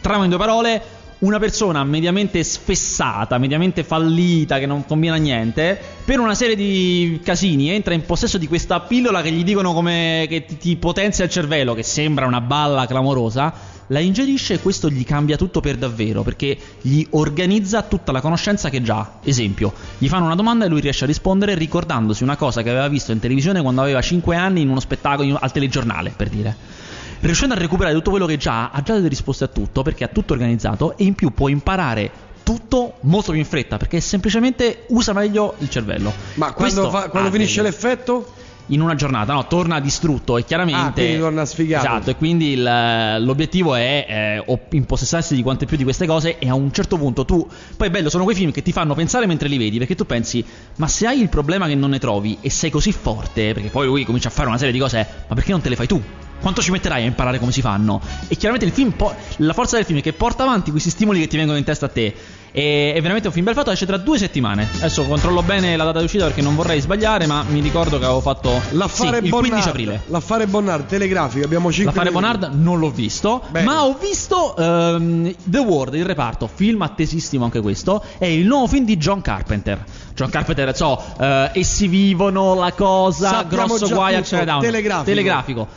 trama 0.01 0.23
in 0.23 0.29
due 0.29 0.39
parole, 0.39 0.81
una 1.21 1.37
persona 1.39 1.83
mediamente 1.83 2.43
sfessata, 2.43 3.37
mediamente 3.37 3.83
fallita, 3.83 4.57
che 4.57 4.65
non 4.65 4.85
combina 4.85 5.15
niente, 5.15 5.79
per 6.03 6.19
una 6.19 6.33
serie 6.33 6.55
di 6.55 7.19
casini 7.23 7.69
entra 7.69 7.93
in 7.93 8.05
possesso 8.05 8.37
di 8.37 8.47
questa 8.47 8.79
pillola 8.79 9.21
che 9.21 9.31
gli 9.31 9.43
dicono 9.43 9.73
come 9.73 10.25
che 10.27 10.45
ti, 10.45 10.57
ti 10.57 10.75
potenzia 10.77 11.25
il 11.25 11.29
cervello, 11.29 11.73
che 11.73 11.83
sembra 11.83 12.25
una 12.25 12.41
balla 12.41 12.87
clamorosa, 12.87 13.53
la 13.87 13.99
ingerisce 13.99 14.55
e 14.55 14.59
questo 14.59 14.89
gli 14.89 15.03
cambia 15.03 15.37
tutto 15.37 15.59
per 15.59 15.77
davvero, 15.77 16.23
perché 16.23 16.57
gli 16.81 17.05
organizza 17.11 17.83
tutta 17.83 18.11
la 18.11 18.21
conoscenza 18.21 18.69
che 18.69 18.81
già. 18.81 19.19
Esempio, 19.23 19.73
gli 19.99 20.07
fanno 20.07 20.25
una 20.25 20.35
domanda 20.35 20.65
e 20.65 20.69
lui 20.69 20.81
riesce 20.81 21.03
a 21.03 21.07
rispondere 21.07 21.53
ricordandosi 21.53 22.23
una 22.23 22.35
cosa 22.35 22.63
che 22.63 22.69
aveva 22.69 22.87
visto 22.87 23.11
in 23.11 23.19
televisione 23.19 23.61
quando 23.61 23.81
aveva 23.81 24.01
5 24.01 24.35
anni 24.35 24.61
in 24.61 24.69
uno 24.69 24.79
spettacolo 24.79 25.37
al 25.39 25.51
telegiornale, 25.51 26.13
per 26.15 26.29
dire 26.29 26.89
riuscendo 27.21 27.53
a 27.53 27.57
recuperare 27.57 27.95
tutto 27.95 28.09
quello 28.09 28.25
che 28.25 28.37
già 28.37 28.65
ha, 28.65 28.71
ha 28.73 28.81
già 28.81 28.93
delle 28.93 29.07
risposte 29.07 29.43
a 29.43 29.47
tutto 29.47 29.81
perché 29.81 30.03
ha 30.03 30.07
tutto 30.07 30.33
organizzato 30.33 30.97
e 30.97 31.03
in 31.03 31.15
più 31.15 31.31
può 31.33 31.47
imparare 31.47 32.29
tutto 32.43 32.95
molto 33.01 33.31
più 33.31 33.39
in 33.39 33.45
fretta 33.45 33.77
perché 33.77 33.99
semplicemente 33.99 34.85
usa 34.89 35.13
meglio 35.13 35.55
il 35.59 35.69
cervello. 35.69 36.13
Ma 36.35 36.53
quando, 36.53 36.89
fa, 36.89 37.09
quando 37.09 37.31
finisce 37.31 37.57
delle... 37.57 37.69
l'effetto? 37.69 38.33
in 38.67 38.81
una 38.81 38.95
giornata, 38.95 39.33
no, 39.33 39.47
torna 39.47 39.79
distrutto 39.79 40.37
e 40.37 40.45
chiaramente... 40.45 41.15
Ah, 41.15 41.19
torna 41.19 41.45
sfigato. 41.45 41.85
Esatto, 41.85 42.09
e 42.11 42.15
quindi 42.15 42.53
il, 42.53 43.17
l'obiettivo 43.19 43.75
è 43.75 44.43
eh, 44.47 44.59
impossessarsi 44.69 45.35
di 45.35 45.41
quante 45.41 45.65
più 45.65 45.75
di 45.77 45.83
queste 45.83 46.05
cose 46.05 46.37
e 46.39 46.47
a 46.47 46.53
un 46.53 46.71
certo 46.71 46.97
punto 46.97 47.25
tu... 47.25 47.45
Poi 47.75 47.87
è 47.87 47.91
bello, 47.91 48.09
sono 48.09 48.23
quei 48.23 48.35
film 48.35 48.51
che 48.51 48.61
ti 48.61 48.71
fanno 48.71 48.93
pensare 48.93 49.25
mentre 49.25 49.49
li 49.49 49.57
vedi, 49.57 49.77
perché 49.77 49.95
tu 49.95 50.05
pensi, 50.05 50.43
ma 50.77 50.87
se 50.87 51.05
hai 51.05 51.19
il 51.19 51.27
problema 51.27 51.67
che 51.67 51.75
non 51.75 51.89
ne 51.89 51.99
trovi 51.99 52.37
e 52.39 52.49
sei 52.49 52.69
così 52.69 52.93
forte, 52.93 53.53
perché 53.53 53.69
poi 53.69 53.87
lui 53.87 54.05
comincia 54.05 54.29
a 54.29 54.31
fare 54.31 54.47
una 54.47 54.57
serie 54.57 54.71
di 54.71 54.79
cose, 54.79 55.05
ma 55.27 55.35
perché 55.35 55.51
non 55.51 55.59
te 55.59 55.67
le 55.67 55.75
fai 55.75 55.87
tu? 55.87 56.01
Quanto 56.41 56.61
ci 56.61 56.71
metterai 56.71 57.03
a 57.03 57.05
imparare 57.05 57.39
come 57.39 57.51
si 57.51 57.61
fanno? 57.61 58.01
E 58.27 58.35
chiaramente 58.35 58.65
il 58.65 58.73
film, 58.73 58.91
po- 58.91 59.13
la 59.37 59.53
forza 59.53 59.77
del 59.77 59.85
film 59.85 59.99
è 59.99 60.01
che 60.01 60.13
porta 60.13 60.43
avanti 60.43 60.71
questi 60.71 60.89
stimoli 60.89 61.19
che 61.19 61.27
ti 61.27 61.37
vengono 61.37 61.57
in 61.57 61.63
testa 61.63 61.85
a 61.85 61.89
te. 61.89 62.13
E 62.53 62.91
è 62.93 62.99
veramente 62.99 63.27
un 63.27 63.33
film 63.33 63.45
bel 63.45 63.55
fatto, 63.55 63.71
esce 63.71 63.85
tra 63.85 63.95
due 63.95 64.17
settimane. 64.17 64.67
Adesso 64.75 65.05
controllo 65.05 65.41
bene 65.41 65.77
la 65.77 65.85
data 65.85 65.99
di 65.99 66.05
uscita 66.05 66.25
perché 66.25 66.41
non 66.41 66.55
vorrei 66.55 66.81
sbagliare, 66.81 67.25
ma 67.25 67.45
mi 67.47 67.61
ricordo 67.61 67.97
che 67.97 68.03
avevo 68.03 68.19
fatto 68.19 68.61
l'affare 68.71 69.19
sì, 69.19 69.25
il 69.25 69.31
15 69.31 69.69
aprile. 69.69 70.01
L'affare 70.07 70.47
Bonnard, 70.47 70.85
telegrafico, 70.85 71.45
abbiamo 71.45 71.71
5 71.71 71.93
L'affare 71.93 72.11
Bonnard 72.11 72.51
non 72.53 72.79
l'ho 72.79 72.89
visto, 72.89 73.41
bene. 73.49 73.65
ma 73.65 73.85
ho 73.85 73.97
visto 73.97 74.53
um, 74.57 75.33
The 75.43 75.59
World, 75.59 75.93
il 75.93 76.03
reparto, 76.03 76.49
film 76.53 76.81
attesissimo 76.81 77.45
anche 77.45 77.61
questo, 77.61 78.03
è 78.17 78.25
il 78.25 78.45
nuovo 78.45 78.67
film 78.67 78.83
di 78.83 78.97
John 78.97 79.21
Carpenter. 79.21 79.83
John 80.13 80.29
Carpenter, 80.29 80.75
so, 80.75 81.01
uh, 81.17 81.23
essi 81.53 81.87
vivono 81.87 82.53
la 82.53 82.73
cosa, 82.73 83.29
Sappiamo 83.29 83.77
grosso 83.77 83.87
guai 83.93 84.15
al 84.15 84.27
Telegrafico. 84.27 85.03
telegrafico 85.03 85.67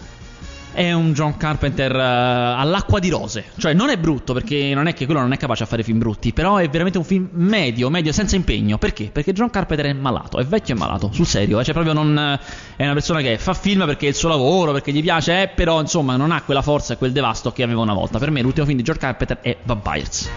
è 0.74 0.92
un 0.92 1.12
John 1.12 1.36
Carpenter 1.36 1.94
uh, 1.94 2.60
all'acqua 2.60 2.98
di 2.98 3.08
rose. 3.08 3.44
Cioè, 3.56 3.72
non 3.72 3.88
è 3.88 3.96
brutto 3.96 4.34
perché 4.34 4.74
non 4.74 4.88
è 4.88 4.92
che 4.92 5.06
quello 5.06 5.20
non 5.20 5.32
è 5.32 5.36
capace 5.36 5.62
a 5.62 5.66
fare 5.66 5.82
film 5.82 5.98
brutti, 5.98 6.32
però 6.32 6.56
è 6.56 6.68
veramente 6.68 6.98
un 6.98 7.04
film 7.04 7.28
medio, 7.32 7.88
medio, 7.88 8.12
senza 8.12 8.36
impegno. 8.36 8.76
Perché? 8.76 9.10
Perché 9.10 9.32
John 9.32 9.50
Carpenter 9.50 9.86
è 9.86 9.92
malato, 9.92 10.38
è 10.38 10.44
vecchio 10.44 10.74
e 10.74 10.78
malato, 10.78 11.10
sul 11.12 11.26
serio. 11.26 11.60
Eh? 11.60 11.64
Cioè, 11.64 11.72
proprio 11.72 11.94
non. 11.94 12.38
È 12.76 12.82
una 12.82 12.92
persona 12.92 13.20
che 13.20 13.38
fa 13.38 13.54
film 13.54 13.86
perché 13.86 14.06
è 14.06 14.08
il 14.08 14.14
suo 14.14 14.28
lavoro, 14.28 14.72
perché 14.72 14.92
gli 14.92 15.02
piace, 15.02 15.42
eh, 15.42 15.48
però 15.48 15.80
insomma 15.80 16.16
non 16.16 16.32
ha 16.32 16.42
quella 16.42 16.62
forza 16.62 16.94
e 16.94 16.96
quel 16.96 17.12
devasto 17.12 17.52
che 17.52 17.62
aveva 17.62 17.80
una 17.80 17.94
volta. 17.94 18.18
Per 18.18 18.30
me 18.30 18.42
l'ultimo 18.42 18.66
film 18.66 18.78
di 18.78 18.84
John 18.84 18.96
Carpenter 18.96 19.38
è 19.40 19.56
Vampires. 19.62 20.28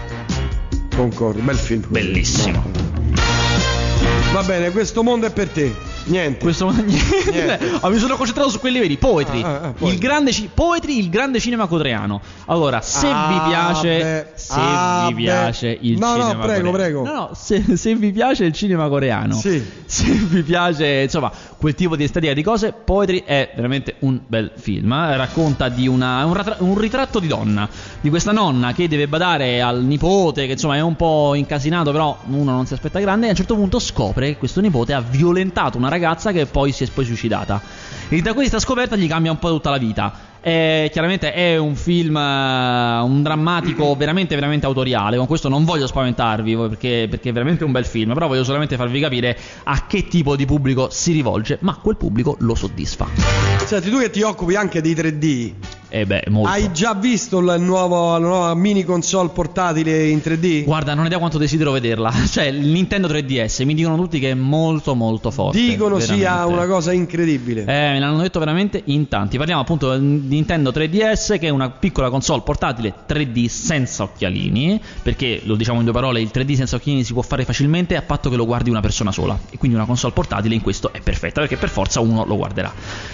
Concordo, 0.94 1.40
bel 1.42 1.56
film. 1.56 1.84
Bellissimo. 1.88 2.62
Va 4.32 4.42
bene, 4.42 4.70
questo 4.70 5.02
mondo 5.02 5.26
è 5.26 5.32
per 5.32 5.48
te. 5.48 5.87
Niente. 6.08 6.38
Questo 6.44 6.70
niente. 6.70 7.58
Ah, 7.80 7.88
mi 7.90 7.98
sono 7.98 8.16
concentrato 8.16 8.48
su 8.50 8.58
quelli 8.60 8.78
veri. 8.80 8.96
Poetry. 8.96 9.42
Ah, 9.42 9.60
ah, 9.60 9.74
ah, 9.80 9.88
il 9.88 9.98
grande 9.98 10.32
ci- 10.32 10.48
Poetry, 10.52 10.98
il 10.98 11.08
grande 11.10 11.38
cinema 11.40 11.66
coreano. 11.66 12.20
Allora, 12.46 12.80
se 12.80 13.06
vi 13.06 13.12
Ah, 13.12 13.44
piace 13.48 13.98
beh. 13.98 14.26
se 14.34 14.54
Ah, 14.58 15.04
vi 15.08 15.14
beh. 15.14 15.20
piace 15.22 15.78
il 15.80 15.98
No, 15.98 16.16
no, 16.16 16.22
cinema 16.22 16.44
prego, 16.44 16.70
coreano. 16.70 16.70
prego. 16.70 17.04
No, 17.04 17.12
no, 17.12 17.30
se, 17.34 17.76
se 17.76 17.94
vi 17.94 18.10
piace 18.12 18.44
il 18.44 18.52
cinema 18.52 18.88
coreano. 18.88 19.34
Sì. 19.34 19.62
Se 19.84 20.04
vi 20.04 20.42
piace, 20.42 20.86
insomma, 21.02 21.30
quel 21.58 21.74
tipo 21.74 21.94
di 21.96 22.04
estetica 22.04 22.32
di 22.32 22.42
cose, 22.42 22.72
Poetry 22.72 23.22
è 23.24 23.50
veramente 23.54 23.96
un 24.00 24.18
bel 24.26 24.50
film. 24.56 24.90
eh. 24.92 25.16
Racconta 25.16 25.68
di 25.68 25.86
una, 25.86 26.24
un, 26.24 26.32
ratra- 26.34 26.56
un 26.60 26.76
ritratto 26.78 27.18
di 27.18 27.26
donna, 27.26 27.68
di 28.00 28.08
questa 28.08 28.32
nonna 28.32 28.72
che 28.72 28.88
deve 28.88 29.08
badare 29.08 29.60
al 29.60 29.82
nipote, 29.84 30.46
che 30.46 30.52
insomma 30.52 30.76
è 30.76 30.80
un 30.80 30.96
po' 30.96 31.34
incasinato, 31.34 31.92
però 31.92 32.16
uno 32.26 32.52
non 32.52 32.66
si 32.66 32.72
aspetta 32.74 32.98
grande, 33.00 33.26
e 33.26 33.28
a 33.28 33.30
un 33.32 33.36
certo 33.36 33.54
punto 33.54 33.78
scopre 33.78 34.28
che 34.28 34.36
questo 34.38 34.60
nipote 34.60 34.92
ha 34.94 35.00
violentato 35.00 35.76
una 35.76 35.88
ragazza 35.88 35.96
che 36.32 36.46
poi 36.46 36.72
si 36.72 36.84
è 36.84 36.88
poi 36.92 37.04
suicidata. 37.04 37.60
E 38.08 38.22
da 38.22 38.32
questa 38.32 38.58
scoperta 38.58 38.96
gli 38.96 39.06
cambia 39.06 39.30
un 39.30 39.38
po' 39.38 39.50
tutta 39.50 39.70
la 39.70 39.78
vita. 39.78 40.26
Eh, 40.40 40.88
chiaramente 40.92 41.32
è 41.32 41.56
un 41.56 41.74
film, 41.74 42.16
eh, 42.16 43.00
un 43.00 43.22
drammatico 43.22 43.94
veramente, 43.96 44.34
veramente 44.34 44.66
autoriale. 44.66 45.16
Con 45.16 45.26
questo 45.26 45.48
non 45.48 45.64
voglio 45.64 45.86
spaventarvi 45.86 46.56
perché, 46.56 47.06
perché 47.10 47.30
è 47.30 47.32
veramente 47.32 47.64
un 47.64 47.72
bel 47.72 47.84
film. 47.84 48.14
Però 48.14 48.28
voglio 48.28 48.44
solamente 48.44 48.76
farvi 48.76 49.00
capire 49.00 49.36
a 49.64 49.86
che 49.86 50.06
tipo 50.08 50.36
di 50.36 50.46
pubblico 50.46 50.88
si 50.90 51.12
rivolge, 51.12 51.58
ma 51.60 51.76
quel 51.76 51.96
pubblico 51.96 52.36
lo 52.40 52.54
soddisfa. 52.54 53.06
Senti, 53.64 53.90
tu 53.90 53.98
che 53.98 54.10
ti 54.10 54.22
occupi 54.22 54.54
anche 54.54 54.80
di 54.80 54.94
3D, 54.94 55.52
E 55.90 56.04
beh, 56.04 56.24
hai 56.44 56.70
già 56.70 56.92
visto 56.92 57.40
nuovo, 57.40 58.12
la 58.12 58.18
nuova 58.18 58.54
mini 58.54 58.84
console 58.84 59.30
portatile 59.30 60.08
in 60.08 60.18
3D? 60.18 60.64
Guarda, 60.64 60.92
non 60.92 61.04
ho 61.04 61.06
idea 61.06 61.18
quanto 61.18 61.38
desidero 61.38 61.72
vederla. 61.72 62.12
Cioè, 62.28 62.50
Nintendo 62.50 63.08
3DS 63.08 63.64
mi 63.64 63.74
dicono 63.74 63.96
tutti 63.96 64.18
che 64.18 64.30
è 64.30 64.34
molto, 64.34 64.94
molto 64.94 65.30
forte. 65.30 65.58
Dicono 65.58 65.98
sia 65.98 66.14
veramente. 66.16 66.52
una 66.52 66.66
cosa 66.66 66.92
incredibile. 66.92 67.62
Eh, 67.62 67.92
me 67.92 67.98
l'hanno 67.98 68.20
detto 68.20 68.38
veramente 68.38 68.82
in 68.84 69.08
tanti. 69.08 69.38
Parliamo 69.38 69.62
appunto 69.62 69.90
del 69.90 70.02
Nintendo 70.02 70.70
3DS, 70.70 71.38
che 71.38 71.46
è 71.46 71.48
una 71.48 71.70
piccola 71.70 72.10
console 72.10 72.42
portatile 72.42 72.92
3D 73.08 73.46
senza 73.46 74.02
occhialini. 74.02 74.78
Perché, 75.02 75.40
lo 75.44 75.56
diciamo 75.56 75.78
in 75.78 75.84
due 75.84 75.94
parole, 75.94 76.20
il 76.20 76.30
3D 76.32 76.52
senza 76.52 76.76
occhialini 76.76 77.02
si 77.02 77.14
può 77.14 77.22
fare 77.22 77.44
facilmente 77.44 77.96
a 77.96 78.02
patto 78.02 78.28
che 78.28 78.36
lo 78.36 78.44
guardi 78.44 78.68
una 78.68 78.80
persona 78.80 79.10
sola. 79.10 79.38
E 79.50 79.56
quindi 79.56 79.76
una 79.76 79.86
console 79.86 80.12
portatile 80.12 80.54
in 80.54 80.60
questo 80.60 80.92
è 80.92 81.00
perfetta, 81.00 81.40
perché 81.40 81.56
per 81.56 81.70
forza 81.70 82.00
uno 82.00 82.26
lo 82.26 82.36
guarderà. 82.36 82.70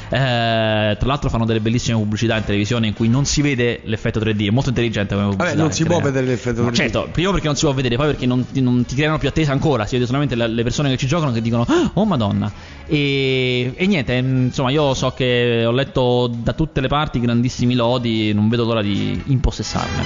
Eh, 0.06 0.96
tra 0.98 1.06
l'altro 1.06 1.30
fanno 1.30 1.44
delle 1.44 1.60
bellissime 1.60 1.96
pubblicità 1.96 2.36
in 2.36 2.42
televisione 2.44 2.63
in 2.64 2.94
cui 2.94 3.08
non 3.08 3.24
si 3.24 3.42
vede 3.42 3.80
l'effetto 3.84 4.18
3D. 4.20 4.46
È 4.48 4.50
molto 4.50 4.70
intelligente 4.70 5.14
come 5.14 5.28
pubblicità. 5.30 5.60
non 5.60 5.72
si 5.72 5.84
può 5.84 6.00
vedere 6.00 6.26
l'effetto 6.26 6.62
No, 6.62 6.68
3D. 6.68 6.74
certo, 6.74 7.08
prima 7.12 7.30
perché 7.30 7.46
non 7.46 7.56
si 7.56 7.64
può 7.64 7.72
vedere, 7.74 7.96
poi 7.96 8.06
perché 8.06 8.26
non 8.26 8.44
ti, 8.50 8.60
non 8.60 8.84
ti 8.84 8.94
creano 8.94 9.18
più 9.18 9.28
attesa 9.28 9.52
ancora. 9.52 9.86
Si 9.86 9.94
vede 9.94 10.06
solamente 10.06 10.34
le, 10.34 10.48
le 10.48 10.62
persone 10.62 10.90
che 10.90 10.96
ci 10.96 11.06
giocano 11.06 11.32
che 11.32 11.40
dicono 11.40 11.64
"Ah, 11.68 11.90
Oh 11.94 12.04
madonna. 12.04 12.50
E, 12.86 13.72
e 13.74 13.86
niente, 13.86 14.20
mm, 14.22 14.44
insomma, 14.46 14.70
io 14.70 14.94
so 14.94 15.10
che 15.10 15.64
ho 15.66 15.70
letto 15.72 16.30
da 16.34 16.52
tutte 16.52 16.80
le 16.80 16.88
parti 16.88 17.20
grandissimi 17.20 17.74
lodi. 17.74 18.32
Non 18.32 18.48
vedo 18.48 18.64
l'ora 18.64 18.82
di 18.82 19.22
impossessarne. 19.26 20.02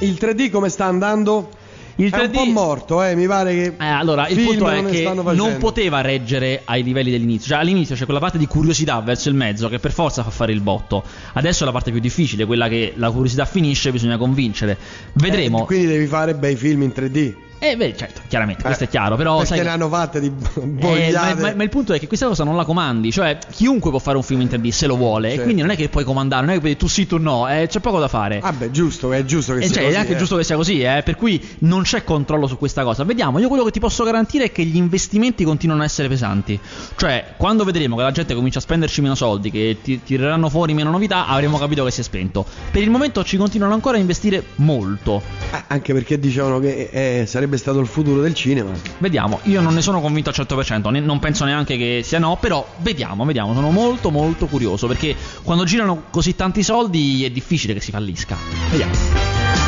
Il 0.00 0.16
3D 0.20 0.50
come 0.50 0.68
sta 0.68 0.84
andando? 0.84 1.48
Il 1.98 2.10
È 2.10 2.18
un 2.18 2.24
3D 2.26 2.32
po' 2.32 2.44
morto, 2.44 3.02
eh, 3.02 3.14
mi 3.14 3.26
pare 3.26 3.54
che 3.54 3.64
Eh, 3.78 3.86
allora, 3.86 4.28
il 4.28 4.42
punto 4.42 4.68
è 4.68 4.84
che 4.84 5.10
non 5.32 5.56
poteva 5.58 6.02
reggere 6.02 6.60
ai 6.64 6.82
livelli 6.82 7.10
dell'inizio. 7.10 7.48
Cioè, 7.48 7.58
all'inizio 7.58 7.94
c'è 7.94 8.04
quella 8.04 8.20
parte 8.20 8.36
di 8.36 8.46
curiosità 8.46 9.00
verso 9.00 9.30
il 9.30 9.34
mezzo 9.34 9.68
che 9.68 9.78
per 9.78 9.92
forza 9.92 10.22
fa 10.22 10.30
fare 10.30 10.52
il 10.52 10.60
botto. 10.60 11.02
Adesso 11.32 11.62
è 11.62 11.66
la 11.66 11.72
parte 11.72 11.90
più 11.90 12.00
difficile, 12.00 12.44
quella 12.44 12.68
che 12.68 12.92
la 12.96 13.10
curiosità 13.10 13.46
finisce, 13.46 13.92
bisogna 13.92 14.18
convincere. 14.18 14.76
Vedremo. 15.14 15.62
Eh, 15.62 15.64
quindi 15.64 15.86
devi 15.86 16.06
fare 16.06 16.34
bei 16.34 16.54
film 16.54 16.82
in 16.82 16.92
3D. 16.94 17.34
Eh, 17.58 17.74
beh, 17.76 17.96
certo, 17.96 18.20
chiaramente, 18.28 18.62
questo 18.62 18.84
Eh, 18.84 18.86
è 18.86 18.90
chiaro, 18.90 19.16
però 19.16 19.38
perché 19.38 19.54
sai 19.56 19.64
ne 19.64 19.70
hanno 19.70 19.88
fatte 19.88 20.20
di 20.20 20.30
Eh, 20.56 21.10
ma, 21.12 21.34
ma- 21.34 21.54
ma 21.54 21.62
il 21.62 21.68
punto 21.70 21.94
è 21.94 21.98
che 21.98 22.06
questa 22.06 22.26
cosa 22.26 22.44
non 22.44 22.54
la 22.54 22.64
comandi, 22.64 23.10
cioè 23.10 23.38
chiunque 23.50 23.88
può 23.90 23.98
fare 23.98 24.16
un 24.18 24.22
film 24.22 24.42
in 24.42 24.48
3D 24.48 24.68
se 24.68 24.86
lo 24.86 24.96
vuole, 24.96 25.28
Certo. 25.28 25.40
e 25.40 25.44
quindi 25.44 25.62
non 25.62 25.70
è 25.70 25.76
che 25.76 25.88
puoi 25.88 26.04
comandare, 26.04 26.42
non 26.42 26.50
è 26.50 26.54
che 26.54 26.60
puoi 26.60 26.72
dire 26.74 26.82
tu 26.84 26.88
sì, 26.88 27.06
tu 27.06 27.16
no, 27.18 27.48
eh, 27.48 27.66
c'è 27.66 27.80
poco 27.80 27.98
da 27.98 28.08
fare. 28.08 28.40
Vabbè, 28.40 28.70
giusto, 28.70 29.10
è 29.12 29.24
giusto 29.24 29.54
che 29.54 29.60
E 29.60 29.62
sia 29.64 29.72
cioè, 29.74 29.84
così, 29.84 29.94
è 29.94 29.98
anche 29.98 30.12
eh. 30.12 30.16
giusto 30.16 30.36
che 30.36 30.44
sia 30.44 30.56
così, 30.56 30.80
eh, 30.82 31.02
per 31.02 31.16
cui 31.16 31.42
non 31.60 31.82
c'è 31.82 32.04
controllo 32.04 32.46
su 32.46 32.58
questa 32.58 32.82
cosa. 32.84 33.04
Vediamo, 33.04 33.38
io 33.38 33.48
quello 33.48 33.64
che 33.64 33.70
ti 33.70 33.80
posso 33.80 34.04
garantire 34.04 34.44
è 34.44 34.52
che 34.52 34.62
gli 34.64 34.76
investimenti 34.76 35.42
continuano 35.44 35.80
a 35.80 35.84
essere 35.86 36.08
pesanti. 36.08 36.60
Cioè, 36.96 37.34
quando 37.38 37.64
vedremo 37.64 37.96
che 37.96 38.02
la 38.02 38.12
gente 38.12 38.34
comincia 38.34 38.58
a 38.58 38.62
spenderci 38.62 39.00
meno 39.00 39.14
soldi, 39.14 39.50
che 39.50 39.78
ti- 39.82 40.02
tireranno 40.02 40.50
fuori 40.50 40.74
meno 40.74 40.90
novità, 40.90 41.26
avremo 41.26 41.56
capito 41.58 41.84
che 41.84 41.90
si 41.90 42.00
è 42.00 42.04
spento. 42.04 42.44
Per 42.70 42.82
il 42.82 42.90
momento 42.90 43.24
ci 43.24 43.38
continuano 43.38 43.72
ancora 43.72 43.96
a 43.96 44.00
investire 44.00 44.42
molto. 44.56 45.22
Ah, 45.52 45.64
anche 45.68 45.94
perché 45.94 46.18
dicevano 46.18 46.58
che 46.58 46.90
eh, 46.92 47.24
sarebbe 47.46 47.56
stato 47.56 47.78
il 47.78 47.86
futuro 47.86 48.20
del 48.20 48.34
cinema. 48.34 48.72
Vediamo, 48.98 49.40
io 49.44 49.60
non 49.60 49.74
ne 49.74 49.80
sono 49.80 50.00
convinto 50.00 50.30
al 50.30 50.34
100%, 50.36 50.90
ne- 50.90 51.00
non 51.00 51.18
penso 51.18 51.44
neanche 51.44 51.76
che 51.76 52.02
sia 52.04 52.18
no, 52.18 52.36
però 52.36 52.66
vediamo, 52.78 53.24
vediamo, 53.24 53.54
sono 53.54 53.70
molto 53.70 54.10
molto 54.10 54.46
curioso 54.46 54.86
perché 54.86 55.14
quando 55.42 55.64
girano 55.64 56.04
così 56.10 56.34
tanti 56.34 56.62
soldi 56.62 57.24
è 57.24 57.30
difficile 57.30 57.72
che 57.72 57.80
si 57.80 57.90
fallisca. 57.90 58.36
Vediamo. 58.70 59.65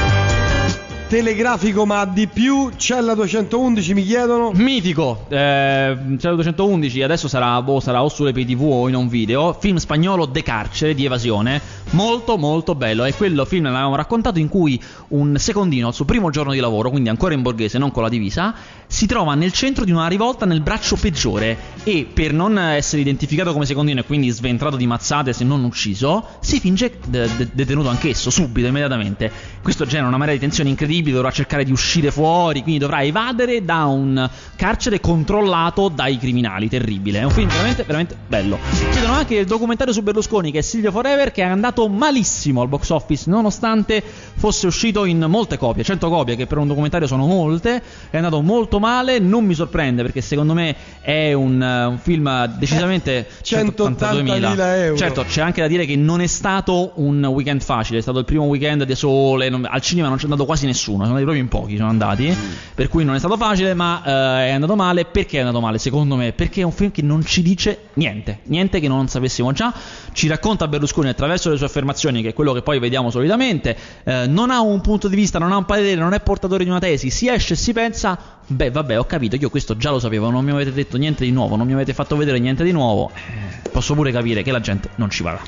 Telegrafico 1.09 1.87
ma 1.87 2.05
di 2.05 2.27
più, 2.27 2.71
Cella 2.77 3.15
211 3.15 3.95
mi 3.95 4.05
chiedono. 4.05 4.51
Mitico, 4.53 5.25
eh, 5.31 5.97
211 5.99 7.03
adesso 7.03 7.29
sarà, 7.29 7.63
boh, 7.63 7.81
sarà 7.81 8.05
o 8.05 8.11
sulle 8.11 8.33
PTV 8.33 8.61
o 8.61 8.89
in 8.89 8.95
un 8.95 9.09
video, 9.09 9.55
film 9.59 9.79
spagnolo 9.79 10.27
De 10.27 10.43
Carcere 10.43 10.93
di 10.93 11.07
evasione, 11.07 11.63
molto 11.93 12.37
molto 12.37 12.75
bello, 12.75 13.05
è 13.05 13.15
quello 13.15 13.47
film 13.47 13.65
l'avevamo 13.65 13.97
raccontato 13.97 14.39
in 14.39 14.49
cui 14.49 14.79
un 15.09 15.39
secondino 15.39 15.87
al 15.87 15.95
suo 15.95 16.05
primo 16.05 16.29
giorno 16.29 16.53
di 16.53 16.61
lavoro, 16.61 16.91
quindi 16.91 17.09
ancora 17.09 17.33
in 17.33 17.41
borghese, 17.41 17.79
non 17.79 17.91
con 17.91 18.03
la 18.03 18.11
divisa, 18.11 18.55
si 18.89 19.07
trova 19.07 19.35
nel 19.35 19.53
centro 19.53 19.85
di 19.85 19.93
una 19.93 20.09
rivolta 20.09 20.47
nel 20.47 20.63
braccio 20.63 20.97
peggiore 20.97 21.77
e 21.85 22.07
per 22.13 22.33
non 22.33 22.59
essere 22.59 23.03
identificato 23.03 23.53
come 23.53 23.67
secondino 23.67 24.01
e 24.01 24.05
quindi 24.05 24.31
sventrato 24.31 24.77
di 24.77 24.87
mazzate 24.87 25.33
se 25.33 25.45
non 25.45 25.63
ucciso, 25.63 26.27
si 26.41 26.59
finge 26.59 26.99
de- 27.07 27.29
de- 27.37 27.49
detenuto 27.53 27.91
anch'esso, 27.91 28.31
subito, 28.31 28.67
immediatamente. 28.67 29.31
Questo 29.63 29.85
genera 29.85 30.09
una 30.09 30.17
marea 30.17 30.35
di 30.35 30.41
tensione 30.41 30.71
incredibile, 30.71 31.15
dovrà 31.15 31.31
cercare 31.31 31.65
di 31.65 31.71
uscire 31.71 32.11
fuori, 32.11 32.63
quindi 32.63 32.81
dovrà 32.81 33.03
evadere 33.03 33.65
da 33.65 33.85
un 33.85 34.29
carcere 34.57 35.01
controllato 35.01 35.89
dai 35.89 36.19
criminali, 36.19 36.69
terribile. 36.69 37.21
È 37.21 37.25
un 37.25 37.31
film 37.31 37.49
veramente, 37.49 37.85
veramente 37.85 38.17
bello. 38.27 38.59
Chiedono 38.91 39.13
anche 39.13 39.37
il 39.37 39.47
documentario 39.47 39.93
su 39.93 40.03
Berlusconi 40.03 40.51
che 40.51 40.59
è 40.59 40.63
Silvio 40.63 40.91
Forever 40.91 41.31
che 41.31 41.43
è 41.43 41.47
andato 41.47 41.87
malissimo 41.89 42.63
al 42.63 42.69
box 42.69 42.89
office 42.91 43.29
nonostante 43.29 44.03
fosse 44.03 44.67
uscito 44.67 45.05
in 45.05 45.25
molte 45.29 45.59
copie, 45.59 45.85
100 45.85 46.09
copie 46.09 46.37
che 46.37 46.47
per 46.47 46.59
un 46.59 46.67
documentario 46.67 47.07
sono 47.07 47.27
molte, 47.27 47.83
è 48.11 48.17
andato 48.17 48.41
molto 48.41 48.78
male, 48.79 49.19
non 49.19 49.45
mi 49.45 49.55
sorprende 49.55 50.03
perché 50.03 50.21
secondo 50.21 50.55
me 50.55 50.75
è 51.01 51.33
un, 51.33 51.63
eh, 51.63 51.85
un 51.85 51.99
film 51.99 52.47
decisamente 52.59 53.27
180.000 53.43 54.75
euro. 54.85 54.97
Certo, 54.97 55.25
c'è 55.25 55.41
anche 55.41 55.61
da 55.61 55.67
dire 55.69 55.85
che 55.87 55.97
non 55.97 56.21
è 56.21 56.27
stato 56.27 56.93
un 56.97 57.25
weekend 57.25 57.63
facile, 57.63 57.99
è 57.99 58.03
stato 58.03 58.19
il 58.19 58.25
primo 58.25 58.45
weekend 58.45 58.85
di 58.85 58.95
sole, 58.95 59.49
non- 59.49 59.67
al 59.69 59.81
cinema 59.81 60.09
non 60.09 60.17
c'è 60.17 60.25
andato 60.25 60.45
quasi 60.45 60.67
nessuno, 60.67 61.05
sono 61.05 61.17
andati 61.17 61.25
proprio 61.25 61.43
in 61.43 61.49
pochi, 61.49 61.77
sono 61.77 61.89
andati, 61.89 62.35
per 62.75 62.89
cui 62.89 63.05
non 63.05 63.15
è 63.15 63.19
stato 63.19 63.37
facile, 63.37 63.75
ma 63.75 64.03
eh, 64.05 64.49
è 64.49 64.51
andato 64.51 64.75
male, 64.77 65.05
perché 65.05 65.37
è 65.39 65.41
andato 65.41 65.61
male 65.61 65.79
secondo 65.79 66.17
me? 66.17 66.33
Perché 66.33 66.61
è 66.61 66.65
un 66.65 66.73
film 66.73 66.91
che 66.91 67.03
non 67.03 67.25
ci 67.25 67.43
dice 67.43 67.79
niente, 67.95 68.41
niente 68.45 68.81
che 68.81 68.89
non 68.89 69.09
sapessimo 69.09 69.53
già, 69.53 69.73
ci 70.13 70.29
racconta 70.29 70.69
Berlusconi 70.69 71.09
attraverso 71.09 71.51
le 71.51 71.57
sue 71.57 71.67
affermazioni, 71.67 72.23
che 72.23 72.31
è 72.31 72.33
quello 72.33 72.53
che 72.53 72.63
poi 72.63 72.79
vediamo 72.79 73.11
solitamente, 73.11 73.77
eh, 74.05 74.27
non 74.27 74.51
ha 74.51 74.61
un 74.61 74.81
punto 74.81 75.09
di 75.09 75.17
vista, 75.17 75.39
non 75.39 75.53
ha 75.53 75.57
un 75.57 75.65
parere, 75.65 75.95
non 75.95 76.13
è 76.13 76.21
portatore 76.21 76.65
di 76.65 76.71
una 76.71 76.79
tesi, 76.79 77.11
si 77.11 77.29
esce 77.29 77.55
e 77.55 77.57
si 77.57 77.73
pensa, 77.73 78.19
beh 78.49 78.71
vabbè 78.71 78.99
ho 78.99 79.05
capito, 79.05 79.37
io 79.37 79.51
questo 79.51 79.77
già 79.77 79.91
lo 79.91 79.99
sapevo, 79.99 80.31
non 80.31 80.45
mi 80.45 80.51
avete 80.51 80.73
detto 80.73 80.97
niente 80.97 81.25
di 81.25 81.31
nuovo, 81.31 81.57
non 81.57 81.67
mi 81.67 81.75
avete 81.75 81.93
fatto 81.93 82.17
vedere 82.17 82.39
niente 82.39 82.65
di 82.65 82.73
nuovo, 82.73 83.11
eh, 83.15 83.69
posso 83.71 83.95
pure 83.95 84.11
capire 84.11 84.43
che 84.43 84.51
la 84.51 84.61
gente 84.61 84.89
non 84.97 85.11
ci 85.11 85.23
vada. 85.23 85.41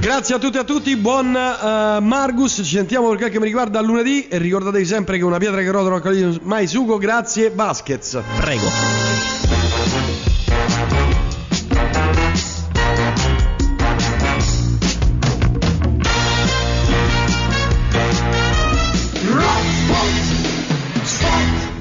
Grazie 0.00 0.34
a 0.34 0.38
tutti 0.38 0.56
e 0.56 0.60
a 0.60 0.64
tutti, 0.64 0.96
buon 0.96 1.34
eh, 1.34 2.00
Margus, 2.00 2.54
ci 2.56 2.64
sentiamo 2.64 3.08
per 3.08 3.18
quel 3.18 3.30
che 3.30 3.38
mi 3.38 3.46
riguarda 3.46 3.80
lunedì 3.80 4.28
e 4.28 4.38
ricordatevi 4.38 4.84
sempre 4.84 5.18
che 5.18 5.24
una 5.24 5.38
pietra 5.38 5.60
che 5.60 5.70
rotola 5.70 5.90
non 5.90 5.98
accoglie 5.98 6.38
mai 6.42 6.66
sugo, 6.66 6.98
grazie 6.98 7.50
Vasquez. 7.50 8.20
Prego. 8.40 9.57